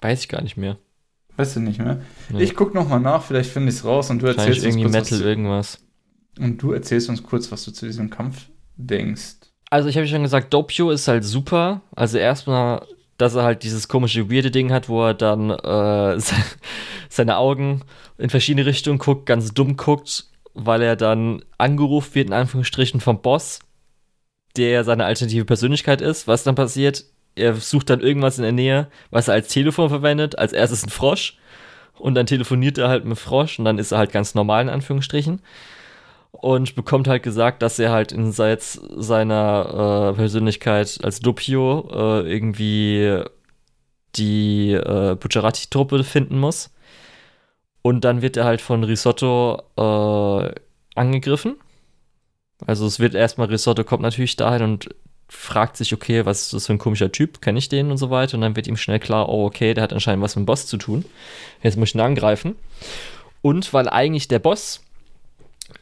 [0.01, 0.79] Weiß ich gar nicht mehr.
[1.37, 2.01] Weißt du nicht mehr?
[2.31, 2.43] Nee.
[2.43, 4.91] Ich guck noch mal nach, vielleicht finde ich es raus und du erzählst uns irgendwie
[4.91, 5.79] kurz, Metal irgendwas.
[6.39, 8.47] Und du erzählst uns kurz, was du zu diesem Kampf
[8.77, 9.37] denkst.
[9.71, 11.83] Also ich habe schon gesagt, Doppio ist halt super.
[11.95, 12.87] Also erstmal,
[13.19, 16.21] dass er halt dieses komische, weirde Ding hat, wo er dann äh,
[17.09, 17.83] seine Augen
[18.17, 23.21] in verschiedene Richtungen guckt, ganz dumm guckt, weil er dann angerufen wird, in Anführungsstrichen, vom
[23.21, 23.61] Boss,
[24.57, 26.27] der seine alternative Persönlichkeit ist.
[26.27, 27.05] Was dann passiert?
[27.37, 30.39] Er sucht dann irgendwas in der Nähe, was er als Telefon verwendet.
[30.39, 31.39] Als erstes ein Frosch.
[31.99, 34.69] Und dann telefoniert er halt mit Frosch und dann ist er halt ganz normal, in
[34.69, 35.41] Anführungsstrichen.
[36.33, 43.23] Und bekommt halt gesagt, dass er halt in seiner äh, Persönlichkeit als Doppio äh, irgendwie
[44.17, 46.71] die äh, Bucciarati-Truppe finden muss.
[47.83, 50.55] Und dann wird er halt von Risotto äh,
[50.95, 51.57] angegriffen.
[52.67, 54.89] Also es wird erstmal, Risotto kommt natürlich dahin und
[55.29, 58.11] fragt sich, okay, was ist das für ein komischer Typ, kenne ich den und so
[58.11, 58.37] weiter.
[58.37, 60.67] Und dann wird ihm schnell klar, oh, okay, der hat anscheinend was mit dem Boss
[60.67, 61.05] zu tun.
[61.63, 62.57] Jetzt muss ich ihn angreifen.
[63.43, 64.83] Und weil eigentlich der Boss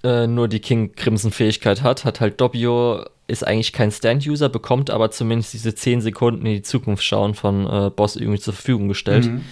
[0.03, 4.91] äh, nur die King Crimson Fähigkeit hat, hat halt Dobbio, ist eigentlich kein Stand-User, bekommt
[4.91, 8.89] aber zumindest diese 10 Sekunden in die Zukunft schauen von äh, Boss irgendwie zur Verfügung
[8.89, 9.27] gestellt.
[9.27, 9.45] Mhm.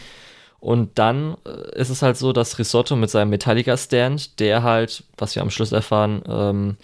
[0.61, 5.35] Und dann äh, ist es halt so, dass Risotto mit seinem Metallica-Stand, der halt, was
[5.35, 6.77] wir am Schluss erfahren, ähm,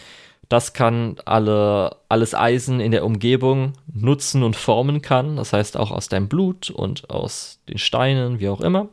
[0.49, 5.37] das kann alle, alles Eisen in der Umgebung nutzen und formen kann.
[5.37, 8.89] Das heißt auch aus deinem Blut und aus den Steinen, wie auch immer.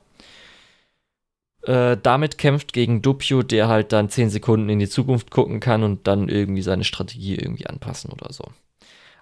[1.63, 5.83] Äh, damit kämpft gegen Doppio, der halt dann 10 Sekunden in die Zukunft gucken kann
[5.83, 8.45] und dann irgendwie seine Strategie irgendwie anpassen oder so.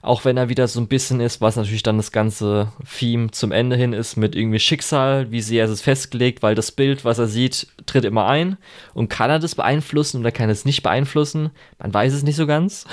[0.04, 3.54] Auch wenn er wieder so ein bisschen ist, was natürlich dann das ganze Theme zum
[3.54, 7.20] Ende hin ist, mit irgendwie Schicksal, wie sehr ist es festgelegt, weil das Bild, was
[7.20, 8.58] er sieht, tritt immer ein.
[8.94, 11.52] Und kann er das beeinflussen oder kann er es nicht beeinflussen?
[11.80, 12.86] Man weiß es nicht so ganz.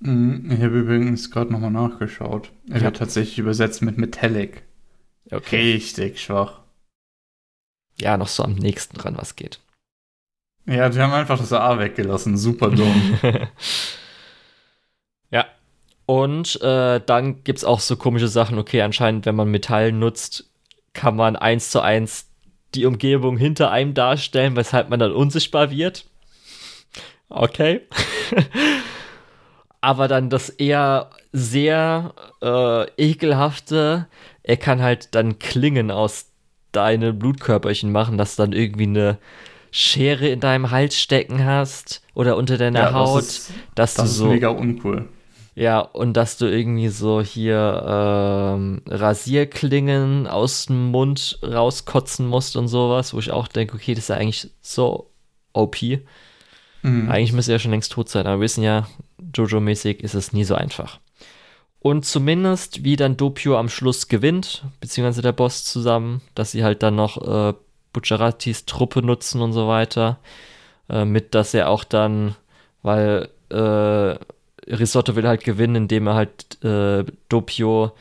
[0.00, 2.52] Mhm, ich habe übrigens gerade nochmal nachgeschaut.
[2.68, 2.82] Er ja.
[2.82, 4.62] wird tatsächlich übersetzt mit Metallic.
[5.30, 5.72] Okay.
[5.72, 6.60] Richtig schwach.
[7.98, 9.60] Ja, noch so am nächsten dran, was geht.
[10.66, 12.36] Ja, die haben einfach das A weggelassen.
[12.36, 13.18] Super dumm.
[16.06, 20.50] Und äh, dann gibt es auch so komische Sachen, okay, anscheinend, wenn man Metall nutzt,
[20.92, 22.28] kann man eins zu eins
[22.74, 26.04] die Umgebung hinter einem darstellen, weshalb man dann unsichtbar wird.
[27.28, 27.82] Okay.
[29.80, 34.06] Aber dann das eher sehr äh, ekelhafte,
[34.42, 36.30] er kann halt dann Klingen aus
[36.72, 39.18] deinen Blutkörperchen machen, dass du dann irgendwie eine
[39.70, 44.10] Schere in deinem Hals stecken hast oder unter deiner ja, Haut, das ist, dass das
[44.10, 45.08] du so ist mega uncool.
[45.56, 52.66] Ja, und dass du irgendwie so hier ähm, Rasierklingen aus dem Mund rauskotzen musst und
[52.66, 55.10] sowas, wo ich auch denke, okay, das ist ja eigentlich so
[55.52, 55.76] OP.
[56.82, 57.08] Mhm.
[57.08, 58.88] Eigentlich müsste er ja schon längst tot sein, aber wir wissen ja,
[59.32, 60.98] Jojo-mäßig ist es nie so einfach.
[61.78, 66.82] Und zumindest, wie dann Doppio am Schluss gewinnt, beziehungsweise der Boss zusammen, dass sie halt
[66.82, 67.54] dann noch äh,
[67.92, 70.18] Bucciaratis Truppe nutzen und so weiter.
[70.88, 72.36] Äh, mit, dass er auch dann,
[72.82, 74.16] weil äh,
[74.66, 77.92] Risotto will halt gewinnen, indem er halt äh, Doppio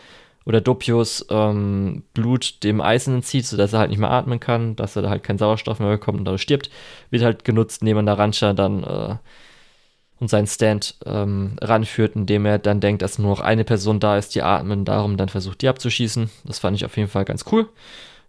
[0.45, 4.95] oder Doppios ähm, Blut dem Eisen entzieht, sodass er halt nicht mehr atmen kann, dass
[4.95, 6.69] er da halt keinen Sauerstoff mehr bekommt und dadurch stirbt,
[7.09, 9.15] wird halt genutzt, indem man da Rancha dann äh,
[10.19, 14.17] und seinen Stand ähm, ranführt, indem er dann denkt, dass nur noch eine Person da
[14.17, 16.29] ist, die atmen, darum dann versucht, die abzuschießen.
[16.45, 17.67] Das fand ich auf jeden Fall ganz cool,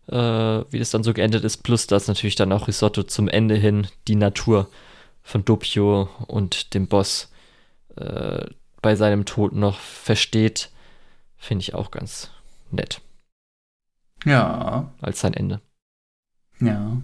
[0.09, 1.59] äh, wie das dann so geendet ist.
[1.59, 4.69] Plus, dass natürlich dann auch Risotto zum Ende hin die Natur
[5.23, 7.31] von Doppio und dem Boss
[7.97, 8.47] äh,
[8.83, 10.71] bei seinem Tod noch versteht,
[11.37, 12.31] finde ich auch ganz
[12.71, 13.01] nett.
[14.25, 14.91] Ja.
[15.01, 15.61] Als sein Ende.
[16.61, 16.99] Ja.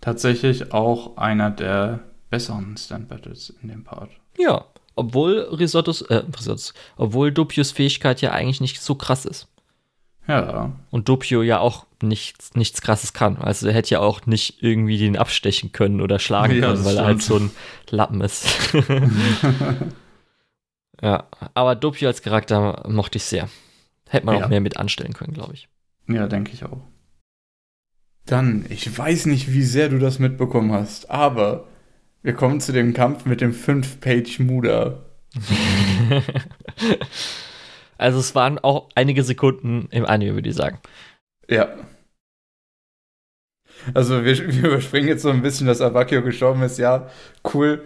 [0.00, 4.10] Tatsächlich auch einer der besseren Stand Battles in dem Part.
[4.38, 4.64] Ja,
[4.96, 9.48] obwohl Risottos, äh, Risottos, obwohl Doppios Fähigkeit ja eigentlich nicht so krass ist.
[10.26, 10.72] Ja.
[10.90, 13.36] Und Doppio ja auch nichts, nichts krasses kann.
[13.36, 16.96] Also er hätte ja auch nicht irgendwie den abstechen können oder schlagen Ja, können, weil
[16.96, 17.50] er halt stimmt.
[17.50, 18.46] so ein Lappen ist.
[21.04, 23.48] ja, aber Doppio als Charakter mochte ich sehr.
[24.08, 24.44] Hätte man Ja.
[24.44, 25.68] auch mehr mit anstellen können, glaube ich.
[26.08, 26.80] ja, denke ich auch.
[28.26, 31.68] Dann, ich weiß nicht, wie sehr du das mitbekommen hast, aber
[32.22, 35.04] wir kommen zu dem Kampf mit dem 5-Page-Muda.
[37.98, 40.78] also es waren auch einige Sekunden im Anime, würde ich sagen.
[41.48, 41.68] Ja.
[43.92, 46.78] Also wir, wir überspringen jetzt so ein bisschen, dass Abakio gestorben ist.
[46.78, 47.10] Ja,
[47.52, 47.82] cool.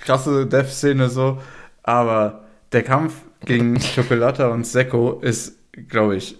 [0.00, 1.40] Krasse Death-Szene so.
[1.84, 5.58] Aber der Kampf gegen Chocolata und Sekko ist,
[5.88, 6.36] glaube ich,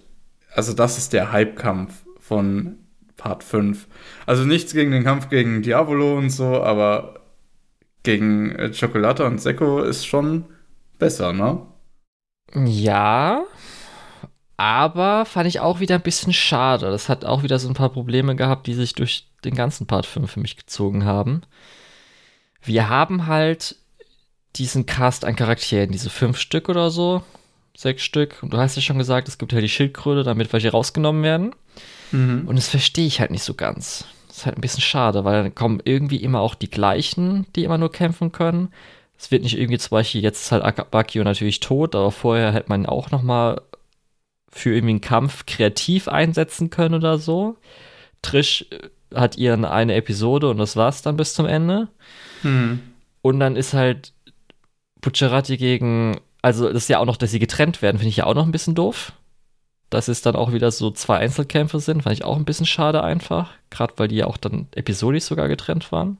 [0.53, 2.79] also das ist der Hype-Kampf von
[3.17, 3.87] Part 5.
[4.27, 7.21] Also nichts gegen den Kampf gegen Diavolo und so, aber
[8.03, 10.45] gegen äh, Chocolata und Sekko ist schon
[10.99, 11.61] besser, ne?
[12.55, 13.45] Ja,
[14.57, 16.91] aber fand ich auch wieder ein bisschen schade.
[16.91, 20.07] Das hat auch wieder so ein paar Probleme gehabt, die sich durch den ganzen Part
[20.07, 21.43] 5 für mich gezogen haben.
[22.63, 23.77] Wir haben halt
[24.57, 27.23] diesen Cast an Charakteren, diese fünf Stück oder so,
[27.77, 28.43] sechs Stück.
[28.43, 31.55] Und du hast ja schon gesagt, es gibt halt die Schildkröte, damit welche rausgenommen werden.
[32.13, 32.45] Mhm.
[32.47, 34.07] Und das verstehe ich halt nicht so ganz.
[34.29, 37.65] Das ist halt ein bisschen schade, weil dann kommen irgendwie immer auch die gleichen, die
[37.65, 38.69] immer nur kämpfen können.
[39.19, 42.69] Es wird nicht irgendwie zum Beispiel, jetzt ist halt Akabakio natürlich tot, aber vorher hätte
[42.69, 43.61] man ihn auch noch mal
[44.51, 47.57] für irgendwie einen Kampf kreativ einsetzen können oder so.
[48.23, 51.89] Trish äh, hat ihren eine Episode und das war's dann bis zum Ende.
[52.43, 52.81] Mhm.
[53.23, 54.14] Und dann ist halt
[55.05, 58.27] Bucciarati gegen, also das ist ja auch noch, dass sie getrennt werden, finde ich ja
[58.27, 59.13] auch noch ein bisschen doof.
[59.91, 63.05] Dass es dann auch wieder so zwei Einzelkämpfe sind, fand ich auch ein bisschen schade
[63.05, 63.51] einfach.
[63.71, 66.19] Gerade weil die ja auch dann episodisch sogar getrennt waren.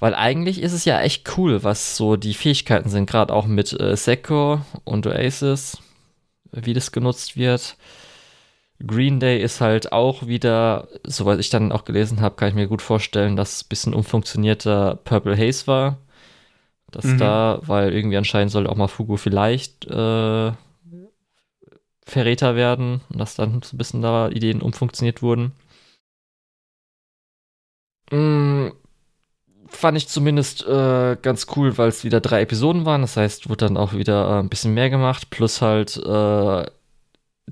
[0.00, 3.78] Weil eigentlich ist es ja echt cool, was so die Fähigkeiten sind, gerade auch mit
[3.80, 5.78] äh, Sekko und Oasis,
[6.52, 7.76] wie das genutzt wird.
[8.84, 12.68] Green Day ist halt auch wieder, soweit ich dann auch gelesen habe, kann ich mir
[12.68, 15.98] gut vorstellen, dass es ein bisschen umfunktionierter Purple Haze war.
[16.90, 17.18] Dass Mhm.
[17.18, 20.52] da, weil irgendwie anscheinend soll auch mal Fugo vielleicht äh,
[22.04, 25.52] Verräter werden und dass dann so ein bisschen da Ideen umfunktioniert wurden.
[28.10, 28.68] Mm,
[29.68, 33.02] fand ich zumindest äh, ganz cool, weil es wieder drei Episoden waren.
[33.02, 35.28] Das heißt, wurde dann auch wieder äh, ein bisschen mehr gemacht.
[35.30, 36.66] Plus halt äh,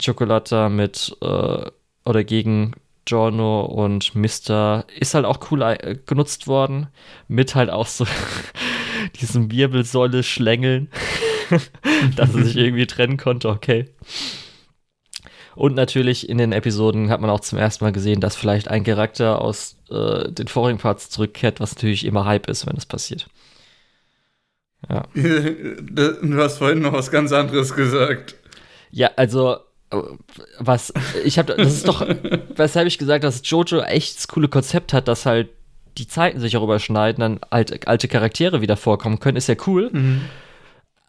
[0.02, 1.70] Chocolata mit äh,
[2.04, 2.72] oder gegen
[3.04, 6.88] Giorno und Mister ist halt auch cool äh, genutzt worden.
[7.28, 8.06] Mit halt auch so
[9.20, 10.88] diesem Wirbelsäule schlängeln,
[12.16, 13.48] dass er sich irgendwie trennen konnte.
[13.48, 13.86] Okay.
[15.56, 18.84] Und natürlich in den Episoden hat man auch zum ersten Mal gesehen, dass vielleicht ein
[18.84, 23.26] Charakter aus äh, den vorigen Parts zurückkehrt, was natürlich immer Hype ist, wenn das passiert.
[24.88, 25.04] Ja.
[25.14, 28.36] Du hast vorhin noch was ganz anderes gesagt.
[28.90, 29.56] Ja, also
[29.90, 29.96] äh,
[30.58, 30.92] was
[31.24, 32.06] ich habe das ist doch
[32.56, 35.48] weshalb ich gesagt dass Jojo echt das coole Konzept hat, dass halt
[35.98, 39.90] die Zeiten sich auch überschneiden, dann alte, alte Charaktere wieder vorkommen können, ist ja cool.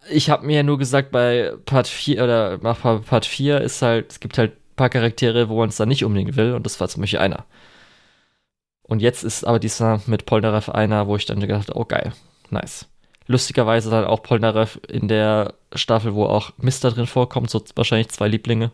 [0.10, 4.12] Ich habe mir ja nur gesagt, bei Part 4 oder nach Part 4 ist halt,
[4.12, 6.80] es gibt halt ein paar Charaktere, wo man es dann nicht unbedingt will, und das
[6.80, 7.46] war zum Beispiel einer.
[8.84, 12.14] Und jetzt ist aber dieser mit Polnareff einer, wo ich dann gedacht habe, oh geil,
[12.50, 12.86] nice.
[13.26, 18.30] Lustigerweise dann auch Polnareff in der Staffel, wo auch Mister drin vorkommt, so wahrscheinlich zwei
[18.30, 18.72] Lieblinge.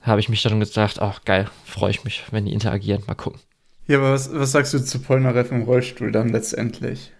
[0.00, 3.02] Habe ich mich dann gedacht, ach geil, freue ich mich, wenn die interagieren.
[3.06, 3.40] Mal gucken.
[3.88, 7.12] Ja, aber was, was sagst du zu Polnareff im Rollstuhl dann letztendlich?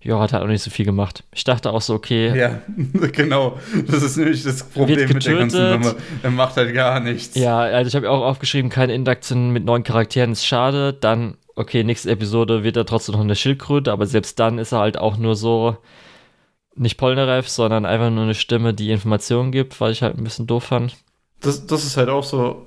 [0.00, 1.24] Ja, hat halt auch nicht so viel gemacht.
[1.34, 2.60] Ich dachte auch so, okay, Ja,
[3.12, 3.58] genau.
[3.88, 5.70] Das ist nämlich das Problem mit der ganzen.
[5.70, 5.96] Nummer.
[6.22, 7.34] Er macht halt gar nichts.
[7.34, 10.92] Ja, also ich habe auch aufgeschrieben, keine Interaktion mit neuen Charakteren ist schade.
[10.92, 14.78] Dann, okay, nächste Episode wird er trotzdem noch eine Schildkröte, aber selbst dann ist er
[14.78, 15.76] halt auch nur so,
[16.76, 20.46] nicht Polnareff, sondern einfach nur eine Stimme, die Informationen gibt, weil ich halt ein bisschen
[20.46, 20.96] doof fand.
[21.40, 22.66] Das, das ist halt auch so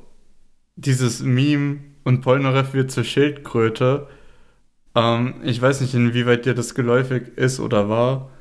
[0.76, 4.08] dieses Meme und Polnareff wird zur Schildkröte.
[4.96, 8.32] Ähm, ich weiß nicht, inwieweit dir das geläufig ist oder war.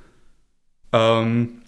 [0.93, 1.63] Ähm,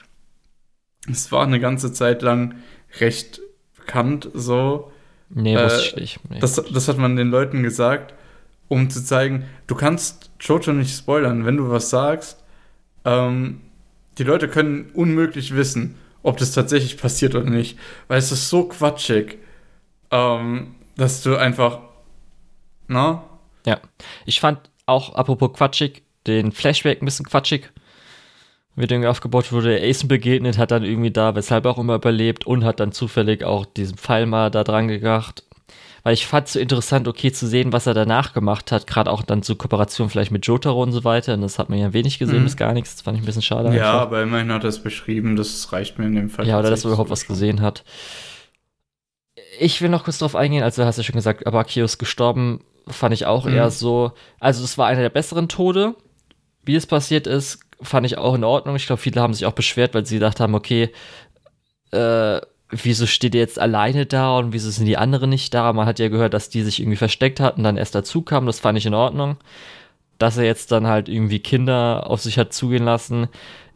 [1.11, 2.57] es war eine ganze Zeit lang
[3.01, 3.41] recht
[3.77, 4.93] bekannt so.
[5.31, 6.31] Nee, Äh, wusste ich nicht.
[6.31, 6.39] Nee.
[6.41, 8.15] Das, das hat man den Leuten gesagt,
[8.69, 12.43] um zu zeigen, du kannst Jojo nicht spoilern, wenn du was sagst.
[13.05, 13.61] Ähm,
[14.19, 18.65] die Leute können unmöglich wissen, ob das tatsächlich passiert oder nicht, weil es ist so
[18.67, 19.39] quatschig,
[20.11, 21.79] ähm, dass du einfach,
[22.89, 23.23] na,
[23.67, 23.79] Ja.
[24.27, 27.71] Ich fand auch, apropos quatschig, den Flashback ein bisschen quatschig.
[28.77, 32.65] Wird irgendwie aufgebaut, wurde Ace begegnet, hat dann irgendwie da, weshalb auch immer überlebt und
[32.65, 35.45] hat dann zufällig auch diesen Pfeil mal da dran gebracht.
[36.03, 39.11] Weil ich fand es so interessant, okay, zu sehen, was er danach gemacht hat, gerade
[39.11, 41.35] auch dann zur Kooperation vielleicht mit Jotaro und so weiter.
[41.35, 42.45] Und das hat man ja wenig gesehen, Mhm.
[42.45, 42.95] bis gar nichts.
[42.95, 43.69] Das fand ich ein bisschen schade.
[43.77, 44.01] ja, einfach.
[44.03, 46.47] aber immerhin hat er es beschrieben, das reicht mir in dem Fall.
[46.47, 47.85] Ja, oder dass er überhaupt was gesehen hat.
[49.63, 52.65] Ich will noch kurz drauf eingehen, also hast du ja schon gesagt, Abakio ist gestorben,
[52.89, 53.53] fand ich auch Mhm.
[53.53, 55.95] eher so, also es war einer der besseren Tode.
[56.65, 58.75] Wie es passiert ist, fand ich auch in Ordnung.
[58.77, 60.91] Ich glaube, viele haben sich auch beschwert, weil sie gedacht haben, okay,
[61.91, 65.73] äh, wieso steht ihr jetzt alleine da und wieso sind die anderen nicht da?
[65.75, 68.61] Man hat ja gehört, dass die sich irgendwie versteckt hatten, dann erst dazu kamen, das
[68.61, 69.37] fand ich in Ordnung.
[70.19, 73.29] Dass er jetzt dann halt irgendwie Kinder auf sich hat zugehen lassen,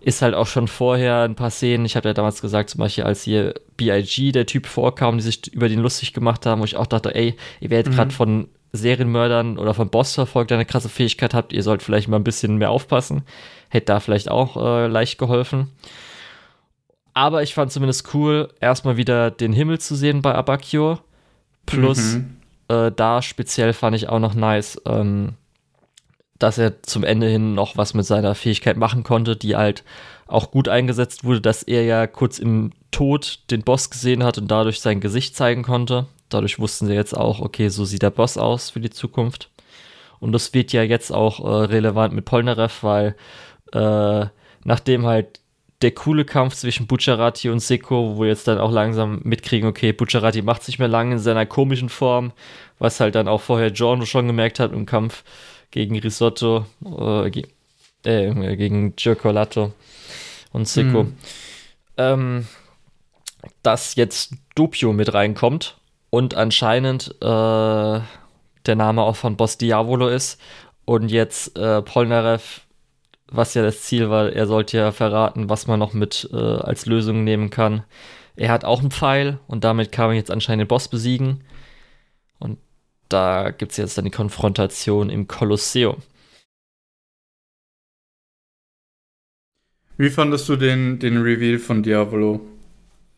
[0.04, 1.84] ist halt auch schon vorher ein paar Szenen.
[1.86, 5.52] Ich habe ja damals gesagt, zum Beispiel, als hier B.I.G., der Typ vorkam, die sich
[5.52, 7.96] über den lustig gemacht haben, wo ich auch dachte, ey, ihr werdet Mhm.
[7.96, 12.08] gerade von Serienmördern oder von Boss verfolgt, der eine krasse Fähigkeit habt, ihr sollt vielleicht
[12.08, 13.22] mal ein bisschen mehr aufpassen.
[13.68, 15.70] Hätte da vielleicht auch äh, leicht geholfen.
[17.12, 20.98] Aber ich fand zumindest cool, erstmal wieder den Himmel zu sehen bei Abakio.
[21.66, 22.36] Plus, Mhm.
[22.68, 25.34] äh, da speziell fand ich auch noch nice, ähm,
[26.38, 29.84] dass er zum Ende hin noch was mit seiner Fähigkeit machen konnte, die halt
[30.26, 34.50] auch gut eingesetzt wurde, dass er ja kurz im Tod den Boss gesehen hat und
[34.50, 36.06] dadurch sein Gesicht zeigen konnte.
[36.28, 39.50] Dadurch wussten sie jetzt auch, okay, so sieht der Boss aus für die Zukunft.
[40.18, 43.14] Und das wird ja jetzt auch äh, relevant mit Polnareff, weil
[43.72, 44.26] äh,
[44.64, 45.40] nachdem halt
[45.82, 49.92] der coole Kampf zwischen Bucciarati und Seko, wo wir jetzt dann auch langsam mitkriegen, okay,
[49.92, 52.32] Bucciarati macht sich mehr lang in seiner komischen Form,
[52.78, 55.24] was halt dann auch vorher Giorno schon gemerkt hat im Kampf
[55.74, 57.46] gegen Risotto, äh, ge
[58.04, 59.72] äh, gegen Gircolato
[60.52, 61.02] und Seko.
[61.02, 61.16] Mhm.
[61.96, 62.46] Ähm,
[63.62, 65.76] dass jetzt Doppio mit reinkommt
[66.10, 70.40] und anscheinend äh, der Name auch von Boss Diavolo ist
[70.84, 72.60] und jetzt äh, Polnareff,
[73.26, 76.86] was ja das Ziel war, er sollte ja verraten, was man noch mit äh, als
[76.86, 77.82] Lösung nehmen kann.
[78.36, 81.42] Er hat auch einen Pfeil und damit kann man jetzt anscheinend den Boss besiegen.
[83.08, 86.02] Da gibt es jetzt dann die Konfrontation im Kolosseum.
[89.96, 92.40] Wie fandest du den, den Reveal von Diavolo?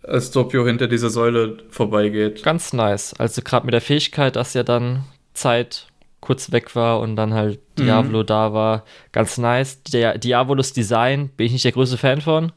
[0.02, 2.42] Als Doppio hinter dieser Säule vorbeigeht.
[2.42, 3.14] Ganz nice.
[3.14, 5.04] Also gerade mit der Fähigkeit, dass ja dann
[5.34, 5.86] Zeit
[6.20, 7.84] kurz weg war und dann halt Mhm.
[7.84, 8.84] Diablo da war.
[9.12, 9.82] Ganz nice.
[9.82, 12.52] Der Diabolos Design bin ich nicht der größte Fan von.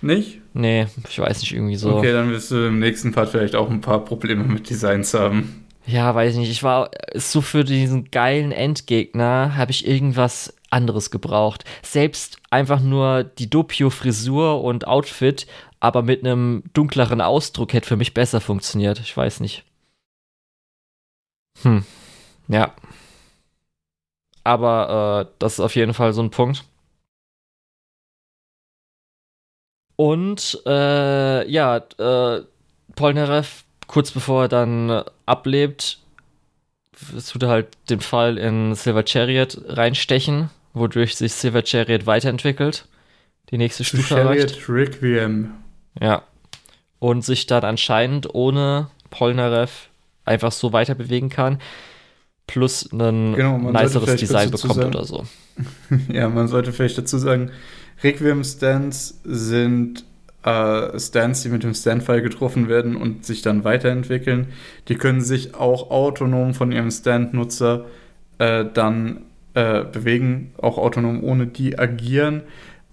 [0.00, 0.40] Nicht?
[0.54, 1.96] Nee, ich weiß nicht, irgendwie so.
[1.96, 5.65] Okay, dann wirst du im nächsten Part vielleicht auch ein paar Probleme mit Designs haben.
[5.86, 6.50] Ja, weiß ich nicht.
[6.50, 11.64] Ich war so für diesen geilen Endgegner habe ich irgendwas anderes gebraucht.
[11.82, 15.46] Selbst einfach nur die Doppio-Frisur und Outfit,
[15.78, 18.98] aber mit einem dunkleren Ausdruck hätte für mich besser funktioniert.
[18.98, 19.64] Ich weiß nicht.
[21.62, 21.84] Hm.
[22.48, 22.74] Ja.
[24.44, 26.64] Aber äh, das ist auf jeden Fall so ein Punkt.
[29.96, 32.44] Und äh, ja, äh,
[32.94, 35.98] Polnareff, kurz bevor er dann äh, ablebt,
[37.30, 42.86] tut er halt den Pfeil in Silver Chariot reinstechen, wodurch sich Silver Chariot weiterentwickelt,
[43.50, 44.58] die nächste Stufe erreicht.
[44.60, 45.52] Chariot Requiem.
[46.00, 46.22] Ja.
[46.98, 49.88] Und sich dann anscheinend ohne Polnareff
[50.24, 51.60] einfach so weiter bewegen kann.
[52.46, 55.26] Plus ein Genau, niceres Design bekommt sagen- oder so.
[56.08, 57.50] Ja, man sollte vielleicht dazu sagen,
[58.02, 60.04] Requiem-Stands sind
[60.44, 64.48] äh, Stands, die mit dem Stand-File getroffen werden und sich dann weiterentwickeln.
[64.88, 67.86] Die können sich auch autonom von ihrem Stand-Nutzer
[68.38, 69.22] äh, dann
[69.54, 72.42] äh, bewegen, auch autonom ohne die agieren,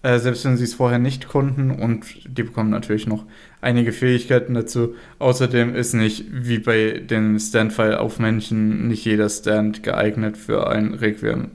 [0.01, 1.71] äh, selbst wenn sie es vorher nicht konnten.
[1.71, 3.25] Und die bekommen natürlich noch
[3.61, 4.95] einige Fähigkeiten dazu.
[5.19, 10.93] Außerdem ist nicht, wie bei den Stand-File auf Menschen, nicht jeder Stand geeignet für ein
[10.93, 11.51] Requiem.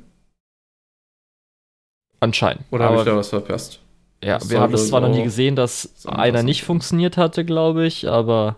[2.20, 2.64] Anscheinend.
[2.70, 3.80] Oder habe ich da was verpasst?
[4.22, 7.44] Ja, Das wir haben das sollte zwar noch nie gesehen, dass einer nicht funktioniert hatte,
[7.44, 8.56] glaube ich, aber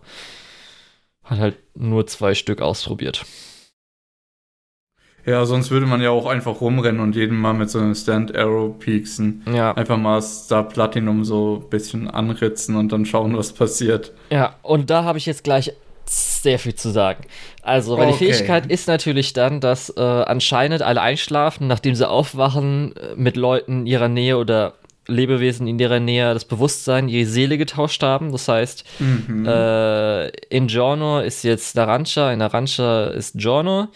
[1.24, 3.24] hat halt nur zwei Stück ausprobiert.
[5.26, 8.78] Ja, sonst würde man ja auch einfach rumrennen und jeden Mal mit so einem Stand-Arrow
[8.78, 9.44] pieksen.
[9.54, 9.72] Ja.
[9.72, 14.12] Einfach mal Star Platinum so ein bisschen anritzen und dann schauen, was passiert.
[14.30, 15.72] Ja, und da habe ich jetzt gleich
[16.06, 17.24] sehr viel zu sagen.
[17.62, 18.12] Also, weil Okay.
[18.18, 23.36] die Fähigkeit ist natürlich dann, dass äh, anscheinend alle einschlafen, nachdem sie aufwachen, äh, mit
[23.36, 24.74] Leuten in ihrer Nähe oder
[25.06, 28.32] Lebewesen in ihrer Nähe das Bewusstsein, ihre Seele getauscht haben.
[28.32, 29.46] Das heißt, Mhm.
[29.46, 33.88] äh, in Giorno ist jetzt Narancha, in Narancha ist Giorno.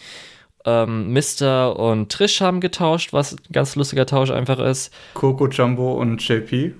[0.66, 4.92] Ähm, Mister und Trish haben getauscht, was ein ganz lustiger Tausch einfach ist.
[5.12, 6.72] Coco Jumbo und JP.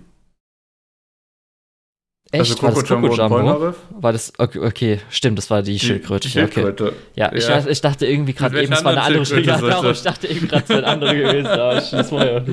[2.35, 3.35] Echt, also war Coco das Jumbo Coco Jumbo?
[3.37, 3.77] Polnareff.
[3.91, 6.29] War das, okay, okay, stimmt, das war die Schildkröte.
[6.29, 6.61] Die ja, okay.
[6.63, 6.93] Schildkröte.
[7.15, 7.57] Ja, ich, Ja.
[7.57, 9.91] dachte- ich dachte irgendwie gerade eben, es war eine andere Schildkröte Schildkröte.
[9.93, 11.47] Ich dachte eben gerade, es wäre eine andere gewesen.
[11.47, 12.45] Aber ich, das war ja.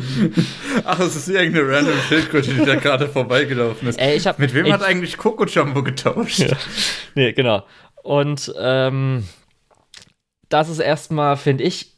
[0.86, 4.00] Ach, es ist irgendeine random Schildkröte, die da gerade vorbeigelaufen ist.
[4.00, 6.40] Ey, ich hab, Mit wem ich, hat eigentlich Coco Jumbo getauscht?
[6.40, 6.58] Ja.
[7.16, 7.66] Nee, genau.
[8.04, 9.26] Und ähm,
[10.50, 11.94] das ist erstmal, finde ich,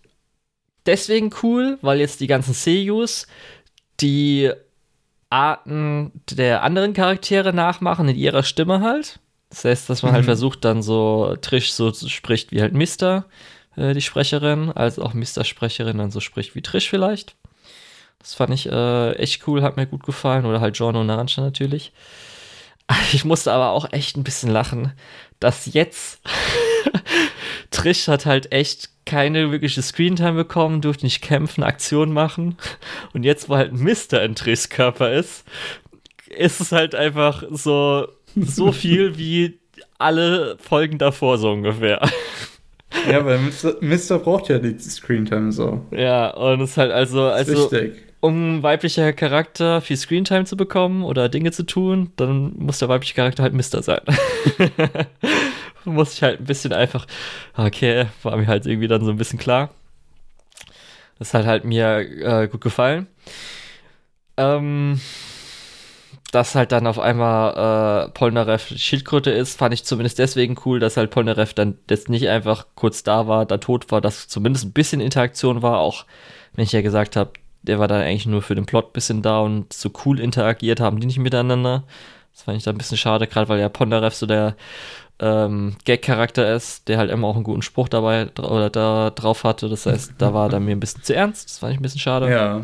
[0.85, 3.27] deswegen cool, weil jetzt die ganzen Seiyus
[3.99, 4.51] die
[5.33, 9.19] Arten der anderen Charaktere nachmachen in ihrer Stimme halt.
[9.49, 10.27] Das heißt, dass man halt Mhm.
[10.27, 13.25] versucht, dann so Trish so spricht wie halt Mister,
[13.75, 17.35] äh, die Sprecherin, als auch Mister Sprecherin dann so spricht wie Trish vielleicht.
[18.19, 20.45] Das fand ich äh, echt cool, hat mir gut gefallen.
[20.45, 21.91] Oder halt Giorno und Narancia natürlich.
[23.13, 24.91] Ich musste aber auch echt ein bisschen lachen,
[25.39, 26.19] dass jetzt
[27.71, 32.57] Trish hat halt echt keine wirkliche Screentime bekommen, durfte nicht kämpfen, Aktionen machen.
[33.13, 35.45] Und jetzt, wo halt Mister in Trish Körper ist,
[36.29, 39.59] ist es halt einfach so, so viel wie
[39.97, 42.01] alle Folgen davor so ungefähr.
[43.09, 43.75] Ja, weil Mr.
[43.81, 45.85] Mister braucht ja die Screentime so.
[45.91, 47.69] Ja, und es ist halt also, also
[48.19, 52.87] um ein weiblicher Charakter viel Screentime zu bekommen oder Dinge zu tun, dann muss der
[52.87, 54.01] weibliche Charakter halt Mister sein.
[55.91, 57.05] muss ich halt ein bisschen einfach,
[57.55, 59.69] okay, war mir halt irgendwie dann so ein bisschen klar.
[61.19, 63.07] Das hat halt mir äh, gut gefallen.
[64.35, 64.99] Ähm,
[66.31, 70.97] dass halt dann auf einmal äh, Polnareff Schildkröte ist, fand ich zumindest deswegen cool, dass
[70.97, 74.73] halt Polnareff dann jetzt nicht einfach kurz da war, da tot war, dass zumindest ein
[74.73, 76.05] bisschen Interaktion war, auch
[76.55, 79.21] wenn ich ja gesagt habe, der war dann eigentlich nur für den Plot ein bisschen
[79.21, 81.83] da und so cool interagiert haben die nicht miteinander.
[82.33, 84.55] Das fand ich da ein bisschen schade, gerade weil ja Pondarev so der
[85.23, 89.69] ähm, Gag-Charakter ist, der halt immer auch einen guten Spruch dabei oder da drauf hatte.
[89.69, 91.49] Das heißt, da war er mir ein bisschen zu ernst.
[91.49, 92.29] Das fand ich ein bisschen schade.
[92.29, 92.61] Ja.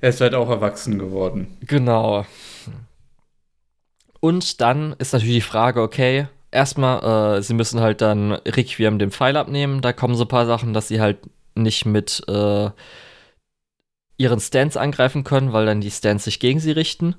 [0.00, 1.58] Er ist halt auch erwachsen geworden.
[1.60, 2.24] Genau.
[4.20, 9.10] Und dann ist natürlich die Frage, okay, erstmal, äh, sie müssen halt dann Requiem den
[9.10, 9.82] Pfeil abnehmen.
[9.82, 11.18] Da kommen so ein paar Sachen, dass sie halt
[11.54, 12.70] nicht mit äh,
[14.16, 17.16] ihren Stands angreifen können, weil dann die Stands sich gegen sie richten.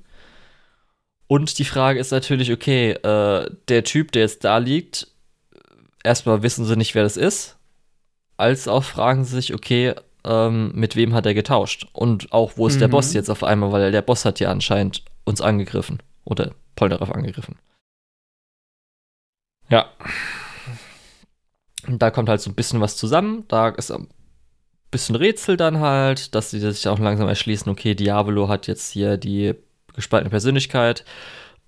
[1.32, 5.08] Und die Frage ist natürlich, okay, äh, der Typ, der jetzt da liegt,
[6.04, 7.58] erstmal wissen sie nicht, wer das ist.
[8.36, 9.94] Als auch fragen sie sich, okay,
[10.24, 11.86] ähm, mit wem hat er getauscht?
[11.94, 12.94] Und auch, wo ist der Mhm.
[12.94, 13.72] Boss jetzt auf einmal?
[13.72, 16.02] Weil der Boss hat ja anscheinend uns angegriffen.
[16.26, 17.60] Oder Polnareff angegriffen.
[19.70, 19.86] Ja.
[21.88, 23.46] Und da kommt halt so ein bisschen was zusammen.
[23.50, 24.08] Da ist ein
[24.90, 29.18] bisschen Rätsel dann halt, dass sie sich auch langsam erschließen, okay, Diavolo hat jetzt hier
[29.18, 29.54] die
[29.96, 31.06] gespaltene Persönlichkeit.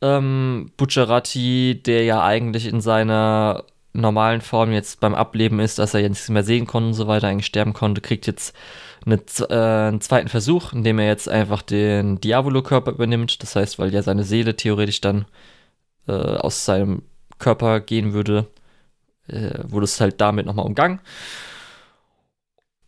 [0.02, 6.02] Ähm, Bucciarati, der ja eigentlich in seiner normalen Form jetzt beim Ableben ist, dass er
[6.02, 8.56] jetzt nichts mehr sehen konnte und so weiter, eigentlich sterben konnte, kriegt jetzt
[9.06, 9.16] eine,
[9.50, 13.42] äh, einen zweiten Versuch, in dem er jetzt einfach den Diavolo-Körper übernimmt.
[13.44, 15.26] Das heißt, weil ja seine Seele theoretisch dann
[16.08, 17.04] äh, aus seinem
[17.40, 18.48] Körper gehen würde,
[19.28, 21.00] äh, wurde es halt damit nochmal umgangen.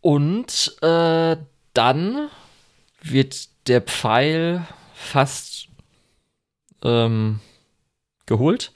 [0.00, 1.36] Und äh,
[1.74, 2.28] dann
[3.02, 4.66] wird der Pfeil
[5.04, 5.68] fast
[6.82, 7.40] ähm,
[8.26, 8.72] geholt.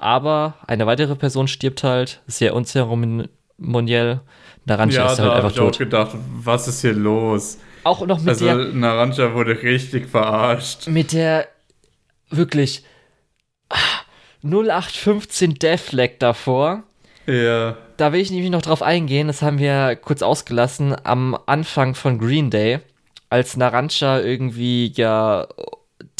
[0.00, 4.20] Aber eine weitere Person stirbt halt, sehr unzeremoniell.
[4.66, 5.78] Narancha ja, ist halt da einfach ich auch tot.
[5.78, 7.58] gedacht, was ist hier los?
[7.84, 10.86] Auch noch mit Also der Naranja wurde richtig verarscht.
[10.88, 11.46] mit der
[12.30, 12.84] wirklich
[13.68, 13.76] ah,
[14.42, 16.82] 0815 Deathlag davor.
[17.26, 17.76] Ja.
[17.96, 22.18] Da will ich nämlich noch drauf eingehen, das haben wir kurz ausgelassen am Anfang von
[22.18, 22.80] Green Day,
[23.34, 25.48] als Narancha irgendwie ja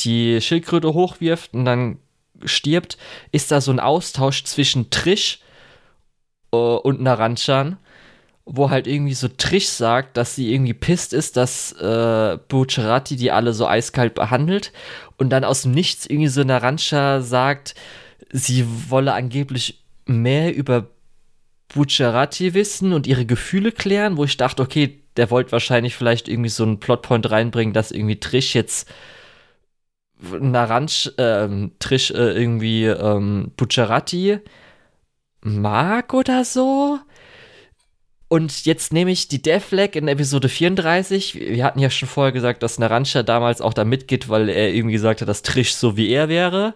[0.00, 1.98] die Schildkröte hochwirft und dann
[2.44, 2.98] stirbt,
[3.30, 5.38] ist da so ein Austausch zwischen Trish
[6.52, 7.76] äh, und Naranchan,
[8.46, 13.30] wo halt irgendwie so Trish sagt, dass sie irgendwie pisst ist, dass äh, Bucciarati die
[13.30, 14.72] alle so eiskalt behandelt
[15.16, 17.76] und dann aus dem Nichts irgendwie so Narancia sagt,
[18.32, 20.88] sie wolle angeblich mehr über
[21.74, 26.50] Bucciarati wissen und ihre Gefühle klären, wo ich dachte, okay, der wollte wahrscheinlich vielleicht irgendwie
[26.50, 28.88] so einen Plotpoint reinbringen, dass irgendwie Trish jetzt
[30.20, 34.38] Naranch, ähm, Trish äh, irgendwie ähm, Bucciarati
[35.42, 36.98] mag oder so.
[38.28, 41.34] Und jetzt nehme ich die Death Flag in Episode 34.
[41.34, 44.94] Wir hatten ja schon vorher gesagt, dass Narancia damals auch da mitgeht, weil er irgendwie
[44.94, 46.74] gesagt hat, dass Trish so wie er wäre.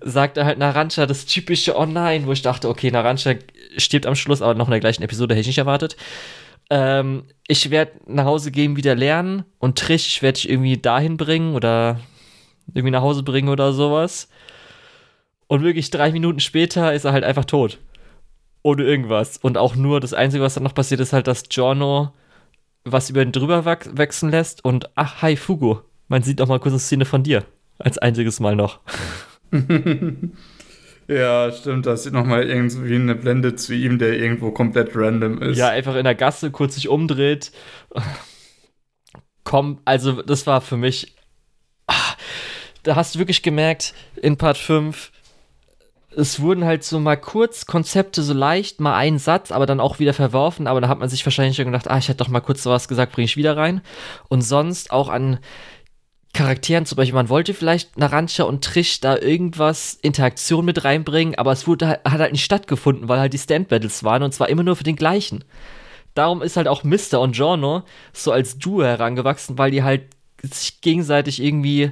[0.00, 3.34] Sagt er halt Narancia das typische Oh nein, wo ich dachte, okay, Narancia
[3.76, 5.96] stirbt am Schluss, aber noch in der gleichen Episode hätte ich nicht erwartet.
[6.70, 11.54] Ähm, ich werde nach Hause gehen, wieder lernen und Trish werde ich irgendwie dahin bringen
[11.54, 12.00] oder
[12.68, 14.28] irgendwie nach Hause bringen oder sowas.
[15.48, 17.78] Und wirklich drei Minuten später ist er halt einfach tot
[18.62, 19.36] ohne irgendwas.
[19.38, 22.12] Und auch nur das Einzige, was dann noch passiert, ist halt, dass Giorno
[22.84, 25.82] was über ihn drüber wechseln lässt und ach, hi, Fugo.
[26.08, 27.44] Man sieht auch mal kurz eine Szene von dir.
[27.78, 28.80] Als einziges Mal noch.
[31.08, 31.86] ja, stimmt.
[31.86, 35.58] Da sieht nochmal irgendwie eine Blende zu ihm, der irgendwo komplett random ist.
[35.58, 37.52] Ja, einfach in der Gasse kurz sich umdreht.
[39.44, 41.14] Komm, also das war für mich.
[41.86, 42.16] Ach,
[42.82, 45.12] da hast du wirklich gemerkt, in Part 5,
[46.16, 49.98] es wurden halt so mal kurz Konzepte so leicht, mal ein Satz, aber dann auch
[49.98, 50.66] wieder verworfen.
[50.66, 52.88] Aber da hat man sich wahrscheinlich schon gedacht, ah, ich hätte doch mal kurz sowas
[52.88, 53.80] gesagt, bringe ich wieder rein.
[54.28, 55.38] Und sonst auch an
[56.34, 61.52] Charakteren, zum Beispiel, man wollte vielleicht Narancha und Trish da irgendwas, Interaktion mit reinbringen, aber
[61.52, 64.76] es wurde, hat halt nicht stattgefunden, weil halt die Stand-Battles waren und zwar immer nur
[64.76, 65.44] für den gleichen.
[66.14, 67.82] Darum ist halt auch Mister und Giorno
[68.12, 70.04] so als Duo herangewachsen, weil die halt
[70.42, 71.82] sich gegenseitig irgendwie.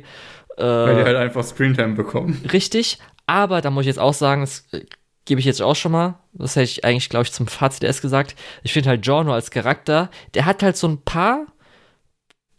[0.56, 2.42] Äh, weil die halt einfach Screentime bekommen.
[2.50, 4.84] Richtig, aber da muss ich jetzt auch sagen, das äh,
[5.26, 8.02] gebe ich jetzt auch schon mal, das hätte ich eigentlich, glaube ich, zum Fazit erst
[8.02, 8.34] gesagt.
[8.62, 11.46] Ich finde halt Giorno als Charakter, der hat halt so ein paar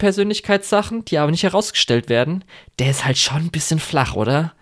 [0.02, 2.42] Persönlichkeitssachen, die aber nicht herausgestellt werden.
[2.80, 4.52] Der ist halt schon ein bisschen flach, oder?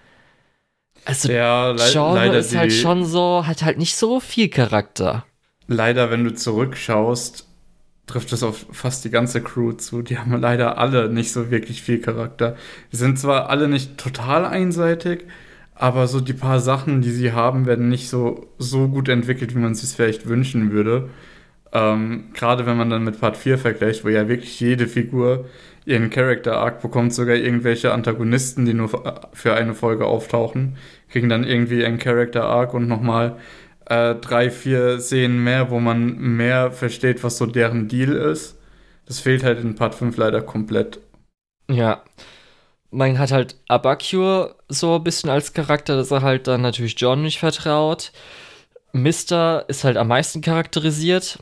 [1.06, 5.24] Also, ja, le Giorno ist halt schon so, hat halt nicht so viel Charakter.
[5.66, 7.46] Leider, wenn du zurückschaust,
[8.06, 10.02] trifft es auf fast die ganze Crew zu.
[10.02, 12.54] Die haben leider alle nicht so wirklich viel Charakter.
[12.92, 15.24] Die sind zwar alle nicht total einseitig,
[15.74, 19.60] aber so die paar Sachen, die sie haben, werden nicht so, so gut entwickelt, wie
[19.60, 21.08] man es sich vielleicht wünschen würde.
[21.72, 25.46] Ähm, Gerade wenn man dann mit Part 4 vergleicht, wo ja wirklich jede Figur
[25.84, 28.90] ihren Character Arc bekommt, sogar irgendwelche Antagonisten, die nur
[29.32, 30.76] für eine Folge auftauchen,
[31.08, 33.36] kriegen dann irgendwie einen Character Arc und nochmal
[33.86, 38.58] äh, drei, vier Szenen mehr, wo man mehr versteht, was so deren Deal ist.
[39.06, 41.00] Das fehlt halt in Part 5 leider komplett.
[41.68, 42.02] Ja,
[42.90, 47.22] man hat halt Abacure so ein bisschen als Charakter, dass er halt dann natürlich John
[47.22, 48.12] nicht vertraut.
[48.92, 51.38] Mister ist halt am meisten charakterisiert.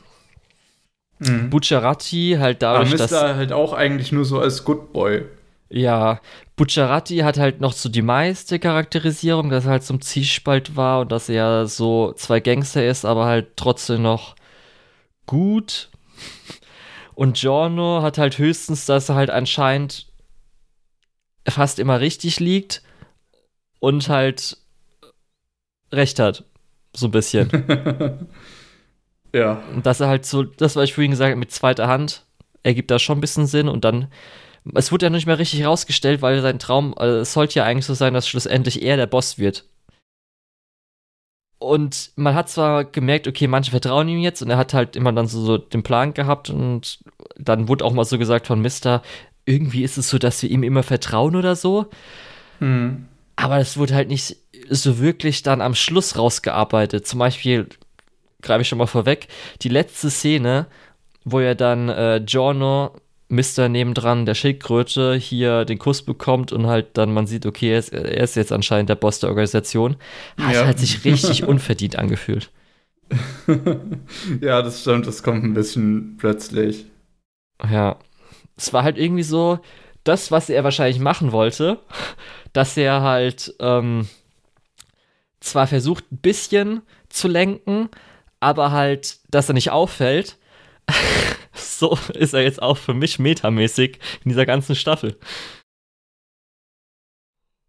[1.19, 1.49] Mhm.
[1.49, 3.11] Bucciarati halt dadurch, dass...
[3.11, 5.25] halt auch eigentlich nur so als Good Boy.
[5.69, 6.19] Ja,
[6.55, 11.11] Bucciarati hat halt noch so die meiste Charakterisierung, dass er halt zum Zielspalt war und
[11.11, 14.35] dass er so zwei Gangster ist, aber halt trotzdem noch
[15.25, 15.89] gut.
[17.13, 20.07] Und Giorno hat halt höchstens, dass er halt anscheinend
[21.47, 22.81] fast immer richtig liegt
[23.79, 24.57] und halt
[25.91, 26.45] recht hat.
[26.95, 27.49] So ein bisschen.
[29.33, 29.61] ja.
[29.73, 32.23] Und dass er halt so, das, was ich vorhin gesagt habe, mit zweiter Hand,
[32.63, 34.07] ergibt da schon ein bisschen Sinn und dann.
[34.75, 37.85] Es wurde ja nicht mehr richtig rausgestellt, weil sein Traum, also es sollte ja eigentlich
[37.85, 39.65] so sein, dass schlussendlich er der Boss wird.
[41.59, 45.11] Und man hat zwar gemerkt, okay, manche vertrauen ihm jetzt und er hat halt immer
[45.11, 46.99] dann so, so den Plan gehabt und
[47.37, 49.01] dann wurde auch mal so gesagt von Mister,
[49.45, 51.87] irgendwie ist es so, dass wir ihm immer vertrauen oder so.
[52.59, 53.07] Hm.
[53.35, 54.37] Aber das wurde halt nicht
[54.69, 57.07] so wirklich dann am Schluss rausgearbeitet.
[57.07, 57.67] Zum Beispiel,
[58.41, 59.27] greife ich schon mal vorweg,
[59.61, 60.67] die letzte Szene,
[61.25, 62.95] wo er dann äh, Giorno,
[63.27, 67.79] Mister nebendran, der Schildkröte, hier den Kuss bekommt und halt dann man sieht, okay, er
[67.79, 69.97] ist, er ist jetzt anscheinend der Boss der Organisation,
[70.37, 70.65] hat ja.
[70.65, 72.49] halt sich richtig unverdient angefühlt.
[74.41, 76.85] ja, das stimmt, das kommt ein bisschen plötzlich.
[77.69, 77.97] Ja,
[78.55, 79.59] es war halt irgendwie so,
[80.03, 81.79] das, was er wahrscheinlich machen wollte,
[82.53, 84.07] dass er halt ähm,
[85.39, 87.89] zwar versucht, ein bisschen zu lenken,
[88.39, 90.37] aber halt, dass er nicht auffällt.
[91.53, 95.17] so ist er jetzt auch für mich metamäßig in dieser ganzen Staffel.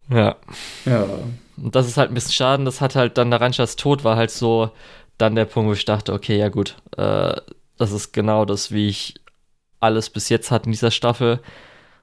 [0.08, 0.36] Ja.
[0.84, 1.06] Ja.
[1.56, 2.64] Und das ist halt ein bisschen schade.
[2.64, 4.70] Das hat halt dann Naranjas Tod war halt so
[5.18, 7.36] dann der Punkt, wo ich dachte, okay, ja gut, äh,
[7.76, 9.14] das ist genau das, wie ich
[9.78, 11.40] alles bis jetzt hat in dieser Staffel.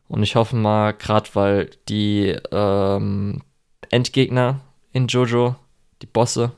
[0.07, 3.41] Und ich hoffe mal, gerade weil die ähm,
[3.89, 4.61] Endgegner
[4.91, 5.55] in Jojo,
[6.01, 6.51] die Bosse,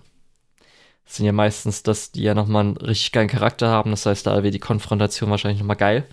[1.16, 3.92] sind ja meistens, dass die ja nochmal einen richtig geilen Charakter haben.
[3.92, 6.06] Das heißt, da wäre die Konfrontation wahrscheinlich nochmal geil.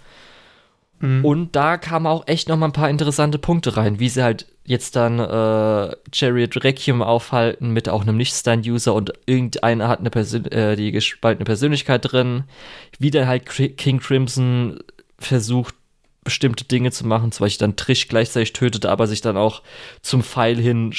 [1.01, 1.25] Mhm.
[1.25, 4.97] Und da kamen auch echt nochmal ein paar interessante Punkte rein, wie sie halt jetzt
[4.97, 10.77] dann äh, Chariot Requiem aufhalten mit auch einem Nicht-Stand-User und irgendeiner hat eine Persön äh,
[10.77, 12.45] die gespaltene Persönlichkeit drin.
[12.99, 14.81] Wie dann halt King Crimson
[15.19, 15.75] versucht,
[16.25, 19.63] bestimmte Dinge zu machen, zum Beispiel dann Trish gleichzeitig tötet, aber sich dann auch
[20.03, 20.93] zum Pfeil hin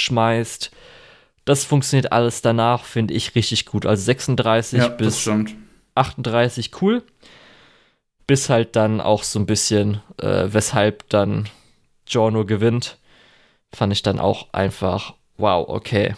[1.48, 3.86] Das funktioniert alles danach, finde ich, richtig gut.
[3.86, 5.30] Also 36 ja, bis
[5.95, 7.03] 38 cool.
[8.28, 11.48] Bis halt dann auch so ein bisschen, äh, weshalb dann
[12.06, 12.98] Giorno gewinnt,
[13.74, 16.18] fand ich dann auch einfach, wow, okay.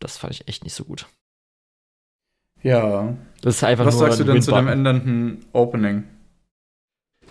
[0.00, 1.08] Das fand ich echt nicht so gut.
[2.62, 3.14] Ja.
[3.42, 6.04] Das ist einfach Was nur sagst du denn zu dem endenden Opening?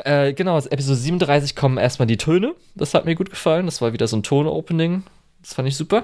[0.03, 2.53] Äh, genau, aus Episode 37 kommen erstmal die Töne.
[2.75, 3.65] Das hat mir gut gefallen.
[3.65, 5.01] Das war wieder so ein Ton-Opening.
[5.41, 6.03] Das fand ich super.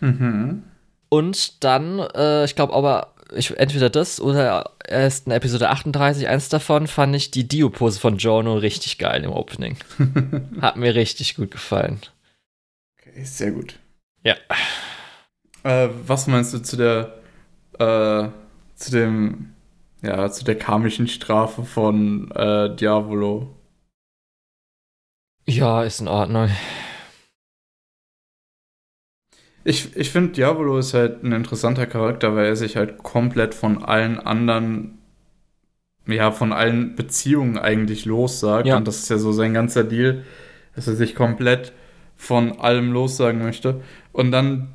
[0.00, 0.62] Mhm.
[1.08, 6.48] Und dann, äh, ich glaube aber, ich, entweder das oder erst in Episode 38, eins
[6.48, 9.76] davon, fand ich die Dio-Pose von Giorno richtig geil im Opening.
[10.60, 12.00] Hat mir richtig gut gefallen.
[12.98, 13.78] Okay, sehr gut.
[14.24, 14.34] Ja.
[15.62, 17.14] Äh, was meinst du zu der,
[17.78, 18.28] äh,
[18.74, 19.54] zu dem,
[20.02, 23.54] ja, zu der karmischen Strafe von äh, Diavolo?
[25.46, 26.50] Ja, ist in Ordnung.
[29.68, 33.84] Ich, ich finde, Diavolo ist halt ein interessanter Charakter, weil er sich halt komplett von
[33.84, 34.96] allen anderen,
[36.06, 38.66] ja, von allen Beziehungen eigentlich lossagt.
[38.66, 38.78] Ja.
[38.78, 40.24] Und das ist ja so sein ganzer Deal,
[40.74, 41.72] dass er sich komplett
[42.16, 43.82] von allem lossagen möchte.
[44.12, 44.68] Und dann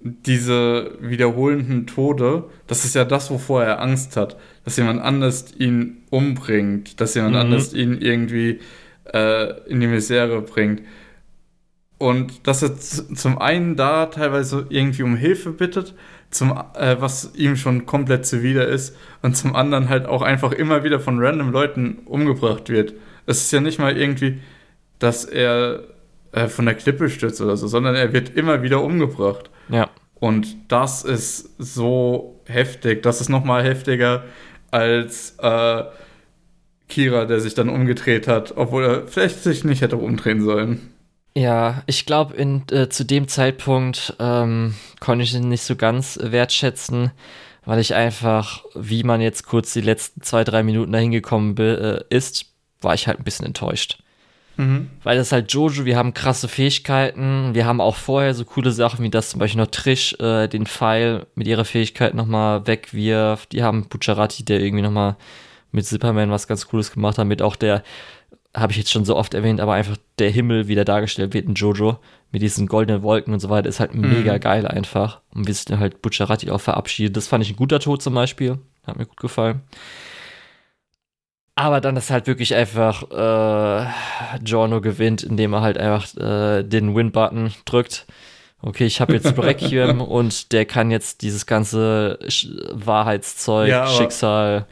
[0.00, 4.36] diese wiederholenden Tode, das ist ja das, wovor er Angst hat.
[4.64, 7.40] Dass jemand anders ihn umbringt, dass jemand Mhm.
[7.40, 8.60] anders ihn irgendwie
[9.14, 10.82] äh, in die Misere bringt.
[12.02, 15.94] Und dass er zum einen da teilweise irgendwie um Hilfe bittet,
[16.30, 20.82] zum, äh, was ihm schon komplett zuwider ist, und zum anderen halt auch einfach immer
[20.82, 22.94] wieder von random Leuten umgebracht wird.
[23.26, 24.40] Es ist ja nicht mal irgendwie,
[24.98, 25.84] dass er
[26.32, 29.48] äh, von der Klippe stürzt oder so, sondern er wird immer wieder umgebracht.
[29.68, 29.88] Ja.
[30.16, 33.04] Und das ist so heftig.
[33.04, 34.24] Das ist noch mal heftiger
[34.72, 35.84] als äh,
[36.88, 40.91] Kira, der sich dann umgedreht hat, obwohl er vielleicht sich nicht hätte umdrehen sollen.
[41.34, 47.10] Ja, ich glaube, äh, zu dem Zeitpunkt ähm, konnte ich ihn nicht so ganz wertschätzen,
[47.64, 52.02] weil ich einfach, wie man jetzt kurz die letzten zwei, drei Minuten dahin gekommen äh,
[52.10, 52.46] ist,
[52.82, 54.02] war ich halt ein bisschen enttäuscht.
[54.56, 54.90] Mhm.
[55.02, 59.02] Weil das halt Jojo, wir haben krasse Fähigkeiten, wir haben auch vorher so coole Sachen,
[59.02, 63.52] wie das zum Beispiel noch Trish äh, den Pfeil mit ihrer Fähigkeit nochmal wegwirft.
[63.52, 65.16] Die haben Bucciarati, der irgendwie nochmal
[65.70, 67.82] mit Superman was ganz Cooles gemacht hat, mit auch der,
[68.54, 71.46] habe ich jetzt schon so oft erwähnt, aber einfach der Himmel, wie der dargestellt wird
[71.46, 71.98] in Jojo,
[72.30, 75.20] mit diesen goldenen Wolken und so weiter, ist halt mega geil einfach.
[75.34, 78.14] Und wie sich dann halt Bucciarati auch verabschiedet, das fand ich ein guter Tod zum
[78.14, 79.62] Beispiel, hat mir gut gefallen.
[81.54, 83.86] Aber dann ist halt wirklich einfach äh,
[84.42, 88.06] Giorno gewinnt, indem er halt einfach äh, den Win-Button drückt.
[88.62, 93.90] Okay, ich habe jetzt Requiem und der kann jetzt dieses ganze Sch Wahrheitszeug, Ja, aber-
[93.92, 94.66] Schicksal.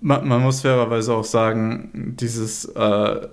[0.00, 3.28] Man, man muss fairerweise auch sagen, dieses äh,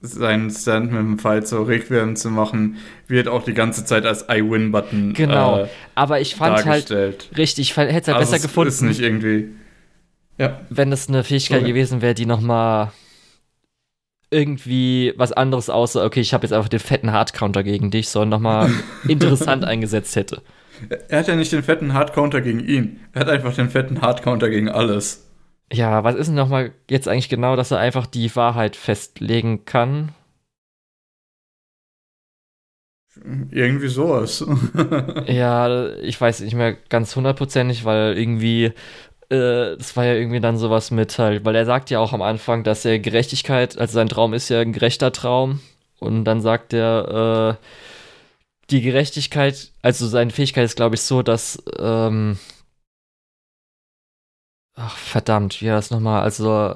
[0.00, 2.76] sein Stand mit dem Pfeil zur Requiem zu machen,
[3.08, 5.62] wird auch die ganze Zeit als I-Win-Button Genau.
[5.64, 6.90] äh, Aber ich fand halt
[7.36, 9.48] richtig, ich hätte es halt Also besser es gefunden, Ist nicht irgendwie.
[10.38, 10.60] Ja.
[10.70, 11.68] wenn es eine Fähigkeit Okay.
[11.68, 12.92] gewesen wäre, die nochmal
[14.30, 18.40] irgendwie was anderes außer, okay, ich habe jetzt einfach den fetten Hardcounter gegen dich, sondern
[18.40, 18.70] nochmal
[19.08, 20.42] interessant eingesetzt hätte.
[21.08, 23.00] Er hat ja nicht den fetten Hardcounter gegen ihn.
[23.12, 25.27] Er hat einfach den fetten Hardcounter gegen alles.
[25.72, 30.14] Ja, was ist denn nochmal jetzt eigentlich genau, dass er einfach die Wahrheit festlegen kann?
[33.50, 34.44] Irgendwie sowas.
[35.26, 38.66] Ja, ich weiß nicht mehr ganz hundertprozentig, weil irgendwie,
[39.30, 42.22] äh, das war ja irgendwie dann sowas mit halt, weil er sagt ja auch am
[42.22, 45.60] Anfang, dass er Gerechtigkeit, also sein Traum ist ja ein gerechter Traum.
[46.00, 47.64] Und dann sagt er, äh,
[48.70, 52.38] die Gerechtigkeit, also seine Fähigkeit ist, glaube ich, so, dass, ähm,
[54.78, 56.22] ach verdammt, wie war das nochmal?
[56.22, 56.74] Also,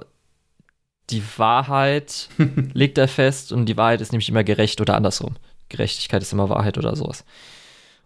[1.10, 2.28] die Wahrheit
[2.74, 5.36] legt er fest und die Wahrheit ist nämlich immer gerecht oder andersrum.
[5.68, 7.24] Gerechtigkeit ist immer Wahrheit oder sowas.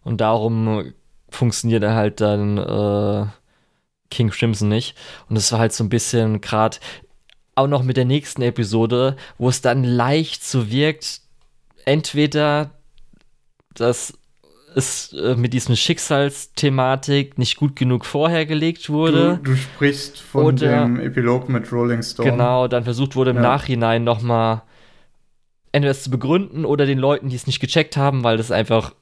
[0.04, 0.92] Und darum
[1.28, 3.26] funktioniert er halt dann äh,
[4.10, 4.96] King Crimson nicht.
[5.28, 6.78] Und es war halt so ein bisschen gerade
[7.54, 11.22] auch noch mit der nächsten Episode, wo es dann leicht so wirkt,
[11.84, 12.70] entweder
[13.74, 14.14] dass
[14.76, 19.40] es äh, mit diesem Schicksalsthematik nicht gut genug vorher gelegt wurde.
[19.42, 22.30] Du, du sprichst von Oder- dem Epilog mit Rolling Stone.
[22.30, 23.42] Genau, dann versucht wurde im Ja.
[23.42, 24.62] Nachhinein nochmal
[25.72, 28.92] entweder es zu begründen oder den Leuten, die es nicht gecheckt haben, weil das einfach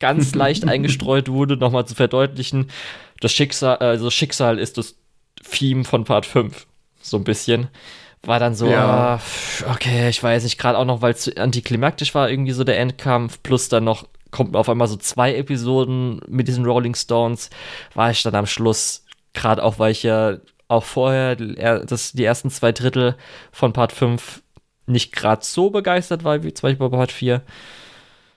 [0.00, 2.70] ganz leicht eingestreut wurde, nochmal zu verdeutlichen,
[3.20, 4.96] das Schicksal, also Schicksal ist das
[5.50, 6.66] Theme von Part 5.
[7.00, 7.68] So ein bisschen.
[8.22, 9.14] War dann so, Ja.
[9.16, 9.20] ah,
[9.72, 12.78] okay, ich weiß nicht, gerade auch noch, weil es zu antiklimaktisch war, irgendwie so der
[12.80, 17.50] Endkampf, plus dann noch kommt auf einmal so zwei Episoden mit diesen Rolling Stones,
[17.94, 20.38] war ich dann am Schluss, gerade auch, weil ich ja
[20.68, 23.16] auch vorher er- das, die ersten zwei Drittel
[23.52, 24.42] von Part 5
[24.86, 27.42] nicht gerade so begeistert war, wie zum Beispiel bei Part 4,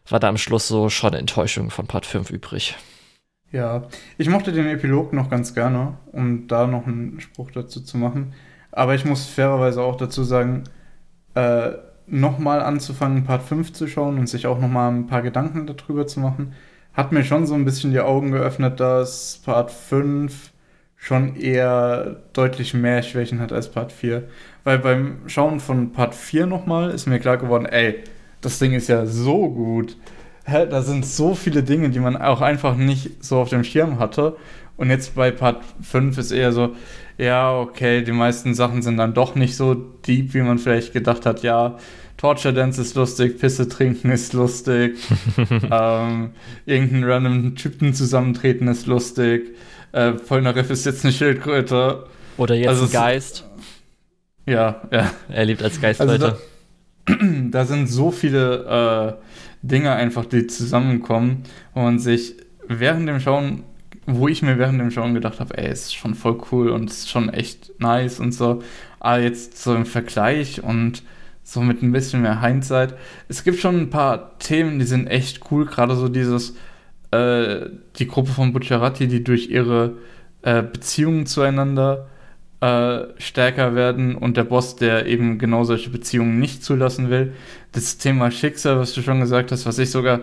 [0.10, 2.76] war da am Schluss so schon Enttäuschung von Part 5 übrig.
[3.52, 3.88] Ja,
[4.18, 8.34] ich mochte den Epilog noch ganz gerne, um da noch einen Spruch dazu zu machen.
[8.72, 10.64] Aber ich muss fairerweise auch dazu sagen,
[11.36, 11.72] äh,
[12.12, 16.20] nochmal anzufangen, Part 5 zu schauen und sich auch nochmal ein paar Gedanken darüber zu
[16.20, 16.54] machen,
[16.94, 20.52] hat mir schon so ein bisschen die Augen geöffnet, dass Part 5
[20.98, 24.24] schon eher deutlich mehr Schwächen hat als Part 4.
[24.64, 28.04] Weil beim Schauen von Part 4 nochmal ist mir klar geworden, ey,
[28.42, 29.98] das Ding ist ja so gut.
[30.46, 34.00] Hä, da sind so viele Dinge, die man auch einfach nicht so auf dem Schirm
[34.00, 34.36] hatte.
[34.78, 36.76] Und jetzt bei Part 5 ist eher so,
[37.22, 41.28] ja, okay, die meisten Sachen sind dann doch nicht so deep, wie man vielleicht gedacht
[41.28, 41.44] hat.
[41.44, 41.78] Ja,
[42.18, 44.98] Torture Dance ist lustig, Pisse trinken ist lustig,
[45.72, 46.32] ähm,
[46.66, 49.56] irgendeinen random Typen zusammentreten ist lustig,
[49.92, 52.06] äh, Polnareff ist jetzt eine Schildkröte.
[52.38, 53.46] Oder jetzt also ein Geist.
[54.48, 55.12] Ja, ja.
[55.30, 56.38] Er lebt als Geist also da,
[57.52, 61.44] da, sind so viele äh, Dinge einfach, die zusammenkommen,
[61.76, 62.36] wo man sich
[62.68, 63.64] während dem Schauen
[64.06, 67.10] wo ich mir während dem Schauen gedacht habe, ey, ist schon voll cool und ist
[67.10, 68.62] schon echt nice und so.
[69.00, 71.04] Aber jetzt so im Vergleich und
[71.44, 72.96] so mit ein bisschen mehr Hindsight.
[73.28, 75.66] Es gibt schon ein paar Themen, die sind echt cool.
[75.66, 76.56] Gerade so dieses,
[77.12, 77.68] äh,
[77.98, 79.98] die Gruppe von Bucciarati, die durch ihre
[80.44, 82.08] äh, Beziehungen zueinander
[82.62, 87.34] äh, stärker werden und der Boss, der eben genau solche Beziehungen nicht zulassen will.
[87.72, 90.22] Das Thema Schicksal, was du schon gesagt hast, was ich sogar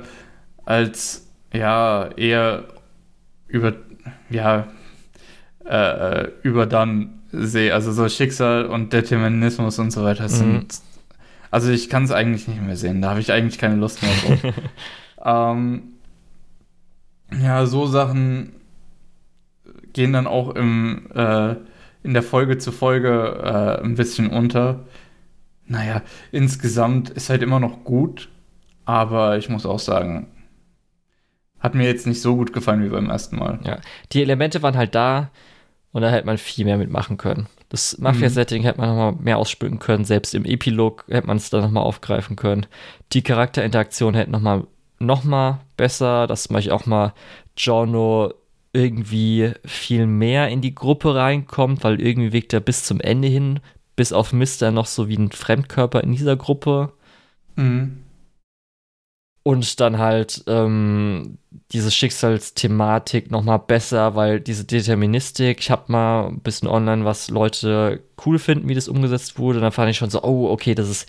[0.64, 2.64] als ja eher
[3.48, 3.74] über,
[4.30, 4.68] ja,
[5.64, 7.74] äh, äh, über dann sehe.
[7.74, 10.28] Also so Schicksal und Determinismus und so weiter mhm.
[10.28, 10.80] sind.
[11.50, 13.02] Also ich kann es eigentlich nicht mehr sehen.
[13.02, 14.54] Da habe ich eigentlich keine Lust mehr drauf.
[15.24, 15.82] ähm,
[17.40, 18.52] ja, so Sachen
[19.92, 21.56] gehen dann auch im, äh,
[22.02, 24.84] in der Folge zu Folge äh, ein bisschen unter.
[25.66, 26.02] Naja,
[26.32, 28.28] insgesamt ist halt immer noch gut,
[28.84, 30.28] aber ich muss auch sagen,
[31.60, 33.58] hat mir jetzt nicht so gut gefallen wie beim ersten Mal.
[33.64, 33.78] Ja,
[34.12, 35.30] die Elemente waren halt da
[35.92, 37.46] und da hätte man viel mehr mitmachen können.
[37.68, 38.66] Das Mafia-Setting mhm.
[38.66, 40.04] hätte man nochmal mehr ausspülen können.
[40.04, 42.66] Selbst im Epilog hätte man es dann nochmal aufgreifen können.
[43.12, 44.64] Die Charakterinteraktion hätte nochmal
[44.98, 47.12] noch mal besser, dass zum Beispiel auch mal
[47.56, 48.32] Giorno
[48.72, 53.60] irgendwie viel mehr in die Gruppe reinkommt, weil irgendwie wirkt er bis zum Ende hin,
[53.96, 56.92] bis auf Mister noch so wie ein Fremdkörper in dieser Gruppe.
[57.56, 58.04] Mhm.
[59.48, 61.38] Und dann halt ähm,
[61.72, 68.02] diese Schicksalsthematik nochmal besser, weil diese Deterministik, ich habe mal ein bisschen online, was Leute
[68.26, 69.56] cool finden, wie das umgesetzt wurde.
[69.56, 71.08] Und dann fand ich schon so, oh, okay, das ist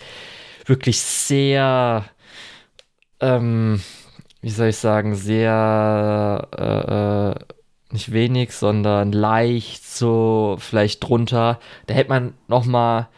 [0.64, 2.06] wirklich sehr,
[3.20, 3.82] ähm,
[4.40, 7.44] wie soll ich sagen, sehr, äh, äh,
[7.92, 11.60] nicht wenig, sondern leicht so vielleicht drunter.
[11.88, 13.08] Da hätte man nochmal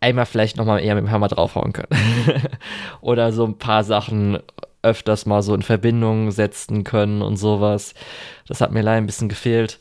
[0.00, 1.88] einmal vielleicht nochmal eher mit dem Hammer draufhauen können.
[3.00, 4.38] Oder so ein paar Sachen
[4.82, 7.94] öfters mal so in Verbindung setzen können und sowas.
[8.46, 9.78] Das hat mir leider ein bisschen gefehlt.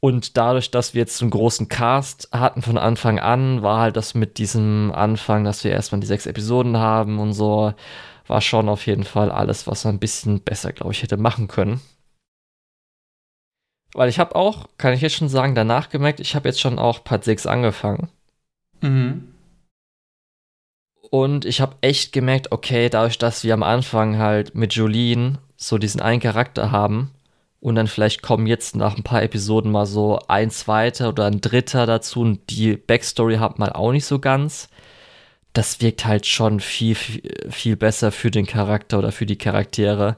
[0.00, 4.14] Und dadurch, dass wir jetzt einen großen Cast hatten von Anfang an, war halt das
[4.14, 7.74] mit diesem Anfang, dass wir erstmal die sechs Episoden haben und so,
[8.26, 11.48] war schon auf jeden Fall alles, was man ein bisschen besser, glaube ich, hätte machen
[11.48, 11.80] können.
[13.92, 16.78] Weil ich habe auch, kann ich jetzt schon sagen, danach gemerkt, ich habe jetzt schon
[16.78, 18.08] auch Part 6 angefangen.
[18.82, 19.34] Mhm.
[21.10, 25.76] Und ich habe echt gemerkt, okay, dadurch, dass wir am Anfang halt mit Jolene so
[25.76, 27.10] diesen einen Charakter haben
[27.60, 31.40] und dann vielleicht kommen jetzt nach ein paar Episoden mal so ein zweiter oder ein
[31.40, 34.68] dritter dazu und die Backstory hat man auch nicht so ganz.
[35.52, 40.16] Das wirkt halt schon viel, viel, viel besser für den Charakter oder für die Charaktere,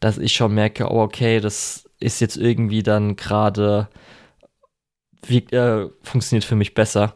[0.00, 3.88] dass ich schon merke, oh, okay, das ist jetzt irgendwie dann gerade,
[5.28, 7.14] äh, funktioniert für mich besser.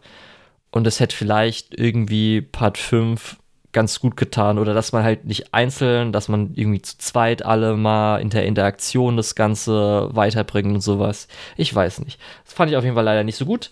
[0.77, 3.39] Und es hätte vielleicht irgendwie Part 5
[3.73, 7.79] ganz gut getan oder dass man halt nicht einzeln, dass man irgendwie zu zweit alle
[7.79, 11.29] mal in der Interaktion das Ganze weiterbringt und sowas.
[11.57, 12.21] Ich weiß nicht.
[12.45, 13.71] Das fand ich auf jeden Fall leider nicht so gut.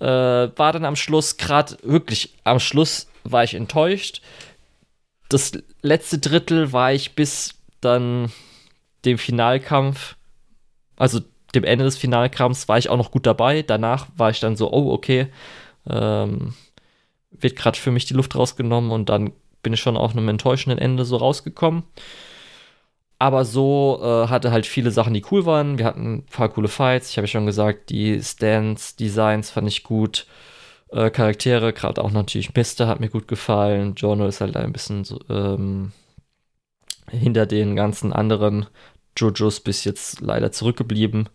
[0.00, 4.20] Äh, war dann am Schluss, gerade wirklich am Schluss war ich enttäuscht.
[5.28, 5.52] Das
[5.82, 8.32] letzte Drittel war ich bis dann
[9.04, 10.16] dem Finalkampf,
[10.96, 11.20] also
[11.54, 13.62] dem Ende des Finalkampfs, war ich auch noch gut dabei.
[13.62, 15.28] Danach war ich dann so, oh, okay,
[15.88, 16.54] ähm,
[17.30, 19.32] wird gerade für mich die Luft rausgenommen und dann
[19.62, 21.84] bin ich schon auf einem enttäuschenden Ende so rausgekommen.
[23.18, 25.76] Aber so äh, hatte halt viele Sachen, die cool waren.
[25.76, 27.10] Wir hatten ein paar coole Fights.
[27.10, 30.26] Ich habe ja schon gesagt, die Stands, Designs fand ich gut.
[30.88, 33.94] Äh, Charaktere, gerade auch natürlich Mister hat mir gut gefallen.
[33.94, 35.92] Jono ist halt ein bisschen so, ähm,
[37.10, 38.66] hinter den ganzen anderen
[39.16, 41.28] Jojos bis jetzt leider zurückgeblieben.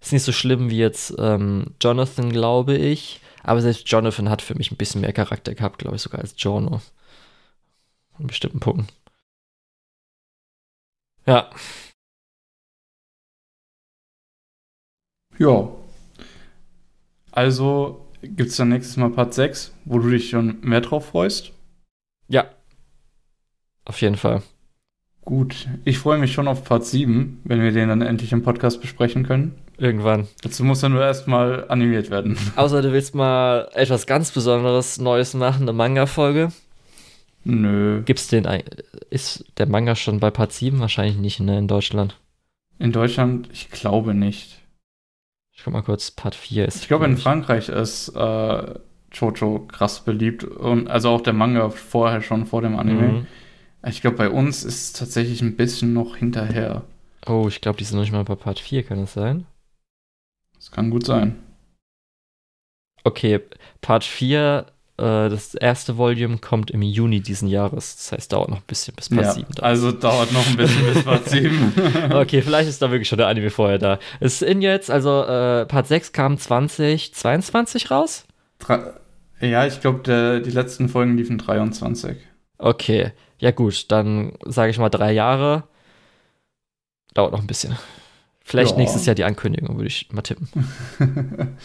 [0.00, 3.20] Ist nicht so schlimm wie jetzt ähm, Jonathan, glaube ich.
[3.42, 6.34] Aber selbst Jonathan hat für mich ein bisschen mehr Charakter gehabt, glaube ich, sogar als
[6.36, 6.80] Jono.
[8.18, 8.86] In bestimmten Punkten.
[11.26, 11.50] Ja.
[15.38, 15.68] Ja.
[17.30, 21.52] Also gibt es dann nächstes Mal Part 6, wo du dich schon mehr drauf freust?
[22.28, 22.50] Ja.
[23.84, 24.42] Auf jeden Fall.
[25.22, 25.68] Gut.
[25.84, 29.24] Ich freue mich schon auf Part 7, wenn wir den dann endlich im Podcast besprechen
[29.24, 29.61] können.
[29.78, 30.28] Irgendwann.
[30.42, 32.36] Dazu muss er nur erstmal animiert werden.
[32.56, 36.52] Außer du willst mal etwas ganz Besonderes Neues machen, eine Manga-Folge.
[37.44, 38.02] Nö.
[38.04, 38.62] Gibt's den ein-
[39.10, 40.78] Ist der Manga schon bei Part 7?
[40.80, 42.18] Wahrscheinlich nicht, ne, in Deutschland.
[42.78, 44.60] In Deutschland, ich glaube nicht.
[45.54, 46.82] Ich guck mal kurz, Part 4 ist.
[46.82, 48.74] Ich glaube, in Frankreich ist äh,
[49.12, 50.44] Jojo krass beliebt.
[50.44, 53.02] Und also auch der Manga vorher schon, vor dem Anime.
[53.08, 53.26] Mhm.
[53.86, 56.82] Ich glaube, bei uns ist es tatsächlich ein bisschen noch hinterher.
[57.26, 59.46] Oh, ich glaube, die sind noch nicht mal bei Part 4, kann es sein?
[60.62, 61.42] Das kann gut sein.
[63.02, 63.40] Okay,
[63.80, 64.66] Part 4,
[64.96, 67.96] äh, das erste Volume kommt im Juni diesen Jahres.
[67.96, 69.62] Das heißt, dauert noch ein bisschen bis Part Ja, 7 da.
[69.64, 72.12] also dauert noch ein bisschen bis Part 7.
[72.12, 73.98] Okay, vielleicht ist da wirklich schon der Anime vorher da.
[74.20, 78.24] Es ist in jetzt, also äh, Part 6 kam 2022 raus?
[78.60, 79.00] Dra-
[79.40, 82.18] ja, ich glaube, die letzten Folgen liefen 23.
[82.58, 85.64] Okay, ja gut, dann sage ich mal drei Jahre.
[87.14, 87.76] Dauert noch ein bisschen.
[88.44, 88.76] Vielleicht Ja.
[88.78, 90.48] nächstes Jahr die Ankündigung, würde ich mal tippen.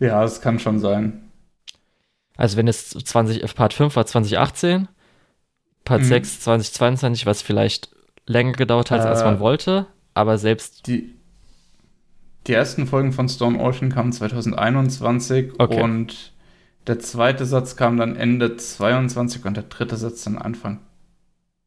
[0.00, 1.22] ja, es kann schon sein.
[2.36, 4.88] Also wenn es 20, äh, Part 5 war 2018,
[5.84, 6.06] Part Mhm.
[6.06, 7.90] 6 2022, was vielleicht
[8.26, 9.24] länger gedauert hat, als Äh.
[9.24, 11.14] man wollte, aber selbst, Die,
[12.46, 15.80] die ersten Folgen von Stone Ocean kamen 2021 Okay.
[15.82, 16.32] und
[16.86, 20.80] der zweite Satz kam dann Ende 22 und der dritte Satz dann Anfang.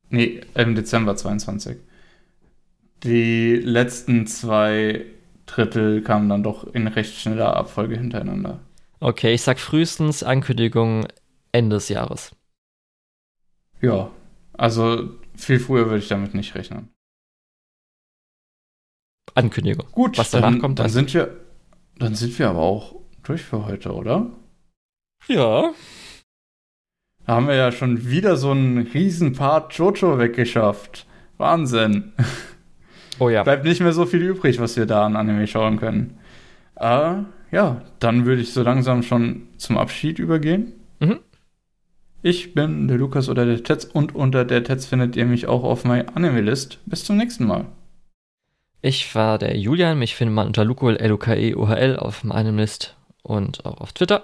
[0.09, 1.77] Nee, im Dezember 22.
[3.03, 5.05] Die letzten zwei
[5.45, 8.59] Drittel kamen dann doch in recht schneller Abfolge hintereinander.
[8.99, 11.07] okay, ich sag frühestens Ankündigung
[11.51, 12.35] Ende des Jahres.
[13.81, 14.11] Ja,
[14.53, 16.89] also viel früher würde ich damit nicht rechnen.
[19.35, 19.88] Ankündigung.
[19.91, 21.38] Gut, Was danach dann, kommt, dann sind wir,
[21.97, 24.30] dann sind wir aber auch durch für heute, oder?
[25.27, 25.73] Ja.
[27.26, 31.05] Da haben wir ja schon wieder so einen riesen Part Jojo weggeschafft.
[31.38, 32.13] Wahnsinn.
[33.20, 33.44] Oh ja.
[33.44, 36.18] Bleibt nicht mehr so viel übrig, was wir da an Anime schauen können.
[36.76, 37.16] Äh,
[37.52, 40.74] ja, dann würde ich so langsam schon zum Abschied übergehen.
[41.00, 41.20] Mhm.
[42.22, 45.64] Ich bin der Lukas oder der Tetz und unter der Tetz findet ihr mich auch
[45.64, 46.80] auf meiner Anime-List.
[46.86, 47.66] Bis zum nächsten Mal.
[48.82, 53.82] Ich war der Julian, mich findet man unter Lukol, L-U-K-E-O-H-L auf meinem List und auch
[53.82, 54.24] auf Twitter.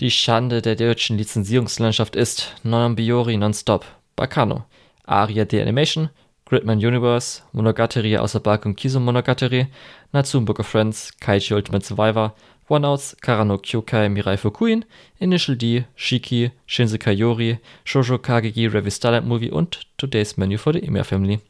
[0.00, 3.84] Die Schande der deutschen Lizenzierungslandschaft ist Non-Biori Nonstop,
[4.16, 4.64] Bacano,
[5.04, 6.10] Aria The Animation,
[6.46, 9.68] Gridman Universe, Monogatari außer Bark und Kiso Monogatari,
[10.12, 12.34] Natsume Book of Friends, Kaichi Ultimate Survivor,
[12.68, 14.84] One Outs, Karano Kyokai Mirai Fukuin,
[15.18, 20.82] Initial D, Shiki, Shinsekai Yori, Shoujo Kageki Revi Starlight Movie und Today's Menu for the
[20.82, 21.40] Emir Family.